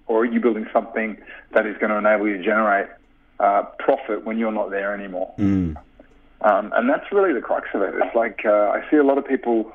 or 0.08 0.22
are 0.22 0.26
you 0.26 0.40
building 0.40 0.68
something 0.74 1.18
that 1.52 1.66
is 1.66 1.78
going 1.78 1.90
to 1.92 1.98
enable 1.98 2.28
you 2.28 2.38
to 2.38 2.44
generate 2.44 2.88
uh, 3.40 3.64
profit 3.80 4.26
when 4.26 4.38
you're 4.38 4.52
not 4.52 4.70
there 4.72 4.94
anymore. 4.94 5.34
Mm. 5.38 5.76
Um, 6.42 6.72
and 6.76 6.90
that's 6.90 7.12
really 7.12 7.34
the 7.34 7.42
crux 7.42 7.68
of 7.74 7.82
it. 7.82 7.94
It's 7.96 8.16
like 8.16 8.42
uh, 8.46 8.70
I 8.76 8.84
see 8.92 8.98
a 8.98 9.04
lot 9.04 9.18
of 9.18 9.28
people, 9.28 9.72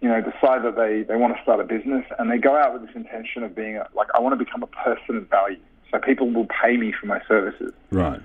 you 0.00 0.08
know, 0.08 0.20
decide 0.20 0.62
that 0.64 0.76
they, 0.76 1.02
they 1.02 1.16
want 1.16 1.34
to 1.36 1.42
start 1.42 1.60
a 1.60 1.64
business 1.64 2.04
and 2.18 2.30
they 2.30 2.38
go 2.38 2.56
out 2.56 2.72
with 2.74 2.86
this 2.86 2.94
intention 2.94 3.42
of 3.42 3.54
being 3.54 3.76
a, 3.76 3.86
like, 3.94 4.08
I 4.14 4.20
want 4.20 4.38
to 4.38 4.44
become 4.44 4.62
a 4.62 4.66
person 4.66 5.16
of 5.16 5.28
value. 5.28 5.58
So 5.90 5.98
people 5.98 6.30
will 6.30 6.46
pay 6.62 6.76
me 6.76 6.92
for 6.92 7.06
my 7.06 7.20
services. 7.26 7.72
Right. 7.90 8.20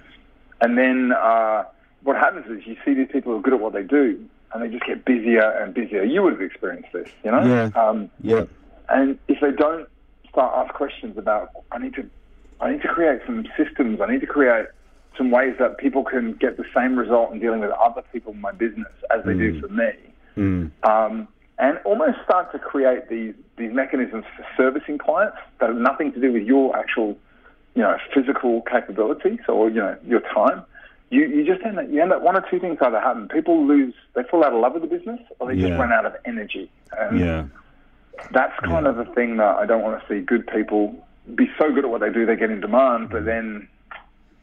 And 0.61 0.77
then 0.77 1.13
uh, 1.13 1.63
what 2.03 2.15
happens 2.17 2.45
is 2.47 2.65
you 2.67 2.75
see 2.83 2.93
these 2.93 3.09
people 3.11 3.31
who 3.31 3.39
are 3.39 3.41
good 3.41 3.53
at 3.53 3.59
what 3.59 3.73
they 3.73 3.83
do 3.83 4.23
and 4.53 4.63
they 4.63 4.69
just 4.69 4.85
get 4.85 5.05
busier 5.05 5.49
and 5.51 5.73
busier. 5.73 6.03
You 6.03 6.23
would 6.23 6.33
have 6.33 6.41
experienced 6.41 6.89
this, 6.93 7.09
you 7.23 7.31
know? 7.31 7.45
Yeah. 7.45 7.81
Um, 7.81 8.09
Yeah. 8.21 8.45
and 8.89 9.17
if 9.27 9.39
they 9.39 9.51
don't 9.51 9.87
start 10.29 10.53
ask 10.55 10.73
questions 10.73 11.17
about, 11.17 11.51
I 11.71 11.77
need 11.77 11.93
to, 11.95 12.09
I 12.59 12.71
need 12.71 12.81
to 12.81 12.87
create 12.87 13.21
some 13.25 13.45
systems. 13.57 14.01
I 14.01 14.11
need 14.11 14.21
to 14.21 14.27
create 14.27 14.65
some 15.17 15.31
ways 15.31 15.55
that 15.59 15.77
people 15.77 16.03
can 16.03 16.33
get 16.33 16.57
the 16.57 16.65
same 16.75 16.97
result 16.97 17.31
in 17.33 17.39
dealing 17.39 17.59
with 17.59 17.71
other 17.71 18.03
people 18.13 18.33
in 18.33 18.41
my 18.41 18.51
business 18.51 18.91
as 19.15 19.25
they 19.25 19.33
do 19.33 19.59
for 19.59 19.67
me. 19.69 19.91
Mm. 20.37 20.71
Um, 20.83 21.27
and 21.59 21.79
almost 21.85 22.17
start 22.23 22.51
to 22.51 22.59
create 22.59 23.09
these 23.09 23.33
these 23.57 23.73
mechanisms 23.73 24.25
for 24.35 24.45
servicing 24.55 24.99
clients 24.99 25.37
that 25.59 25.69
have 25.69 25.77
nothing 25.77 26.11
to 26.13 26.21
do 26.21 26.31
with 26.31 26.43
your 26.43 26.77
actual, 26.77 27.17
you 27.73 27.81
know, 27.81 27.97
physical 28.13 28.61
capabilities 28.61 29.39
or 29.49 29.69
you 29.69 29.77
know 29.81 29.97
your 30.05 30.19
time. 30.21 30.63
You 31.09 31.25
you 31.25 31.43
just 31.45 31.65
end 31.65 31.79
up 31.79 31.85
you 31.89 31.99
end 32.01 32.13
up 32.13 32.21
one 32.21 32.37
or 32.37 32.43
two 32.49 32.59
things 32.59 32.77
either 32.79 32.99
happen. 32.99 33.27
People 33.29 33.65
lose 33.65 33.95
they 34.13 34.21
fall 34.29 34.43
out 34.43 34.53
of 34.53 34.61
love 34.61 34.73
with 34.73 34.83
the 34.83 34.87
business 34.87 35.19
or 35.39 35.47
they 35.47 35.59
Yeah. 35.59 35.69
just 35.69 35.79
run 35.79 35.91
out 35.91 36.05
of 36.05 36.15
energy. 36.25 36.69
And 36.95 37.19
Yeah. 37.19 37.45
that's 38.31 38.57
kind 38.59 38.83
Yeah. 38.85 38.89
of 38.91 38.97
the 38.97 39.05
thing 39.15 39.37
that 39.37 39.55
I 39.57 39.65
don't 39.65 39.81
want 39.81 39.99
to 39.99 40.07
see 40.07 40.21
good 40.21 40.45
people 40.45 40.95
be 41.33 41.49
so 41.59 41.71
good 41.71 41.85
at 41.85 41.89
what 41.89 42.01
they 42.01 42.11
do 42.11 42.25
they 42.25 42.35
get 42.35 42.51
in 42.51 42.61
demand, 42.61 43.09
but 43.09 43.25
then 43.25 43.67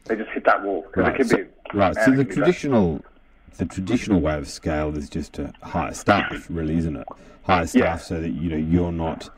they 0.05 0.15
just 0.15 0.29
hit 0.31 0.43
that 0.45 0.63
wall. 0.63 0.83
'Cause 0.83 0.97
it 0.97 1.01
Right. 1.07 1.15
can 1.15 1.25
So, 1.25 1.37
be, 1.37 1.43
right. 1.73 1.95
So 1.95 2.11
the 2.11 2.25
traditional, 2.25 3.01
the 3.57 3.65
traditional 3.65 4.21
way 4.21 4.35
of 4.37 4.47
scale 4.47 4.95
is 4.97 5.09
just 5.09 5.33
to 5.33 5.51
hire 5.63 5.93
staff, 5.93 6.47
really, 6.49 6.77
isn't 6.77 6.95
it? 6.95 7.07
Hire 7.43 7.65
staff 7.67 7.81
Yeah. 7.83 7.95
so 7.97 8.21
that 8.21 8.29
you 8.29 8.49
know 8.49 8.57
you're 8.57 8.91
not, 8.91 9.29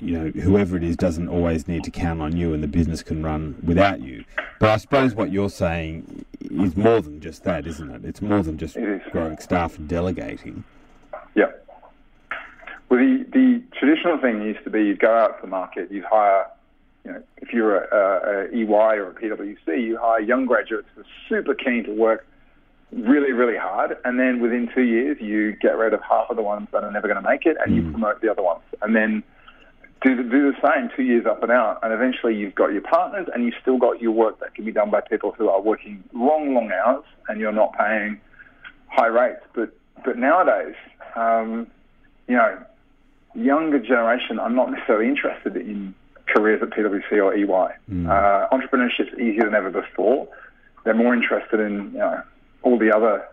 you 0.00 0.12
know, 0.18 0.28
whoever 0.40 0.76
it 0.76 0.84
is 0.84 0.96
doesn't 0.96 1.28
always 1.28 1.66
need 1.66 1.84
to 1.84 1.90
count 1.90 2.20
on 2.20 2.36
you, 2.36 2.52
and 2.54 2.62
the 2.62 2.68
business 2.68 3.02
can 3.02 3.22
run 3.22 3.56
without 3.64 4.00
you. 4.00 4.24
But 4.60 4.70
I 4.70 4.76
suppose 4.76 5.14
what 5.14 5.30
you're 5.32 5.50
saying 5.50 6.24
is 6.40 6.76
more 6.76 7.00
than 7.00 7.20
just 7.20 7.44
that, 7.44 7.66
isn't 7.66 7.90
it? 7.90 8.04
It's 8.04 8.22
more 8.22 8.42
than 8.42 8.58
just 8.58 8.76
growing 9.12 9.38
staff 9.38 9.78
and 9.78 9.88
delegating. 9.88 10.64
Yeah. 11.34 11.46
Well, 12.88 13.00
the, 13.00 13.24
the 13.32 13.62
traditional 13.78 14.18
thing 14.18 14.42
used 14.42 14.64
to 14.64 14.70
be 14.70 14.84
you'd 14.84 14.98
go 15.00 15.12
out 15.14 15.36
to 15.36 15.42
the 15.42 15.46
market, 15.48 15.90
you'd 15.92 16.04
hire, 16.04 16.46
you 17.08 17.14
know, 17.14 17.22
if 17.38 17.52
you're 17.54 17.76
a, 17.76 17.88
a, 17.90 18.44
a 18.44 18.54
EY 18.54 18.98
or 18.98 19.10
a 19.10 19.14
PwC, 19.14 19.82
you 19.82 19.98
hire 19.98 20.20
young 20.20 20.44
graduates 20.44 20.88
who 20.94 21.00
are 21.00 21.06
super 21.28 21.54
keen 21.54 21.84
to 21.84 21.92
work 21.92 22.26
really, 22.92 23.32
really 23.32 23.56
hard, 23.56 23.96
and 24.04 24.18
then 24.20 24.40
within 24.40 24.68
two 24.74 24.82
years 24.82 25.16
you 25.20 25.52
get 25.56 25.76
rid 25.76 25.94
of 25.94 26.00
half 26.02 26.28
of 26.28 26.36
the 26.36 26.42
ones 26.42 26.68
that 26.72 26.84
are 26.84 26.92
never 26.92 27.08
going 27.08 27.22
to 27.22 27.26
make 27.26 27.46
it, 27.46 27.56
and 27.64 27.74
you 27.74 27.82
promote 27.90 28.20
the 28.20 28.30
other 28.30 28.42
ones, 28.42 28.62
and 28.82 28.94
then 28.94 29.22
do 30.02 30.16
the, 30.16 30.22
do 30.22 30.52
the 30.52 30.56
same 30.62 30.90
two 30.94 31.02
years 31.02 31.24
up 31.26 31.42
and 31.42 31.50
out, 31.50 31.78
and 31.82 31.92
eventually 31.92 32.34
you've 32.36 32.54
got 32.54 32.72
your 32.72 32.82
partners, 32.82 33.26
and 33.34 33.44
you've 33.44 33.54
still 33.60 33.78
got 33.78 34.00
your 34.02 34.12
work 34.12 34.38
that 34.40 34.54
can 34.54 34.64
be 34.64 34.72
done 34.72 34.90
by 34.90 35.00
people 35.00 35.32
who 35.32 35.48
are 35.48 35.60
working 35.60 36.04
long, 36.12 36.54
long 36.54 36.70
hours, 36.70 37.04
and 37.28 37.40
you're 37.40 37.52
not 37.52 37.72
paying 37.78 38.20
high 38.88 39.06
rates. 39.06 39.40
But 39.54 39.74
but 40.04 40.16
nowadays, 40.16 40.76
um, 41.16 41.66
you 42.28 42.36
know, 42.36 42.58
younger 43.34 43.78
generation 43.78 44.38
are 44.38 44.50
not 44.50 44.70
necessarily 44.70 45.08
interested 45.08 45.56
in 45.56 45.94
careers 46.28 46.62
at 46.62 46.70
PwC 46.70 47.12
or 47.12 47.34
EY. 47.34 47.74
Uh, 48.08 48.48
entrepreneurship's 48.52 49.14
easier 49.18 49.44
than 49.44 49.54
ever 49.54 49.70
before. 49.70 50.28
They're 50.84 50.94
more 50.94 51.14
interested 51.14 51.60
in 51.60 51.92
you 51.92 51.98
know 51.98 52.22
all 52.62 52.78
the 52.78 52.94
other 52.94 53.26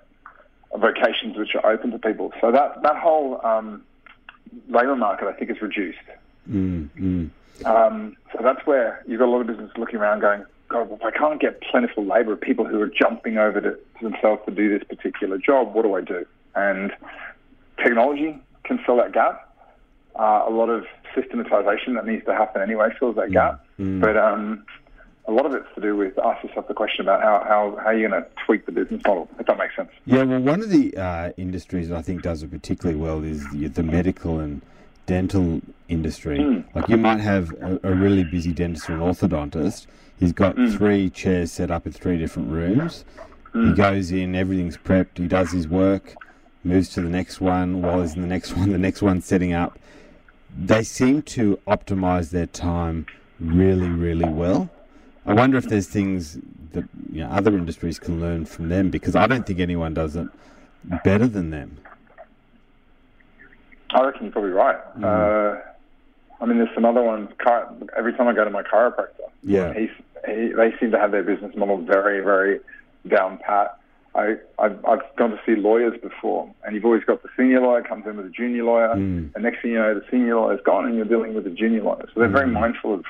vocations 0.76 1.38
which 1.38 1.56
are 1.56 1.72
open 1.72 1.91
to 1.91 2.00
people. 2.00 2.34
So 2.41 2.52
that 2.52 2.82
that 2.84 2.98
whole 2.98 3.46
um, 3.46 3.84
labour 4.70 4.96
market, 4.96 5.28
I 5.28 5.34
think, 5.34 5.52
is 5.52 5.62
reduced. 5.62 6.00
Mm, 6.50 6.89
mm. 7.00 7.30
Um, 7.66 8.18
so 8.34 8.39
that's 8.43 8.66
where 8.66 9.04
you've 9.08 9.20
got 9.20 9.28
a 9.28 9.32
lot 9.32 9.41
of 9.41 9.48
businesses 9.48 9.76
looking 9.78 9.98
around 9.98 10.20
going, 10.20 10.43
God, 10.68 10.91
if 10.91 11.04
I 11.04 11.12
can't 11.12 11.39
get 11.39 11.62
plentiful 11.62 12.06
labour, 12.06 12.34
of 12.34 12.41
people 12.41 12.66
who 12.66 12.82
are 12.82 12.89
jumping 12.89 13.38
over 13.38 13.62
to, 13.62 13.72
to 13.72 14.04
themselves 14.10 14.41
to 14.46 14.52
do 14.52 14.78
this 14.78 14.86
particular 14.88 15.38
job, 15.38 15.74
what 15.74 15.84
do 15.84 15.93
I 15.93 16.02
do? 16.02 16.26
And 16.56 16.91
technology 17.78 18.39
can 18.64 18.80
fill 18.86 18.98
that 18.98 19.14
gap. 19.14 19.45
Uh, 20.16 20.45
a 20.47 20.51
lot 20.51 20.70
of 20.70 20.86
systematization 21.13 21.95
that 21.95 22.05
needs 22.05 22.26
to 22.26 22.34
happen 22.34 22.61
anyway 22.61 22.89
fills 22.99 23.16
that 23.18 23.32
gap. 23.32 23.66
But 23.78 24.16
um, 24.18 24.66
a 25.28 25.32
lot 25.32 25.45
of 25.45 25.53
it's 25.53 25.68
to 25.76 25.82
do 25.82 25.95
with 25.95 26.18
ask 26.20 26.43
yourself 26.43 26.68
the 26.68 26.74
question 26.74 27.01
about 27.01 27.22
how, 27.22 27.43
how, 27.47 27.84
how 27.84 27.91
you're 27.91 28.09
going 28.09 28.22
to 28.24 28.30
tweak 28.45 28.66
the 28.66 28.72
business 28.72 29.01
model, 29.05 29.28
if 29.39 29.45
that 29.47 29.57
makes 29.57 29.76
sense. 29.76 29.89
Yeah, 30.05 30.24
well, 30.24 30.39
one 30.39 30.61
of 30.61 30.70
the 30.70 30.95
uh, 30.95 31.32
industries 31.38 31.89
that 31.89 31.97
I 31.97 32.01
think 32.01 32.22
does 32.22 32.43
it 32.43 32.51
particularly 32.51 32.99
well 32.99 33.24
is 33.24 33.43
the, 33.51 33.68
the 33.68 33.84
medical 33.84 34.39
and 34.39 34.61
dental 35.05 35.61
industry. 35.89 36.63
Like 36.74 36.88
you 36.89 36.97
might 36.97 37.20
have 37.20 37.51
a, 37.61 37.80
a 37.84 37.93
really 37.93 38.24
busy 38.24 38.51
dentist 38.51 38.89
or 38.89 38.93
an 38.93 38.99
orthodontist. 38.99 39.88
He's 40.20 40.32
got 40.32 40.55
three 40.55 41.09
chairs 41.09 41.51
set 41.51 41.72
up 41.72 41.86
in 41.86 41.91
three 41.91 42.18
different 42.18 42.51
rooms. 42.51 43.03
He 43.53 43.74
goes 43.74 44.11
in, 44.11 44.36
everything's 44.36 44.78
prepped. 44.78 45.18
He 45.18 45.28
does 45.28 45.51
his 45.51 45.66
work, 45.68 46.16
moves 46.66 46.89
to 46.89 47.01
the 47.01 47.09
next 47.09 47.39
one. 47.39 47.82
While 47.82 48.01
he's 48.01 48.16
in 48.16 48.22
the 48.22 48.28
next 48.28 48.53
one, 48.57 48.72
the 48.72 48.78
next 48.78 49.01
one's 49.01 49.26
setting 49.26 49.53
up. 49.53 49.80
They 50.58 50.84
seem 50.84 51.22
to 51.24 51.60
optimize 51.68 52.32
their 52.32 52.45
time 52.47 53.06
really, 53.39 53.89
really 53.89 54.30
well. 54.30 54.70
I 55.26 55.34
wonder 55.34 55.58
if 55.58 55.66
there's 55.66 55.88
things 55.88 56.38
that 56.72 56.86
you 57.12 57.22
know, 57.22 57.30
other 57.30 57.58
industries 57.58 57.99
can 57.99 58.22
learn 58.22 58.45
from 58.45 58.70
them 58.70 58.89
because 58.89 59.16
I 59.16 59.28
don't 59.28 59.45
think 59.45 59.60
anyone 59.60 59.93
does 59.93 60.16
it 60.16 60.28
better 61.03 61.28
than 61.28 61.49
them. 61.49 61.78
I 63.91 64.03
reckon 64.06 64.24
you're 64.24 64.32
probably 64.32 64.51
right. 64.51 64.78
Uh, 65.03 65.62
I 66.41 66.45
mean, 66.45 66.58
there's 66.58 66.74
some 66.76 66.86
other 66.86 67.01
ones. 67.01 67.30
Every 67.97 68.14
time 68.14 68.28
I 68.28 68.34
go 68.34 68.43
to 68.43 68.49
my 68.49 68.64
chiropractor, 68.64 69.30
Yeah. 69.43 69.74
he's, 69.74 69.89
he, 70.28 70.49
they 70.49 70.74
seem 70.80 70.91
to 70.91 70.99
have 70.99 71.12
their 71.12 71.24
business 71.24 71.56
model 71.56 71.78
very, 71.78 72.22
very 72.22 72.60
down 73.08 73.39
pat. 73.39 73.78
I, 74.16 74.36
I've, 74.57 74.84
I've 74.86 75.01
gone 75.18 75.32
to 75.32 75.39
see 75.45 75.55
lawyers 75.55 75.99
before, 76.01 76.49
and 76.63 76.74
you've 76.74 76.86
always 76.86 77.03
got 77.03 77.22
the 77.22 77.30
senior 77.36 77.59
lawyer 77.59 77.84
comes 77.84 78.05
in 78.07 78.16
with 78.16 78.26
a 78.26 78.30
junior 78.30 78.63
lawyer, 78.63 78.91
and 78.91 79.34
next 79.39 79.61
thing 79.61 79.72
you 79.72 79.78
know, 79.78 79.93
the 79.93 80.05
senior 80.09 80.38
lawyer's 80.38 80.61
gone, 80.66 80.86
and 80.86 80.95
you're 80.95 81.05
dealing 81.05 81.34
with 81.34 81.45
a 81.45 81.49
junior 81.49 81.84
lawyer. 81.84 82.07
So 82.13 82.22
they're 82.22 82.30
very 82.30 82.47
mindful 82.47 82.93
of, 82.93 83.05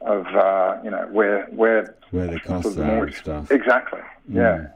of 0.00 0.26
uh, 0.28 0.78
you 0.82 0.90
know, 0.90 1.06
where 1.12 1.44
where 1.46 1.94
Where 2.10 2.26
the 2.26 2.40
costs 2.40 2.78
are 2.78 3.04
and 3.04 3.14
stuff. 3.14 3.50
Exactly. 3.50 4.00
Yeah. 4.32 4.68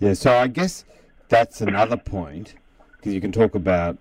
Yeah, 0.00 0.14
so 0.14 0.34
I 0.34 0.48
guess 0.48 0.84
that's 1.28 1.60
another 1.60 1.96
point 1.96 2.54
because 2.96 3.14
you 3.14 3.20
can 3.20 3.32
talk 3.32 3.54
about 3.54 3.96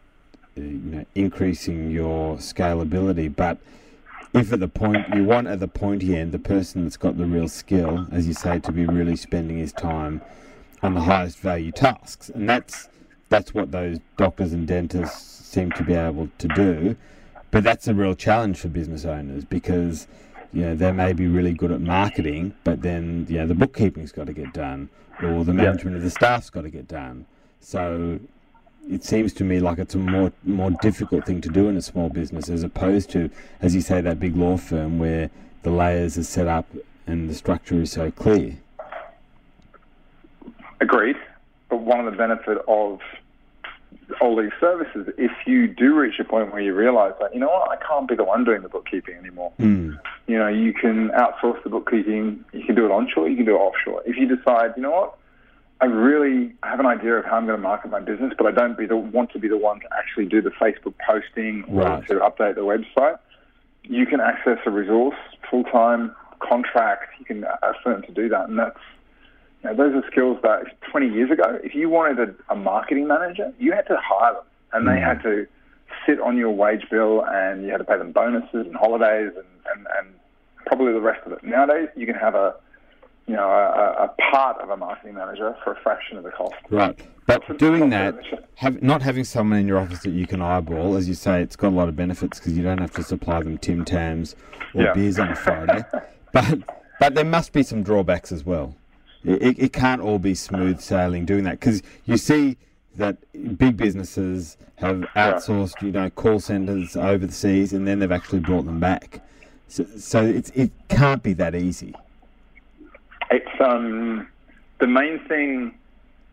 uh, 0.58 0.62
you 0.62 0.92
know 0.92 1.06
increasing 1.14 1.92
your 1.92 2.38
scalability, 2.38 3.34
but 3.34 3.60
if 4.34 4.52
at 4.52 4.60
the 4.60 4.68
point 4.68 5.06
you 5.14 5.24
want 5.26 5.48
at 5.48 5.60
the 5.60 5.68
pointy 5.68 6.18
end 6.18 6.32
the 6.32 6.40
person 6.40 6.84
that's 6.84 6.98
got 6.98 7.18
the 7.18 7.26
real 7.26 7.48
skill, 7.48 8.08
as 8.12 8.28
you 8.28 8.34
say, 8.34 8.60
to 8.60 8.72
be 8.72 8.86
really 8.86 9.16
spending 9.16 9.58
his 9.60 9.72
time 9.72 10.22
on 10.82 10.94
the 10.94 11.02
highest 11.02 11.40
value 11.40 11.72
tasks, 11.72 12.30
and 12.30 12.50
that's 12.50 12.90
that's 13.30 13.54
what 13.54 13.72
those 13.72 14.00
doctors 14.18 14.54
and 14.54 14.68
dentists 14.68 15.48
seem 15.48 15.72
to 15.74 15.84
be 15.84 15.94
able 15.94 16.30
to 16.38 16.48
do. 16.50 16.96
But 17.52 17.64
that's 17.64 17.88
a 17.88 17.94
real 17.94 18.16
challenge 18.16 18.60
for 18.60 18.68
business 18.68 19.06
owners 19.06 19.46
because 19.46 20.08
you 20.54 20.62
know 20.62 20.76
they 20.76 20.92
may 20.92 21.14
be 21.14 21.28
really 21.28 21.54
good 21.54 21.72
at 21.72 21.82
marketing, 21.82 22.54
but 22.64 22.82
then 22.82 23.26
you 23.30 23.38
know 23.38 23.48
the 23.48 23.56
bookkeeping's 23.56 24.12
got 24.12 24.28
to 24.28 24.34
get 24.34 24.54
done, 24.54 24.90
or 25.24 25.44
the 25.44 25.54
management 25.54 25.96
of 25.96 26.04
the 26.04 26.10
staff's 26.10 26.50
got 26.50 26.62
to 26.62 26.70
get 26.70 26.88
done. 26.88 27.26
So 27.62 28.20
it 28.90 29.04
seems 29.04 29.34
to 29.34 29.44
me 29.44 29.60
like 29.60 29.80
it's 29.80 29.96
a 29.96 29.98
more 29.98 30.32
more 30.44 30.72
difficult 30.72 31.26
thing 31.26 31.42
to 31.42 31.50
do 31.50 31.68
in 31.70 31.78
a 31.78 31.82
small 31.82 32.10
business 32.10 32.50
as 32.50 32.64
opposed 32.64 33.10
to, 33.12 33.30
as 33.62 33.74
you 33.74 33.82
say, 33.82 34.02
that 34.02 34.20
big 34.20 34.36
law 34.36 34.58
firm 34.58 35.00
where 35.00 35.30
the 35.64 35.72
layers 35.72 36.18
are 36.18 36.24
set 36.24 36.48
up 36.48 36.68
and 37.08 37.30
the 37.30 37.34
structure 37.36 37.82
is 37.82 37.92
so 37.92 38.12
clear. 38.12 38.58
Agreed. 40.82 41.16
But 41.70 41.82
one 41.82 42.00
of 42.00 42.06
the 42.06 42.18
benefit 42.18 42.60
of 42.68 43.00
all 44.22 44.36
these 44.36 44.52
services, 44.60 45.08
if 45.18 45.32
you 45.46 45.68
do 45.68 45.96
reach 45.96 46.20
a 46.20 46.24
point 46.24 46.52
where 46.52 46.62
you 46.62 46.74
realize 46.74 47.14
that, 47.20 47.34
you 47.34 47.40
know 47.40 47.50
what, 47.50 47.72
I 47.72 47.78
can't 47.84 48.08
be 48.08 48.16
the 48.16 48.24
one 48.24 48.44
doing 48.44 48.62
the 48.62 48.70
bookkeeping 48.70 49.16
anymore. 49.16 49.52
Hmm. 49.58 49.94
You 50.28 50.38
know, 50.38 50.48
you 50.48 50.74
can 50.74 51.10
outsource 51.10 51.62
the 51.64 51.70
bookkeeping. 51.70 52.44
You 52.54 52.64
can 52.66 52.76
do 52.76 52.86
it 52.86 52.92
onshore. 52.92 53.30
You 53.30 53.36
can 53.36 53.46
do 53.46 53.56
it 53.56 53.60
offshore. 53.60 54.04
If 54.06 54.18
you 54.18 54.28
decide, 54.28 54.74
you 54.76 54.84
know 54.84 54.92
what, 54.92 55.18
I 55.82 55.86
really 55.86 56.54
have 56.64 56.80
an 56.80 56.86
idea 56.86 57.16
of 57.16 57.26
how 57.26 57.38
I'm 57.38 57.46
going 57.46 57.58
to 57.58 57.62
market 57.62 57.92
my 57.92 58.00
business, 58.00 58.34
but 58.38 58.48
I 58.48 58.52
don't 58.52 58.78
be 58.78 58.86
the, 58.86 58.96
want 58.96 59.32
to 59.34 59.40
be 59.40 59.48
the 59.48 59.58
one 59.58 59.80
to 59.82 59.88
actually 59.98 60.26
do 60.26 60.42
the 60.42 60.52
Facebook 60.52 60.94
posting 61.06 61.64
or 61.68 61.84
to 62.08 62.14
update 62.16 62.56
the 62.56 62.62
website. 62.62 63.20
You 63.84 64.06
can 64.06 64.20
access 64.20 64.58
a 64.66 64.72
resource, 64.72 65.18
full 65.50 65.64
time 65.66 66.16
contract. 66.40 67.04
You 67.20 67.26
can 67.26 67.44
ask 67.44 67.84
them 67.84 68.02
to 68.04 68.12
do 68.12 68.30
that, 68.30 68.48
and 68.50 68.58
that's 68.58 68.80
know, 69.66 69.76
those 69.76 69.94
are 69.96 70.04
skills 70.12 70.38
that 70.44 70.64
20 70.92 71.10
years 71.10 71.32
ago, 71.32 71.60
if 71.64 71.76
you 71.76 71.90
wanted 71.90 72.20
a, 72.30 72.54
a 72.54 72.56
marketing 72.56 73.08
manager, 73.08 73.54
you 73.60 73.72
had 73.74 73.88
to 73.88 73.98
hire 74.02 74.34
them, 74.34 74.44
and 74.74 74.88
they 74.88 75.00
had 75.00 75.22
to 75.24 75.48
sit 76.06 76.20
on 76.20 76.38
your 76.38 76.52
wage 76.52 76.86
bill, 76.90 77.24
and 77.28 77.64
you 77.64 77.72
had 77.72 77.78
to 77.78 77.84
pay 77.84 77.98
them 77.98 78.12
bonuses 78.12 78.66
and 78.68 78.76
holidays, 78.76 79.32
and, 79.36 79.46
and, 79.76 79.88
and 79.98 80.08
probably 80.66 80.94
the 80.94 81.02
rest 81.02 81.26
of 81.26 81.32
it. 81.34 81.44
Nowadays, 81.44 81.90
you 81.96 82.06
can 82.06 82.16
have 82.16 82.36
a 82.36 82.56
you 83.28 83.34
know 83.36 83.50
a, 83.50 84.04
a 84.04 84.16
part 84.32 84.62
of 84.62 84.70
a 84.70 84.78
marketing 84.78 85.16
manager 85.16 85.56
for 85.64 85.74
a 85.74 85.82
fraction 85.82 86.18
of 86.18 86.24
the 86.24 86.30
cost. 86.32 86.54
Right. 86.70 87.00
But 87.26 87.58
doing 87.58 87.90
that, 87.90 88.16
have, 88.56 88.84
not 88.84 89.02
having 89.02 89.24
someone 89.24 89.58
in 89.58 89.68
your 89.68 89.80
office 89.80 90.02
that 90.04 90.12
you 90.12 90.28
can 90.28 90.44
eyeball, 90.44 90.96
as 90.96 91.08
you 91.08 91.16
say, 91.16 91.42
it's 91.42 91.56
got 91.56 91.70
a 91.70 91.76
lot 91.76 91.90
of 91.90 91.96
benefits 91.96 92.38
because 92.40 92.56
you 92.56 92.62
don't 92.62 92.78
have 92.78 92.92
to 92.94 93.04
supply 93.04 93.42
them 93.42 93.58
Tim 93.58 93.84
Tams 93.84 94.36
or 94.76 94.84
Yeah. 94.84 94.94
beers 94.94 95.18
on 95.18 95.30
a 95.30 95.36
Friday. 95.36 95.84
but 96.34 96.60
but 97.00 97.16
there 97.16 97.26
must 97.26 97.52
be 97.52 97.64
some 97.64 97.82
drawbacks 97.82 98.32
as 98.32 98.46
well. 98.46 98.76
It, 99.26 99.42
it, 99.42 99.60
it 99.60 99.74
can't 99.74 100.02
all 100.02 100.20
be 100.20 100.36
smooth 100.36 100.80
sailing 100.80 101.26
doing 101.26 101.44
that 101.46 101.60
because 101.60 101.82
you 102.06 102.18
see 102.18 102.58
that 102.96 103.18
big 103.58 103.78
businesses 103.78 104.58
have 104.76 104.98
outsourced, 105.16 105.82
you 105.82 105.92
know, 105.92 106.10
call 106.10 106.40
centers 106.40 106.96
overseas 106.96 107.74
and 107.74 107.88
then 107.88 108.00
they've 108.00 108.12
actually 108.12 108.40
brought 108.40 108.66
them 108.66 108.80
back. 108.80 109.22
So, 109.68 109.86
so 109.98 110.24
it's, 110.24 110.50
it 110.52 110.72
can't 110.90 111.24
be 111.24 111.34
that 111.34 111.56
easy. 111.56 111.94
It's 113.32 113.50
um, 113.60 114.28
the 114.80 114.88
main 114.88 115.20
thing 115.28 115.76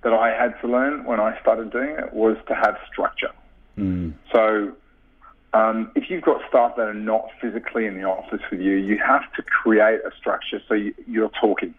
that 0.03 0.13
I 0.13 0.31
had 0.31 0.61
to 0.61 0.69
learn 0.69 1.05
when 1.05 1.21
I 1.21 1.41
started 1.41 1.71
doing 1.71 1.91
it 1.91 2.13
was 2.13 2.37
to 2.49 2.55
have 2.55 2.77
structure. 2.91 3.31
So 4.33 4.73
um, 5.55 5.91
if 5.95 6.11
you've 6.11 6.23
got 6.23 6.41
staff 6.49 6.77
that 6.77 6.89
are 6.89 6.95
not 6.95 7.29
physically 7.41 7.87
in 7.87 7.95
the 7.95 8.05
office 8.05 8.43
with 8.51 8.61
you, 8.61 8.75
you 8.75 8.99
have 8.99 9.33
to 9.35 9.43
create 9.43 10.01
a 10.01 10.11
structure 10.19 10.61
so 10.69 10.75
you, 10.75 10.95
you're 11.07 11.31
talking. 11.41 11.75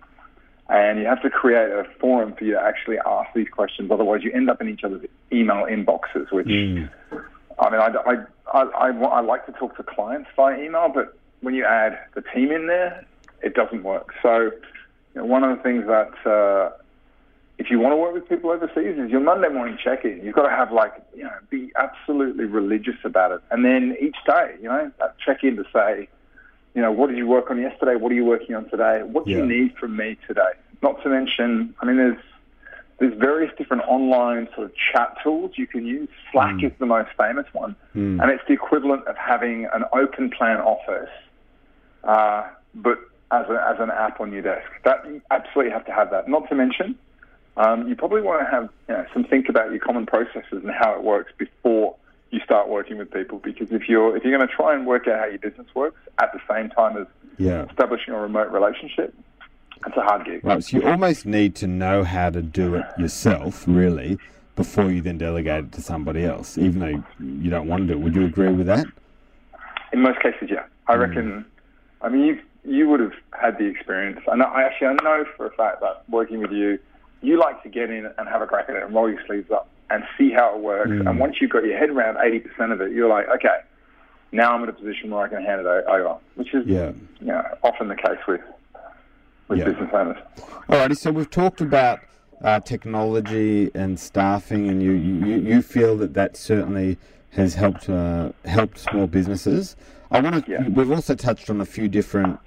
And 0.74 0.98
you 0.98 1.06
have 1.06 1.22
to 1.22 1.30
create 1.30 1.70
a 1.70 1.86
forum 2.00 2.34
for 2.34 2.46
you 2.46 2.54
to 2.54 2.60
actually 2.60 2.98
ask 3.06 3.30
these 3.36 3.48
questions. 3.48 3.92
Otherwise, 3.92 4.24
you 4.24 4.32
end 4.34 4.50
up 4.50 4.60
in 4.60 4.68
each 4.68 4.84
other's 4.84 5.06
email 5.32 5.68
inboxes, 5.70 6.32
which, 6.32 6.48
I 7.60 7.70
mean, 7.70 7.80
I, 7.80 7.90
I, 7.90 8.16
I, 8.52 8.62
I, 8.64 8.88
I 8.90 9.22
like 9.22 9.46
to 9.46 9.52
talk 9.52 9.78
to 9.78 9.84
clients 9.84 10.30
via 10.36 10.60
email, 10.60 10.90
but 10.92 11.16
when 11.42 11.54
you 11.54 11.64
add 11.64 12.00
the 12.16 12.24
team 12.34 12.52
in 12.52 12.66
there, 12.66 13.06
it 13.44 13.54
doesn't 13.54 13.84
work. 13.84 14.16
So, 14.24 14.50
you 15.14 15.22
know, 15.22 15.26
one 15.26 15.44
of 15.44 15.56
the 15.56 15.62
things 15.62 15.86
that 15.86 16.12
uh, 16.28 16.72
if 17.60 17.70
you 17.70 17.78
want 17.78 17.94
to 17.94 17.98
work 17.98 18.16
with 18.16 18.28
people 18.28 18.50
overseas 18.50 18.98
is 18.98 19.12
your 19.12 19.20
Monday 19.22 19.50
morning 19.50 19.78
check-in. 19.84 20.22
You've 20.24 20.34
got 20.34 20.50
to 20.50 20.56
have 20.56 20.72
like, 20.72 20.94
you 21.16 21.24
know, 21.24 21.34
be 21.52 21.72
absolutely 21.76 22.46
religious 22.46 22.98
about 23.06 23.32
it. 23.32 23.42
And 23.52 23.64
then 23.64 23.96
each 24.02 24.18
day, 24.26 24.56
you 24.60 24.70
know, 24.70 24.92
that 24.98 25.18
check-in 25.24 25.56
to 25.58 25.66
say, 25.72 26.08
you 26.74 26.82
know, 26.82 26.92
what 26.92 27.10
did 27.10 27.18
you 27.20 27.28
work 27.28 27.52
on 27.52 27.62
yesterday? 27.62 27.96
What 27.96 28.12
are 28.12 28.16
you 28.16 28.26
working 28.26 28.56
on 28.56 28.68
today? 28.72 29.04
What 29.04 29.26
do 29.26 29.32
Yeah. 29.32 29.38
you 29.38 29.46
need 29.46 29.76
from 29.78 29.96
me 29.96 30.18
today? 30.28 30.54
Not 30.84 31.02
to 31.04 31.10
mention, 31.10 31.74
I 31.80 31.86
mean, 31.86 31.96
there's 31.98 32.20
there's 33.00 33.18
various 33.18 33.52
different 33.58 33.84
online 33.88 34.48
sort 34.54 34.66
of 34.68 34.74
chat 34.76 35.18
tools 35.24 35.52
you 35.56 35.66
can 35.66 35.86
use. 35.86 36.10
Slack 36.32 36.62
is 36.62 36.72
the 36.78 36.86
most 36.86 37.10
famous 37.18 37.48
one, 37.54 37.76
and 38.22 38.30
it's 38.30 38.44
the 38.48 38.54
equivalent 38.54 39.08
of 39.08 39.16
having 39.18 39.66
an 39.74 39.86
open 39.94 40.30
plan 40.30 40.58
office, 40.60 41.10
uh, 42.04 42.44
but 42.76 43.00
as, 43.32 43.46
a, 43.50 43.66
as 43.68 43.80
an 43.80 43.90
app 43.90 44.22
on 44.22 44.32
your 44.32 44.42
desk. 44.42 44.70
That 44.84 45.06
you 45.08 45.22
absolutely 45.32 45.72
have 45.72 45.86
to 45.86 45.92
have 45.94 46.12
that. 46.12 46.30
Not 46.30 46.48
to 46.50 46.56
mention, 46.56 46.96
um, 47.58 47.88
you 47.88 47.96
probably 47.96 48.22
want 48.22 48.46
to 48.46 48.52
have 48.52 48.70
you 48.88 48.96
know, 48.96 49.06
some 49.14 49.24
think 49.24 49.50
about 49.50 49.72
your 49.72 49.80
common 49.80 50.06
processes 50.06 50.62
and 50.64 50.70
how 50.70 50.94
it 50.94 51.04
works 51.04 51.32
before 51.38 51.96
you 52.30 52.40
start 52.42 52.68
working 52.68 52.98
with 52.98 53.12
people. 53.12 53.40
Because 53.40 53.70
if 53.72 53.88
you're 53.90 54.16
if 54.18 54.24
you're 54.24 54.38
going 54.38 54.48
to 54.48 54.54
try 54.54 54.76
and 54.76 54.86
work 54.86 55.08
out 55.08 55.20
how 55.20 55.26
your 55.26 55.40
business 55.40 55.68
works 55.74 56.00
at 56.20 56.32
the 56.34 56.42
same 56.54 56.70
time 56.70 56.98
as 56.98 57.08
Yeah. 57.38 57.66
establishing 57.70 58.14
a 58.14 58.20
remote 58.20 58.52
relationship, 58.52 59.14
it's 59.86 59.98
a 59.98 60.02
hard 60.02 60.26
gig. 60.26 60.44
Right, 60.44 60.64
so 60.64 60.78
you 60.78 60.88
almost 60.88 61.26
need 61.26 61.56
to 61.56 61.68
know 61.68 62.04
how 62.04 62.30
to 62.30 62.42
do 62.42 62.76
it 62.76 62.86
yourself, 62.98 63.66
really, 63.68 64.18
before 64.56 64.92
you 64.92 65.02
then 65.02 65.18
delegate 65.18 65.66
it 65.66 65.72
to 65.74 65.82
somebody 65.82 66.24
else, 66.24 66.58
even 66.58 66.80
though 66.80 67.04
you 67.20 67.50
don't 67.50 67.68
want 67.68 67.88
to 67.88 67.88
do 67.88 67.94
it. 67.94 68.02
Would 68.02 68.16
you 68.16 68.26
agree 68.26 68.52
with 68.52 68.68
that? 68.68 68.86
In 69.92 70.02
most 70.02 70.20
cases, 70.22 70.50
yeah. 70.52 70.66
I 70.88 70.96
reckon. 70.96 71.32
Mm. 71.32 71.46
I 72.02 72.10
mean, 72.10 72.26
you 72.26 72.40
you 72.66 72.88
would 72.90 73.00
have 73.00 73.14
had 73.40 73.58
the 73.58 73.66
experience. 73.66 74.20
I 74.32 74.36
know. 74.36 74.46
I 74.46 74.64
actually 74.64 74.88
I 74.88 74.94
know 75.04 75.26
for 75.36 75.48
a 75.48 75.52
fact 75.52 75.82
that 75.82 76.04
working 76.10 76.40
with 76.40 76.52
you, 76.52 76.80
you 77.22 77.38
like 77.38 77.62
to 77.64 77.70
get 77.70 77.90
in 77.90 78.06
and 78.06 78.28
have 78.28 78.42
a 78.42 78.48
crack 78.48 78.70
at 78.70 78.76
it 78.76 78.84
and 78.84 78.94
roll 78.94 79.10
your 79.10 79.24
sleeves 79.26 79.52
up 79.52 79.70
and 79.90 80.04
see 80.18 80.32
how 80.32 80.56
it 80.56 80.62
works. 80.62 80.90
Mm. 80.90 81.10
And 81.10 81.20
once 81.20 81.36
you've 81.40 81.52
got 81.52 81.64
your 81.64 81.78
head 81.78 81.90
around 81.90 82.18
eighty 82.26 82.40
percent 82.40 82.72
of 82.72 82.82
it, 82.82 82.92
you're 82.92 83.10
like, 83.10 83.28
okay, 83.30 83.60
now 84.32 84.54
I'm 84.54 84.64
in 84.64 84.70
a 84.70 84.74
position 84.74 85.12
where 85.12 85.24
I 85.24 85.28
can 85.30 85.44
hand 85.44 85.62
it 85.62 85.68
over, 85.68 86.18
which 86.36 86.54
is 86.54 86.66
Yeah. 86.66 86.92
you 87.20 87.28
know, 87.28 87.44
often 87.64 87.88
the 87.88 87.96
case 87.96 88.18
with 88.28 88.42
with 89.54 89.60
Yeah. 89.60 89.72
business 89.74 89.90
owners. 89.94 90.18
Alrighty, 90.70 90.98
so 90.98 91.12
we've 91.12 91.30
talked 91.30 91.62
about 91.62 92.00
uh, 92.44 92.60
technology 92.60 93.72
and 93.74 94.00
staffing, 94.00 94.68
and 94.70 94.82
you, 94.82 94.92
you, 94.92 95.36
you 95.40 95.62
feel 95.62 95.96
that 95.98 96.14
that 96.14 96.36
certainly 96.36 96.98
has 97.32 97.56
helped 97.56 97.90
uh, 97.90 98.32
helped 98.46 98.78
small 98.80 99.08
businesses. 99.08 99.76
I 100.12 100.20
want 100.20 100.46
to. 100.46 100.52
Yeah. 100.52 100.68
We've 100.68 100.92
also 100.92 101.16
touched 101.16 101.50
on 101.50 101.62
a 101.62 101.66
few 101.66 101.88
different 101.88 102.40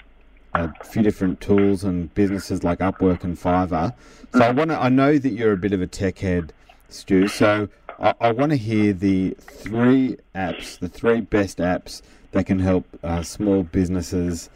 a 0.55 0.73
few 0.85 1.03
different 1.03 1.41
tools 1.41 1.85
and 1.85 2.13
businesses 2.15 2.63
like 2.65 2.79
Upwork 2.79 3.25
and 3.25 3.37
Fiverr. 3.37 3.95
So 4.33 4.41
I 4.41 4.51
want 4.51 4.71
to. 4.71 4.81
I 4.81 4.89
know 4.89 5.19
that 5.19 5.31
you're 5.31 5.53
a 5.53 5.57
bit 5.57 5.73
of 5.73 5.81
a 5.83 5.87
tech 5.87 6.19
head, 6.19 6.53
Stu. 6.89 7.29
So 7.29 7.69
I, 7.99 8.15
I 8.21 8.33
want 8.33 8.51
to 8.51 8.57
hear 8.57 8.93
the 8.93 9.37
three 9.41 10.17
apps, 10.35 10.79
the 10.79 10.89
three 10.89 11.21
best 11.21 11.59
apps 11.59 12.03
that 12.33 12.47
can 12.47 12.59
help 12.59 12.85
uh, 13.03 13.23
small 13.23 13.63
businesses 13.65 14.51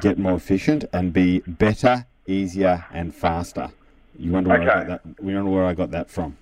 get 0.00 0.18
more 0.18 0.34
efficient 0.34 0.84
and 0.92 1.12
be 1.12 1.40
better, 1.46 2.06
easier, 2.26 2.84
and 2.92 3.14
faster. 3.14 3.68
You 4.18 4.32
wonder 4.32 4.50
where 4.50 4.62
I 4.62 4.64
got 4.64 4.76
Okay. 4.78 4.86
that? 4.88 5.22
We 5.22 5.34
wonder 5.34 5.50
where 5.50 5.64
I 5.64 5.74
got 5.74 5.90
that 5.92 6.10
from. 6.10 6.36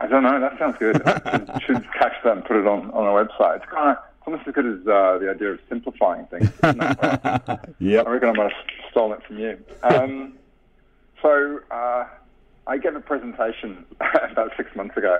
I 0.00 0.06
don't 0.06 0.22
know. 0.22 0.38
That 0.40 0.58
sounds 0.58 0.76
good. 0.78 1.02
I 1.04 1.58
should 1.66 1.84
catch 1.92 2.14
that 2.24 2.32
and 2.36 2.44
put 2.44 2.56
it 2.56 2.66
on, 2.66 2.90
on 2.92 3.04
our 3.04 3.24
website. 3.24 3.56
It's 3.56 3.66
kind 3.70 3.90
of 3.90 3.96
almost 4.26 4.46
as 4.46 4.54
good 4.54 4.66
as 4.66 4.86
uh, 4.86 5.18
the 5.18 5.30
idea 5.30 5.52
of 5.52 5.60
simplifying 5.68 6.26
things. 6.26 6.50
Yep. 7.80 8.06
I 8.06 8.10
reckon 8.10 8.28
I 8.28 8.32
might 8.32 8.52
have 8.52 8.52
stolen 8.90 9.18
it 9.18 9.26
from 9.26 9.38
you. 9.38 9.58
Um, 9.82 10.34
so 11.22 11.60
uh, 11.70 12.04
I 12.66 12.78
gave 12.78 12.94
a 12.94 13.00
presentation 13.00 13.84
about 14.00 14.52
six 14.56 14.74
months 14.76 14.96
ago, 14.96 15.18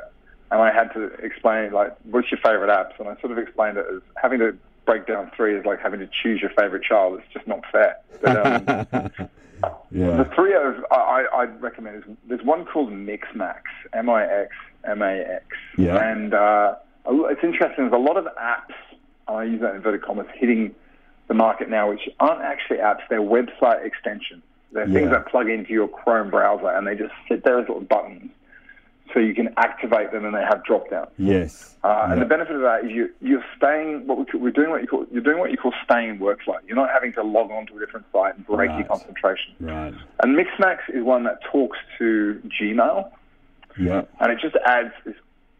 and 0.50 0.60
I 0.60 0.72
had 0.72 0.92
to 0.94 1.04
explain 1.24 1.72
like, 1.72 1.94
what's 2.04 2.30
your 2.30 2.38
favorite 2.40 2.68
apps? 2.70 2.98
And 3.00 3.08
I 3.08 3.20
sort 3.20 3.32
of 3.32 3.38
explained 3.38 3.78
it 3.78 3.86
as 3.92 4.00
having 4.20 4.38
to 4.40 4.56
break 4.88 5.06
down 5.06 5.30
three 5.36 5.54
is 5.54 5.66
like 5.66 5.80
having 5.80 6.00
to 6.00 6.08
choose 6.22 6.40
your 6.40 6.50
favorite 6.58 6.82
child. 6.82 7.20
It's 7.22 7.32
just 7.34 7.46
not 7.46 7.60
fair. 7.70 7.98
But, 8.22 8.46
um, 8.46 9.28
the 9.92 10.30
three 10.34 10.54
of 10.54 10.82
I, 10.90 11.26
I'd 11.34 11.60
recommend 11.60 11.96
is 11.96 12.04
there's 12.26 12.42
one 12.42 12.64
called 12.64 12.90
Mixmax, 12.90 13.60
M 13.92 14.08
I 14.08 14.24
X 14.24 14.54
M 14.84 15.02
A 15.02 15.20
X, 15.20 15.44
Yeah. 15.76 15.96
and 16.10 16.32
uh, 16.32 16.76
it's 17.06 17.44
interesting. 17.44 17.84
There's 17.90 17.92
a 17.92 18.02
lot 18.02 18.16
of 18.16 18.24
apps, 18.40 18.74
and 19.28 19.36
I 19.36 19.44
use 19.44 19.60
that 19.60 19.70
in 19.72 19.76
inverted 19.76 20.00
commas, 20.02 20.26
hitting 20.34 20.74
the 21.26 21.34
market 21.34 21.68
now, 21.68 21.90
which 21.90 22.08
aren't 22.18 22.40
actually 22.40 22.78
apps. 22.78 23.00
They're 23.10 23.20
website 23.20 23.84
extensions. 23.84 24.42
They're 24.72 24.86
things 24.86 25.10
that 25.10 25.26
plug 25.28 25.50
into 25.50 25.72
your 25.74 25.88
Chrome 25.88 26.30
browser, 26.30 26.68
and 26.68 26.86
they 26.86 26.94
just 26.94 27.12
sit 27.28 27.44
there 27.44 27.58
as 27.58 27.68
little 27.68 27.82
buttons, 27.82 28.30
so 29.12 29.20
you 29.20 29.34
can 29.34 29.48
activate 29.56 30.12
them, 30.12 30.24
and 30.24 30.34
they 30.34 30.42
have 30.42 30.64
drop 30.64 30.90
downs. 30.90 31.08
Yes. 31.16 31.76
Uh, 31.84 32.08
And 32.10 32.14
Yeah. 32.18 32.24
the 32.24 32.28
benefit 32.28 32.56
of 32.56 32.62
that 32.62 32.84
is 32.84 32.90
you, 32.90 33.10
you're 33.20 33.44
staying. 33.56 34.06
What 34.06 34.18
we, 34.18 34.24
call- 34.24 34.40
we're 34.40 34.50
doing 34.50 34.70
what 34.70 34.82
you 34.82 34.88
call 34.88 35.06
you're 35.10 35.22
doing 35.22 35.38
what 35.38 35.50
you 35.50 35.56
call 35.56 35.72
staying 35.84 36.10
in 36.10 36.18
workflow. 36.18 36.56
You're 36.66 36.76
not 36.76 36.90
having 36.90 37.12
to 37.14 37.22
log 37.22 37.50
on 37.50 37.66
to 37.68 37.76
a 37.76 37.80
different 37.80 38.06
site 38.12 38.36
and 38.36 38.46
break 38.46 38.70
Right. 38.70 38.78
your 38.80 38.88
concentration. 38.88 39.54
Right. 39.60 39.94
And 40.22 40.36
Mixmax 40.36 40.78
is 40.92 41.02
one 41.02 41.24
that 41.24 41.38
talks 41.50 41.78
to 41.98 42.40
Gmail, 42.60 43.10
Yep. 43.78 44.08
and 44.20 44.32
it 44.32 44.38
just 44.40 44.56
adds 44.64 44.92
this 45.04 45.14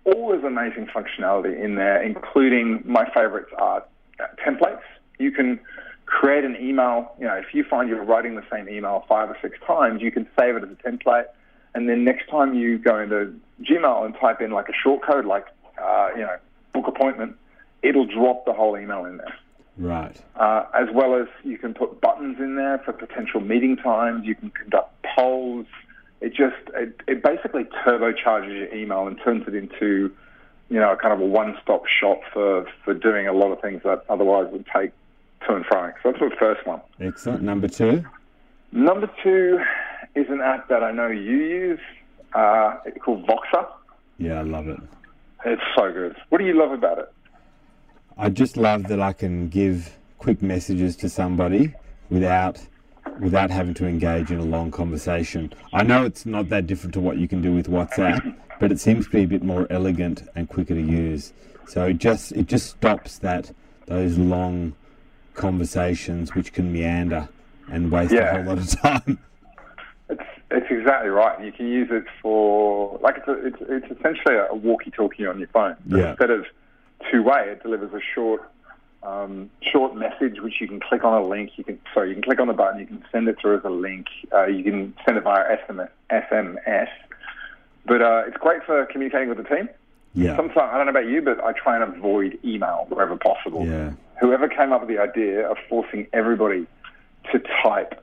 all 0.05 0.31
this 0.31 0.43
amazing 0.43 0.87
functionality 0.87 1.59
in 1.63 1.75
there, 1.75 2.01
including 2.03 2.83
my 2.87 3.05
favorites 3.11 3.51
are 3.59 3.83
uh, 4.21 4.25
templates. 4.45 4.81
You 5.19 5.31
can 5.31 5.61
create 6.07 6.45
an 6.45 6.57
email. 6.59 7.13
You 7.21 7.27
know, 7.27 7.35
if 7.35 7.53
you 7.55 7.63
find 7.65 7.89
you're 7.91 8.03
writing 8.03 8.35
the 8.35 8.45
same 8.51 8.69
email 8.71 9.05
five 9.09 9.29
or 9.29 9.37
six 9.43 9.59
times, 9.67 10.01
you 10.01 10.11
can 10.11 10.27
save 10.39 10.57
it 10.57 10.63
as 10.63 10.71
a 10.71 10.77
template, 10.91 11.27
and 11.75 11.89
then 11.89 12.05
next 12.05 12.29
time 12.29 12.55
you 12.55 12.79
go 12.79 12.99
into 12.99 13.35
Gmail 13.63 14.05
and 14.05 14.15
type 14.21 14.41
in 14.41 14.51
like 14.51 14.69
a 14.69 14.73
short 14.73 15.03
code, 15.03 15.25
like 15.25 15.47
uh, 15.83 16.09
you 16.15 16.23
know, 16.23 16.37
book 16.73 16.87
appointment, 16.89 17.37
it'll 17.83 18.07
drop 18.07 18.45
the 18.47 18.53
whole 18.53 18.77
email 18.79 19.05
in 19.05 19.17
there 19.19 19.35
Right. 19.77 20.17
uh, 20.37 20.65
as 20.75 20.89
well 20.93 21.15
as 21.15 21.29
you 21.45 21.57
can 21.59 21.75
put 21.75 22.01
buttons 22.01 22.39
in 22.41 22.57
there 22.57 22.79
for 22.85 22.93
potential 22.93 23.41
meeting 23.41 23.77
times. 23.77 24.27
You 24.27 24.35
can 24.35 24.51
conduct 24.51 24.95
polls. 25.17 25.67
It 26.21 26.31
just 26.31 26.57
it, 26.75 27.01
it 27.07 27.23
basically 27.23 27.65
turbocharges 27.87 28.49
your 28.59 28.75
email 28.75 29.07
and 29.07 29.19
turns 29.23 29.47
it 29.47 29.55
into 29.55 30.13
you 30.69 30.81
know 30.81 30.93
a 30.93 30.97
kind 30.97 31.15
of 31.15 31.21
a 31.21 31.27
one-stop 31.27 31.87
shop 31.87 32.21
for 32.33 32.67
for 32.85 32.93
doing 32.93 33.29
a 33.29 33.33
lot 33.33 33.53
of 33.53 33.61
things 33.61 33.83
that 33.85 34.05
otherwise 34.09 34.49
would 34.51 34.67
take 34.75 34.91
to 35.47 35.55
and 35.55 35.65
fro. 35.67 35.93
So 36.03 36.11
that's 36.11 36.19
the 36.19 36.37
first 36.39 36.67
one. 36.67 36.81
Excellent. 37.01 37.43
Number 37.43 37.69
two. 37.69 38.05
Number 38.73 39.09
two 39.23 39.61
is 40.19 40.29
an 40.31 40.41
app 40.41 40.69
that 40.69 40.83
I 40.83 40.91
know 40.93 41.09
you 41.09 41.37
use. 41.39 41.81
Uh, 42.35 42.75
it's 42.85 42.99
called 43.03 43.27
Voxer. 43.27 43.67
Yeah, 44.19 44.39
I 44.41 44.43
love 44.43 44.69
it. 44.69 44.81
It's 45.45 45.63
so 45.77 45.93
good. 45.93 46.17
What 46.29 46.39
do 46.39 46.45
you 46.45 46.59
love 46.59 46.73
about 46.73 46.99
it? 46.99 47.13
I 48.17 48.29
just 48.29 48.57
love 48.57 48.89
that 48.89 49.01
I 49.01 49.13
can 49.13 49.49
give 49.49 49.97
quick 50.19 50.43
messages 50.43 50.97
to 50.97 51.09
somebody 51.09 51.75
without 52.11 52.61
without 53.21 53.51
having 53.51 53.75
to 53.75 53.87
engage 53.87 54.31
in 54.31 54.39
a 54.39 54.45
long 54.45 54.71
conversation. 54.71 55.53
I 55.73 55.83
know 55.83 56.05
it's 56.05 56.25
not 56.27 56.49
that 56.51 56.67
different 56.67 56.95
to 56.95 57.01
what 57.01 57.17
you 57.19 57.27
can 57.27 57.41
do 57.43 57.53
with 57.53 57.69
WhatsApp, 57.69 58.37
but 58.61 58.71
it 58.71 58.79
seems 58.79 59.07
to 59.07 59.11
be 59.13 59.23
a 59.23 59.27
bit 59.27 59.43
more 59.43 59.67
elegant 59.71 60.23
and 60.37 60.49
quicker 60.49 60.75
to 60.75 60.81
use. 60.81 61.33
So 61.69 61.87
it 61.87 61.99
just 61.99 62.33
it 62.33 62.47
just 62.47 62.71
stops 62.71 63.19
that 63.19 63.53
those 63.87 64.19
long 64.19 64.75
conversations 65.35 66.35
which 66.35 66.53
can 66.53 66.73
meander 66.73 67.29
and 67.71 67.91
waste 67.91 68.13
Yeah. 68.13 68.35
a 68.35 68.35
whole 68.43 68.55
lot 68.55 68.59
of 68.59 68.69
time. 68.81 69.19
It's 70.51 70.67
exactly 70.71 71.11
right. 71.11 71.45
You 71.45 71.53
can 71.53 71.69
use 71.69 71.89
it 71.91 72.05
for 72.23 72.99
like 73.03 73.17
it's 73.19 73.29
a, 73.29 73.47
it's 73.47 73.57
it's 73.61 73.99
essentially 73.99 74.37
a 74.37 74.55
walkie-talkie 74.55 75.27
on 75.27 75.39
your 75.39 75.49
phone. 75.49 75.77
Yeah. 75.87 76.11
Instead 76.11 76.31
of 76.31 76.47
two-way, 77.11 77.51
it 77.51 77.63
delivers 77.63 77.93
a 77.93 78.01
short 78.15 78.51
um, 79.03 79.51
short 79.61 79.95
message 79.95 80.41
which 80.41 80.61
you 80.61 80.67
can 80.67 80.81
click 80.81 81.05
on 81.05 81.13
a 81.21 81.27
link. 81.27 81.53
You 81.57 81.65
can 81.65 81.79
sorry, 81.93 82.09
you 82.09 82.15
can 82.15 82.23
click 82.23 82.41
on 82.41 82.49
the 82.49 82.55
button. 82.55 82.81
You 82.81 82.87
can 82.87 83.05
send 83.13 83.29
it 83.29 83.39
through 83.41 83.59
as 83.59 83.65
a 83.65 83.71
link. 83.71 84.07
Uh, 84.33 84.47
you 84.47 84.65
can 84.65 84.95
send 85.05 85.19
it 85.19 85.25
via 85.25 85.59
SMS. 85.69 85.91
SMS. 86.11 86.89
But 87.85 88.03
uh, 88.03 88.23
it's 88.27 88.37
great 88.39 88.65
for 88.65 88.87
communicating 88.87 89.29
with 89.29 89.39
the 89.39 89.45
team. 89.45 89.69
Yeah. 90.15 90.35
Sometimes 90.37 90.71
I 90.73 90.77
don't 90.77 90.87
know 90.87 90.91
about 90.91 91.07
you, 91.07 91.23
but 91.23 91.43
I 91.45 91.53
try 91.53 91.77
and 91.77 91.95
avoid 91.95 92.39
email 92.45 92.87
wherever 92.89 93.17
possible. 93.17 93.67
Yeah. 93.67 93.93
Whoever 94.21 94.49
came 94.49 94.73
up 94.73 94.81
with 94.81 94.89
the 94.89 94.99
idea 94.99 95.49
of 95.49 95.59
forcing 95.69 96.07
everybody 96.13 96.67
to 97.33 97.39
type 97.63 98.03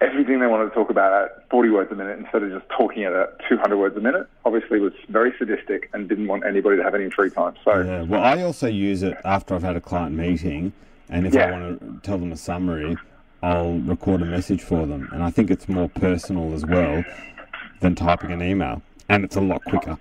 everything 0.00 0.40
they 0.40 0.46
wanted 0.46 0.68
to 0.68 0.70
talk 0.70 0.90
about 0.90 1.12
at 1.12 1.48
40 1.50 1.70
words 1.70 1.92
a 1.92 1.94
minute 1.94 2.18
instead 2.18 2.42
of 2.42 2.50
just 2.50 2.68
talking 2.70 3.04
at 3.04 3.14
200 3.48 3.76
words 3.76 3.96
a 3.96 4.00
minute, 4.00 4.26
obviously 4.44 4.80
was 4.80 4.92
very 5.08 5.32
sadistic 5.38 5.88
and 5.92 6.08
didn't 6.08 6.26
want 6.26 6.44
anybody 6.44 6.76
to 6.76 6.82
have 6.82 6.94
any 6.94 7.10
free 7.10 7.30
time. 7.30 7.54
So 7.64 7.80
Yeah, 7.80 8.02
well, 8.02 8.22
I 8.22 8.42
also 8.42 8.66
use 8.66 9.02
it 9.02 9.16
after 9.24 9.54
I've 9.54 9.62
had 9.62 9.76
a 9.76 9.80
client 9.80 10.14
meeting, 10.14 10.72
and 11.08 11.26
if 11.26 11.36
I 11.36 11.50
want 11.50 11.80
to 11.80 12.00
tell 12.06 12.18
them 12.18 12.32
a 12.32 12.36
summary, 12.36 12.96
I'll 13.42 13.78
record 13.80 14.22
a 14.22 14.26
message 14.26 14.62
for 14.62 14.86
them, 14.86 15.08
and 15.12 15.22
I 15.22 15.30
think 15.30 15.50
it's 15.50 15.68
more 15.68 15.88
personal 15.88 16.54
as 16.54 16.64
well 16.64 17.04
than 17.80 17.94
typing 17.94 18.32
an 18.32 18.42
email, 18.42 18.82
and 19.08 19.24
it's 19.24 19.36
a 19.36 19.40
lot 19.40 19.62
quicker. 19.64 19.98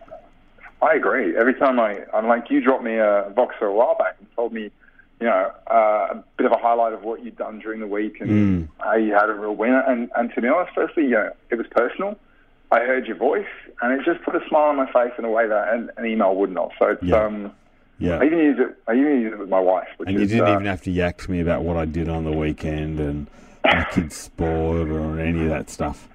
I 0.81 0.95
agree. 0.95 1.35
Every 1.37 1.53
time 1.53 1.79
I, 1.79 1.99
I'm 2.13 2.27
like, 2.27 2.49
you 2.49 2.61
dropped 2.61 2.83
me 2.83 2.95
a 2.95 3.31
Voxer 3.35 3.69
a 3.69 3.71
while 3.71 3.95
back 3.95 4.15
and 4.19 4.27
told 4.35 4.53
me, 4.53 4.69
you 5.24 5.30
know, 5.30 5.53
uh, 5.71 6.07
a 6.17 6.24
bit 6.36 6.45
of 6.45 6.51
a 6.51 6.57
highlight 6.57 6.91
of 6.91 7.03
what 7.03 7.24
you'd 7.24 7.38
done 7.38 7.59
during 7.59 7.80
the 7.80 7.88
week 7.88 8.19
and 8.19 8.67
how 8.80 8.95
you 8.95 9.13
had 9.13 9.30
a 9.30 9.34
real 9.34 9.55
winner. 9.55 9.80
And, 9.88 10.11
and 10.17 10.34
to 10.36 10.41
be 10.41 10.49
honest, 10.49 10.74
firstly, 10.76 11.03
you 11.03 11.11
know, 11.11 11.32
it 11.49 11.55
was 11.55 11.65
personal. 11.71 12.19
I 12.74 12.80
heard 12.80 13.07
your 13.07 13.15
voice, 13.15 13.47
and 13.82 13.93
it 13.97 14.03
just 14.03 14.21
put 14.26 14.36
a 14.36 14.45
smile 14.49 14.63
on 14.71 14.76
my 14.76 14.91
face 14.91 15.13
in 15.17 15.24
a 15.24 15.30
way 15.30 15.47
that 15.47 15.74
an, 15.74 15.91
an 15.95 16.05
email 16.05 16.36
wouldn't 16.36 16.59
have. 16.59 16.71
So 16.78 16.88
it's, 16.89 17.03
Yeah. 17.03 17.24
um, 17.24 17.53
Yeah, 17.99 18.17
I 18.17 18.26
even 18.26 18.38
use 18.39 18.59
it. 18.59 18.76
I 18.86 18.95
even 18.95 19.21
use 19.21 19.32
it 19.32 19.39
with 19.39 19.47
my 19.47 19.61
wife, 19.61 19.88
which 19.95 20.09
and 20.09 20.17
you 20.17 20.24
is 20.24 20.30
didn't 20.32 20.47
uh, 20.49 20.53
even 20.55 20.65
have 20.65 20.82
to 20.82 20.91
yak 20.91 21.19
to 21.19 21.32
me 21.32 21.39
about 21.39 21.63
what 21.63 21.78
I 21.78 21.86
did 21.86 22.09
on 22.09 22.26
the 22.26 22.34
weekend 22.34 22.99
and 22.99 23.28
my 23.63 23.86
kids' 23.91 24.17
sport 24.17 24.89
or 24.89 25.21
any 25.21 25.43
of 25.43 25.49
that 25.49 25.69
stuff. 25.69 26.09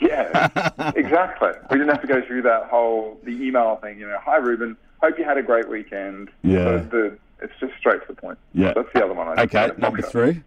Yeah, 0.00 0.48
exactly. 0.96 1.52
We 1.70 1.78
didn't 1.78 1.88
have 1.90 2.02
to 2.02 2.08
go 2.08 2.20
through 2.26 2.42
that 2.42 2.64
whole 2.64 3.18
the 3.24 3.30
email 3.30 3.76
thing. 3.76 3.98
You 4.00 4.08
know, 4.08 4.18
hi 4.22 4.36
Ruben, 4.36 4.76
hope 5.00 5.18
you 5.18 5.24
had 5.24 5.38
a 5.38 5.42
great 5.42 5.68
weekend. 5.68 6.28
Yeah. 6.42 6.64
The, 6.64 6.78
the, 6.90 7.18
it's 7.42 7.52
just 7.60 7.72
straight 7.78 8.00
to 8.06 8.14
the 8.14 8.20
point. 8.20 8.38
Yeah. 8.52 8.72
That's 8.74 8.88
the 8.94 9.04
other 9.04 9.14
one. 9.14 9.26
I 9.38 9.42
Okay, 9.42 9.70
number 9.78 10.02
three. 10.02 10.42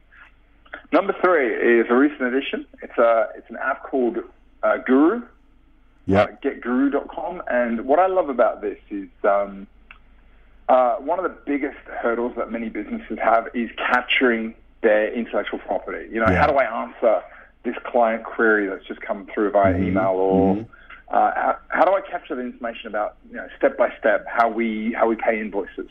Number 0.91 1.15
three 1.23 1.53
is 1.53 1.87
a 1.89 1.95
recent 1.95 2.21
addition. 2.21 2.65
It's 2.81 2.97
a 2.97 3.29
it's 3.35 3.49
an 3.49 3.57
app 3.57 3.83
called 3.83 4.17
uh, 4.61 4.77
Guru. 4.77 5.23
Yeah, 6.05 6.27
getguru.com. 6.43 7.41
And 7.47 7.85
what 7.85 7.99
I 7.99 8.07
love 8.07 8.29
about 8.29 8.61
this 8.61 8.77
is 8.89 9.07
um, 9.23 9.67
uh, 10.67 10.95
one 10.95 11.17
of 11.17 11.23
the 11.23 11.35
biggest 11.45 11.77
hurdles 11.87 12.33
that 12.35 12.51
many 12.51 12.69
businesses 12.69 13.17
have 13.23 13.47
is 13.53 13.69
capturing 13.77 14.53
their 14.81 15.13
intellectual 15.13 15.59
property. 15.59 16.09
You 16.11 16.19
know, 16.19 16.29
Yeah. 16.29 16.41
how 16.41 16.47
do 16.47 16.55
I 16.55 16.83
answer 16.83 17.23
this 17.63 17.75
client 17.85 18.23
query 18.25 18.67
that's 18.67 18.85
just 18.85 18.99
come 19.01 19.27
through 19.33 19.51
via 19.51 19.77
email 19.77 20.11
or 20.15 20.65
uh, 21.09 21.31
how, 21.35 21.57
how 21.69 21.85
do 21.85 21.93
I 21.93 22.01
capture 22.01 22.35
the 22.35 22.41
information 22.41 22.87
about 22.87 23.15
you 23.29 23.37
know 23.37 23.47
step 23.57 23.77
by 23.77 23.93
step 23.99 24.25
how 24.27 24.49
we 24.49 24.93
how 24.93 25.07
we 25.07 25.15
pay 25.15 25.39
invoices? 25.39 25.87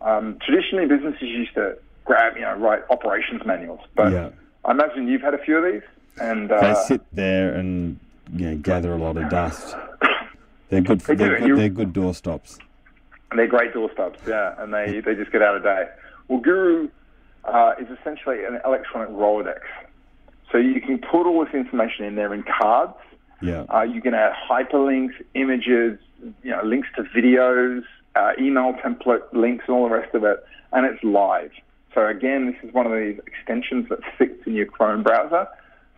Um, 0.00 0.38
traditionally, 0.44 0.86
businesses 0.86 1.22
used 1.22 1.54
to 1.54 1.78
grab 2.04 2.36
you 2.36 2.42
know 2.42 2.54
write 2.54 2.82
operations 2.90 3.42
manuals, 3.44 3.80
but 3.94 4.12
Yeah. 4.12 4.30
I 4.64 4.72
imagine 4.72 5.08
you've 5.08 5.22
had 5.22 5.34
a 5.34 5.38
few 5.38 5.56
of 5.58 5.72
these, 5.72 5.82
and 6.20 6.50
they 6.50 6.56
uh, 6.56 6.74
sit 6.74 7.02
there 7.12 7.54
and 7.54 7.98
you 8.34 8.50
know, 8.50 8.56
gather 8.56 8.92
a 8.92 8.96
lot 8.96 9.16
of 9.16 9.28
dust. 9.28 9.76
They're 10.68 10.80
good. 10.80 11.02
For, 11.02 11.14
they 11.14 11.24
they're, 11.24 11.36
and 11.36 11.46
good, 11.46 11.58
they're 11.58 11.68
good 11.68 11.92
doorstops. 11.92 12.58
They're 13.34 13.46
great 13.46 13.72
doorstops, 13.72 14.18
yeah, 14.26 14.54
and 14.58 14.72
they, 14.72 15.00
they 15.00 15.14
just 15.14 15.30
get 15.32 15.42
out 15.42 15.56
of 15.56 15.62
date. 15.62 15.88
Well, 16.28 16.40
Guru 16.40 16.88
uh, 17.44 17.74
is 17.78 17.86
essentially 18.00 18.44
an 18.44 18.60
electronic 18.64 19.10
Rolodex. 19.10 19.60
So 20.50 20.58
you 20.58 20.80
can 20.80 20.98
put 20.98 21.26
all 21.26 21.44
this 21.44 21.54
information 21.54 22.04
in 22.04 22.14
there 22.14 22.32
in 22.32 22.44
cards. 22.44 22.94
Yeah. 23.42 23.64
Uh, 23.68 23.82
you 23.82 24.00
can 24.00 24.14
add 24.14 24.32
hyperlinks, 24.48 25.14
images, 25.34 25.98
you 26.42 26.50
know, 26.50 26.62
links 26.64 26.88
to 26.96 27.02
videos, 27.02 27.82
uh, 28.16 28.32
email 28.40 28.72
template 28.74 29.22
links, 29.32 29.64
and 29.68 29.76
all 29.76 29.88
the 29.88 29.94
rest 29.94 30.14
of 30.14 30.24
it, 30.24 30.44
and 30.72 30.86
it's 30.86 31.02
live. 31.04 31.50
So 31.94 32.06
again, 32.06 32.46
this 32.46 32.68
is 32.68 32.74
one 32.74 32.86
of 32.86 32.92
these 32.92 33.18
extensions 33.26 33.88
that 33.88 34.00
sits 34.18 34.46
in 34.46 34.54
your 34.54 34.66
Chrome 34.66 35.02
browser. 35.02 35.46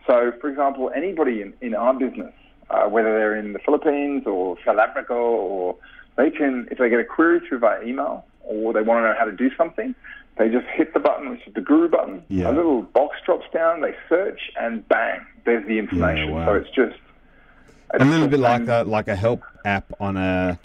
So, 0.07 0.31
for 0.41 0.49
example, 0.49 0.91
anybody 0.95 1.41
in, 1.41 1.53
in 1.61 1.75
our 1.75 1.93
business, 1.93 2.33
uh, 2.69 2.85
whether 2.87 3.09
they're 3.11 3.35
in 3.35 3.53
the 3.53 3.59
Philippines 3.59 4.23
or 4.25 4.57
South 4.65 4.77
Africa, 4.77 5.13
or 5.13 5.75
they 6.15 6.29
can, 6.31 6.67
if 6.71 6.77
they 6.77 6.89
get 6.89 6.99
a 6.99 7.05
query 7.05 7.41
through 7.47 7.59
via 7.59 7.83
email, 7.83 8.25
or 8.43 8.73
they 8.73 8.81
want 8.81 9.03
to 9.03 9.07
know 9.09 9.15
how 9.17 9.25
to 9.25 9.31
do 9.31 9.49
something, 9.55 9.93
they 10.37 10.49
just 10.49 10.65
hit 10.67 10.93
the 10.93 10.99
button, 10.99 11.29
which 11.29 11.45
is 11.45 11.53
the 11.53 11.61
Guru 11.61 11.89
button. 11.89 12.23
Yeah. 12.29 12.49
A 12.49 12.53
little 12.53 12.81
box 12.81 13.17
drops 13.25 13.45
down, 13.53 13.81
they 13.81 13.93
search, 14.07 14.39
and 14.59 14.87
bang, 14.87 15.19
there's 15.45 15.67
the 15.67 15.77
information. 15.77 16.31
wow. 16.31 16.45
So 16.45 16.53
it's 16.55 16.69
just 16.69 16.97
a 17.93 18.03
little 18.05 18.27
bit 18.27 18.39
like 18.39 18.61
and- 18.61 18.69
a 18.69 18.83
like 18.83 19.07
a 19.09 19.15
help 19.15 19.43
app 19.65 19.91
on 19.99 20.15
a 20.17 20.57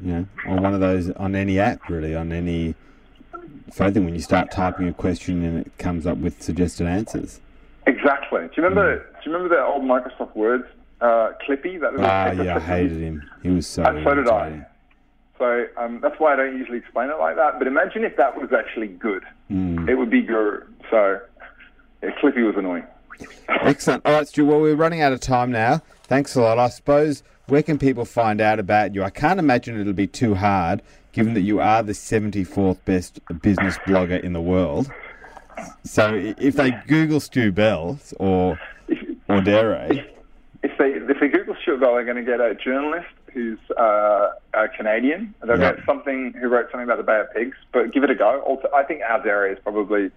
you 0.00 0.12
know 0.12 0.26
on 0.46 0.62
one 0.62 0.74
of 0.74 0.80
those 0.80 1.10
on 1.10 1.34
any 1.34 1.58
app 1.58 1.88
really 1.88 2.14
on 2.14 2.32
any 2.32 2.74
phone 3.72 3.92
thing 3.92 4.04
when 4.04 4.14
you 4.14 4.20
start 4.20 4.50
typing 4.50 4.88
a 4.88 4.92
question 4.92 5.44
and 5.44 5.66
it 5.66 5.78
comes 5.78 6.06
up 6.06 6.18
with 6.18 6.42
suggested 6.42 6.86
answers. 6.86 7.40
Exactly. 7.86 8.40
Do 8.40 8.50
you 8.56 8.62
remember? 8.62 8.98
Do 8.98 9.30
you 9.30 9.36
remember 9.36 9.54
that 9.56 9.64
old 9.64 9.82
Microsoft 9.82 10.36
Words 10.36 10.64
uh, 11.00 11.32
Clippy? 11.46 11.80
That 11.80 11.92
little 11.92 12.06
Ah, 12.06 12.30
yeah, 12.32 12.56
I 12.56 12.60
hated 12.60 13.00
him. 13.00 13.28
He 13.42 13.50
was 13.50 13.66
so. 13.66 13.82
And 13.82 14.04
so 14.04 14.14
did 14.14 14.28
I. 14.28 14.66
So 15.38 15.66
um, 15.76 16.00
that's 16.00 16.14
why 16.20 16.34
I 16.34 16.36
don't 16.36 16.56
usually 16.56 16.78
explain 16.78 17.10
it 17.10 17.18
like 17.18 17.34
that. 17.36 17.58
But 17.58 17.66
imagine 17.66 18.04
if 18.04 18.16
that 18.16 18.40
was 18.40 18.52
actually 18.52 18.88
good. 18.88 19.24
Mm. 19.50 19.88
It 19.88 19.96
would 19.96 20.10
be 20.10 20.22
Guru. 20.22 20.64
So 20.90 21.20
yeah, 22.02 22.10
Clippy 22.20 22.46
was 22.46 22.54
annoying. 22.56 22.84
Excellent. 23.48 24.06
All 24.06 24.12
right, 24.12 24.28
Stu. 24.28 24.46
Well, 24.46 24.60
we're 24.60 24.76
running 24.76 25.00
out 25.00 25.12
of 25.12 25.20
time 25.20 25.50
now. 25.50 25.82
Thanks 26.12 26.36
a 26.36 26.42
lot. 26.42 26.58
I 26.58 26.68
suppose 26.68 27.22
where 27.46 27.62
can 27.62 27.78
people 27.78 28.04
find 28.04 28.42
out 28.42 28.58
about 28.58 28.94
you? 28.94 29.02
I 29.02 29.08
can't 29.08 29.38
imagine 29.38 29.80
it'll 29.80 29.94
be 29.94 30.06
too 30.06 30.34
hard, 30.34 30.82
given 31.12 31.32
that 31.32 31.40
you 31.40 31.58
are 31.58 31.82
the 31.82 31.94
74th 31.94 32.84
best 32.84 33.20
business 33.40 33.78
blogger 33.86 34.22
in 34.22 34.34
the 34.34 34.40
world. 34.42 34.92
So 35.84 36.12
if 36.14 36.56
they 36.56 36.72
Google 36.86 37.18
Stu 37.18 37.50
Bell 37.50 37.98
or 38.18 38.60
Audere, 39.30 40.04
If 40.62 40.76
they 40.76 40.90
if 40.90 41.18
they 41.18 41.28
Google 41.28 41.56
Stu 41.62 41.78
Bell, 41.78 41.94
they're 41.94 42.04
going 42.04 42.22
to 42.22 42.30
get 42.30 42.42
a 42.42 42.54
journalist 42.56 43.08
who's 43.32 43.58
uh, 43.78 44.32
a 44.52 44.68
Canadian. 44.68 45.34
They'll 45.42 45.58
Yeah. 45.58 45.76
get 45.76 45.86
something 45.86 46.34
who 46.38 46.48
wrote 46.48 46.70
something 46.70 46.84
about 46.84 46.98
the 46.98 47.04
Bay 47.04 47.20
of 47.20 47.32
Pigs. 47.32 47.56
But 47.72 47.90
give 47.90 48.04
it 48.04 48.10
a 48.10 48.14
go. 48.14 48.38
Also, 48.40 48.68
I 48.74 48.82
think 48.82 49.00
Audere 49.00 49.50
is 49.50 49.58
probably 49.62 50.10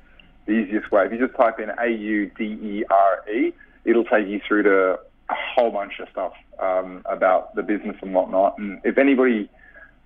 the 0.45 0.51
easiest 0.51 0.91
way. 0.91 1.05
If 1.05 1.13
you 1.13 1.25
just 1.25 1.37
type 1.37 1.57
in 1.61 1.69
A 1.79 1.87
U 1.87 2.29
D 2.37 2.43
E 2.43 2.83
R 2.89 3.23
E, 3.33 3.53
it'll 3.85 4.03
take 4.03 4.27
you 4.27 4.41
through 4.45 4.63
to 4.63 4.99
a 5.29 5.35
whole 5.35 5.71
bunch 5.71 5.99
of 5.99 6.07
stuff 6.09 6.33
um, 6.59 7.01
about 7.05 7.55
the 7.55 7.63
business 7.63 7.95
and 8.01 8.13
whatnot. 8.13 8.57
And 8.57 8.79
if 8.83 8.97
anybody 8.97 9.49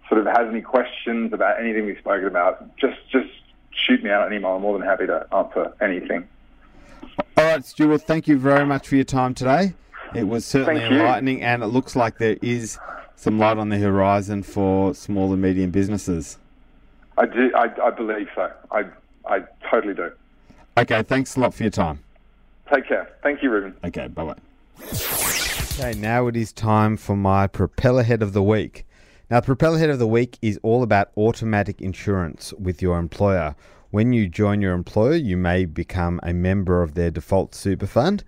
sort 0.07 0.21
of 0.21 0.27
has 0.27 0.47
any 0.49 0.61
questions 0.61 1.33
about 1.33 1.59
anything 1.59 1.85
we've 1.85 1.97
spoken 1.99 2.25
about, 2.25 2.75
just 2.77 2.97
just 3.11 3.29
shoot 3.71 4.03
me 4.03 4.09
out 4.09 4.27
an 4.27 4.33
email. 4.33 4.51
I'm 4.51 4.61
more 4.61 4.77
than 4.77 4.87
happy 4.87 5.07
to 5.07 5.27
answer 5.33 5.73
anything. 5.81 6.27
All 7.37 7.45
right, 7.45 7.65
Stuart. 7.65 8.01
Thank 8.03 8.27
you 8.27 8.37
very 8.37 8.65
much 8.65 8.87
for 8.87 8.95
your 8.95 9.05
time 9.05 9.33
today. 9.33 9.73
It 10.15 10.23
was 10.23 10.45
certainly 10.45 10.83
enlightening, 10.83 11.41
and 11.41 11.63
it 11.63 11.67
looks 11.67 11.95
like 11.95 12.17
there 12.17 12.37
is 12.41 12.79
some 13.15 13.37
light 13.37 13.57
on 13.57 13.69
the 13.69 13.77
horizon 13.77 14.43
for 14.43 14.93
small 14.95 15.31
and 15.33 15.41
medium 15.41 15.71
businesses. 15.71 16.37
I 17.17 17.25
do. 17.25 17.51
I, 17.55 17.69
I 17.83 17.91
believe 17.91 18.27
so. 18.33 18.51
I 18.71 18.85
I 19.27 19.43
totally 19.69 19.93
do. 19.93 20.11
Okay, 20.77 21.03
thanks 21.03 21.35
a 21.35 21.41
lot 21.41 21.53
for 21.53 21.63
your 21.63 21.71
time. 21.71 21.99
Take 22.73 22.87
care. 22.87 23.09
Thank 23.21 23.43
you, 23.43 23.49
Ruben. 23.49 23.75
Okay, 23.83 24.07
bye 24.07 24.23
bye. 24.25 24.48
Okay, 24.81 25.93
now 25.99 26.27
it 26.27 26.37
is 26.37 26.53
time 26.53 26.95
for 26.95 27.15
my 27.15 27.47
propeller 27.47 28.03
head 28.03 28.21
of 28.21 28.33
the 28.33 28.43
week. 28.43 28.85
Now, 29.29 29.41
propeller 29.41 29.77
head 29.77 29.89
of 29.89 29.99
the 29.99 30.07
week 30.07 30.37
is 30.41 30.59
all 30.63 30.83
about 30.83 31.11
automatic 31.17 31.81
insurance 31.81 32.53
with 32.53 32.81
your 32.81 32.97
employer. 32.97 33.55
When 33.91 34.13
you 34.13 34.27
join 34.29 34.61
your 34.61 34.73
employer, 34.73 35.15
you 35.15 35.35
may 35.35 35.65
become 35.65 36.19
a 36.23 36.33
member 36.33 36.81
of 36.81 36.93
their 36.93 37.11
default 37.11 37.53
super 37.55 37.87
fund, 37.87 38.23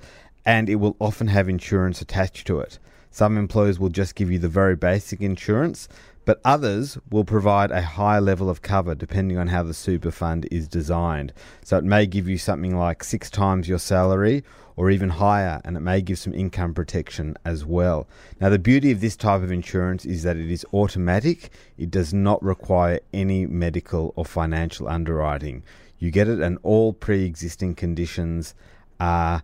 and 0.46 0.70
it 0.70 0.76
will 0.76 0.98
often 1.00 1.28
have 1.28 1.48
insurance 1.48 2.02
attached 2.02 2.48
to 2.48 2.60
it. 2.60 2.80
Some 3.12 3.38
employers 3.38 3.80
will 3.80 3.90
just 3.90 4.16
give 4.16 4.30
you 4.30 4.40
the 4.40 4.50
very 4.50 4.76
basic 4.76 5.22
insurance, 5.22 5.88
but 6.26 6.40
others 6.46 6.98
will 7.10 7.26
provide 7.26 7.72
a 7.72 7.82
higher 7.82 8.22
level 8.22 8.50
of 8.50 8.62
cover 8.62 8.96
depending 8.96 9.38
on 9.38 9.48
how 9.48 9.64
the 9.64 9.74
super 9.74 10.12
fund 10.12 10.48
is 10.52 10.68
designed. 10.68 11.34
So 11.64 11.78
it 11.78 11.84
may 11.84 12.06
give 12.06 12.28
you 12.28 12.38
something 12.38 12.78
like 12.78 13.04
six 13.04 13.30
times 13.30 13.68
your 13.68 13.80
salary 13.80 14.44
or 14.76 14.90
even 14.90 15.10
higher, 15.10 15.62
and 15.64 15.76
it 15.76 15.82
may 15.82 16.02
give 16.02 16.18
some 16.18 16.34
income 16.34 16.74
protection 16.74 17.36
as 17.46 17.66
well. 17.66 18.08
Now, 18.40 18.50
the 18.50 18.60
beauty 18.60 18.92
of 18.92 19.02
this 19.02 19.16
type 19.16 19.44
of 19.44 19.52
insurance 19.52 20.06
is 20.06 20.24
that 20.24 20.38
it 20.38 20.50
is 20.50 20.66
automatic, 20.74 21.52
it 21.78 21.92
does 21.92 22.14
not 22.14 22.42
require 22.42 23.00
any 23.14 23.46
medical 23.46 24.14
or 24.16 24.26
financial 24.26 24.88
underwriting. 24.88 25.64
You 26.00 26.10
get 26.10 26.28
it, 26.28 26.40
and 26.40 26.58
all 26.64 26.94
pre 26.94 27.26
existing 27.26 27.76
conditions 27.76 28.56
are, 29.00 29.44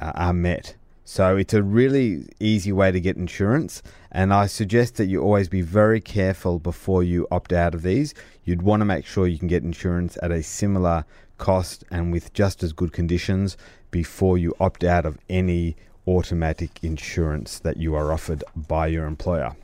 are 0.00 0.32
met. 0.32 0.76
So 1.10 1.38
it's 1.38 1.54
a 1.54 1.62
really 1.62 2.26
easy 2.38 2.70
way 2.70 2.92
to 2.92 3.00
get 3.00 3.16
insurance, 3.16 3.82
and 4.12 4.30
I 4.30 4.44
suggest 4.44 4.96
that 4.96 5.06
you 5.06 5.22
always 5.22 5.48
be 5.48 5.62
very 5.62 6.02
careful 6.02 6.58
before 6.58 7.02
you 7.02 7.26
opt 7.30 7.50
out 7.50 7.74
of 7.74 7.80
these. 7.80 8.12
You'd 8.44 8.60
want 8.60 8.82
to 8.82 8.84
make 8.84 9.06
sure 9.06 9.26
you 9.26 9.38
can 9.38 9.48
get 9.48 9.62
insurance 9.62 10.18
at 10.22 10.30
a 10.30 10.42
similar 10.42 11.06
cost 11.38 11.82
and 11.90 12.12
with 12.12 12.34
just 12.34 12.62
as 12.62 12.74
good 12.74 12.92
conditions 12.92 13.56
before 13.90 14.36
you 14.36 14.54
opt 14.60 14.84
out 14.84 15.06
of 15.06 15.16
any 15.30 15.76
automatic 16.06 16.78
insurance 16.82 17.58
that 17.60 17.78
you 17.78 17.94
are 17.94 18.12
offered 18.12 18.44
by 18.54 18.88
your 18.88 19.06
employer. 19.06 19.56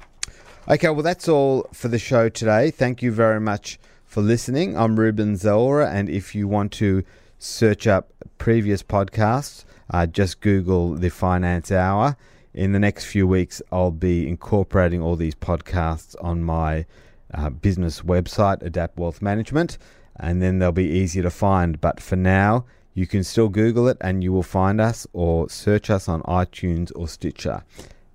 Okay, 0.66 0.88
well, 0.88 1.02
that's 1.02 1.28
all 1.28 1.68
for 1.74 1.88
the 1.88 1.98
show 1.98 2.30
today. 2.30 2.70
Thank 2.70 3.02
you 3.02 3.12
very 3.12 3.38
much 3.38 3.78
for 4.06 4.22
listening. 4.22 4.78
I'm 4.78 4.98
Ruben 4.98 5.36
Zora, 5.36 5.90
and 5.90 6.08
if 6.08 6.34
you 6.34 6.48
want 6.48 6.72
to 6.72 7.04
search 7.38 7.86
up 7.86 8.14
previous 8.38 8.82
podcasts, 8.82 9.66
uh, 9.90 10.06
just 10.06 10.40
Google 10.40 10.94
the 10.94 11.10
Finance 11.10 11.70
Hour. 11.70 12.16
In 12.52 12.72
the 12.72 12.78
next 12.78 13.04
few 13.06 13.26
weeks, 13.26 13.60
I'll 13.72 13.90
be 13.90 14.28
incorporating 14.28 15.02
all 15.02 15.16
these 15.16 15.34
podcasts 15.34 16.14
on 16.22 16.42
my 16.42 16.86
uh, 17.32 17.50
business 17.50 18.02
website, 18.02 18.62
Adapt 18.62 18.98
Wealth 18.98 19.20
Management, 19.20 19.76
and 20.16 20.40
then 20.40 20.58
they'll 20.58 20.72
be 20.72 20.84
easier 20.84 21.24
to 21.24 21.30
find. 21.30 21.80
But 21.80 22.00
for 22.00 22.16
now, 22.16 22.64
you 22.94 23.08
can 23.08 23.24
still 23.24 23.48
Google 23.48 23.88
it 23.88 23.96
and 24.00 24.22
you 24.22 24.32
will 24.32 24.44
find 24.44 24.80
us 24.80 25.06
or 25.12 25.48
search 25.50 25.90
us 25.90 26.08
on 26.08 26.22
iTunes 26.22 26.92
or 26.94 27.08
Stitcher. 27.08 27.64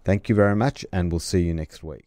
Thank 0.05 0.29
you 0.29 0.35
very 0.35 0.55
much, 0.55 0.85
and 0.93 1.11
we'll 1.11 1.19
see 1.19 1.41
you 1.41 1.53
next 1.53 1.83
week. 1.83 2.05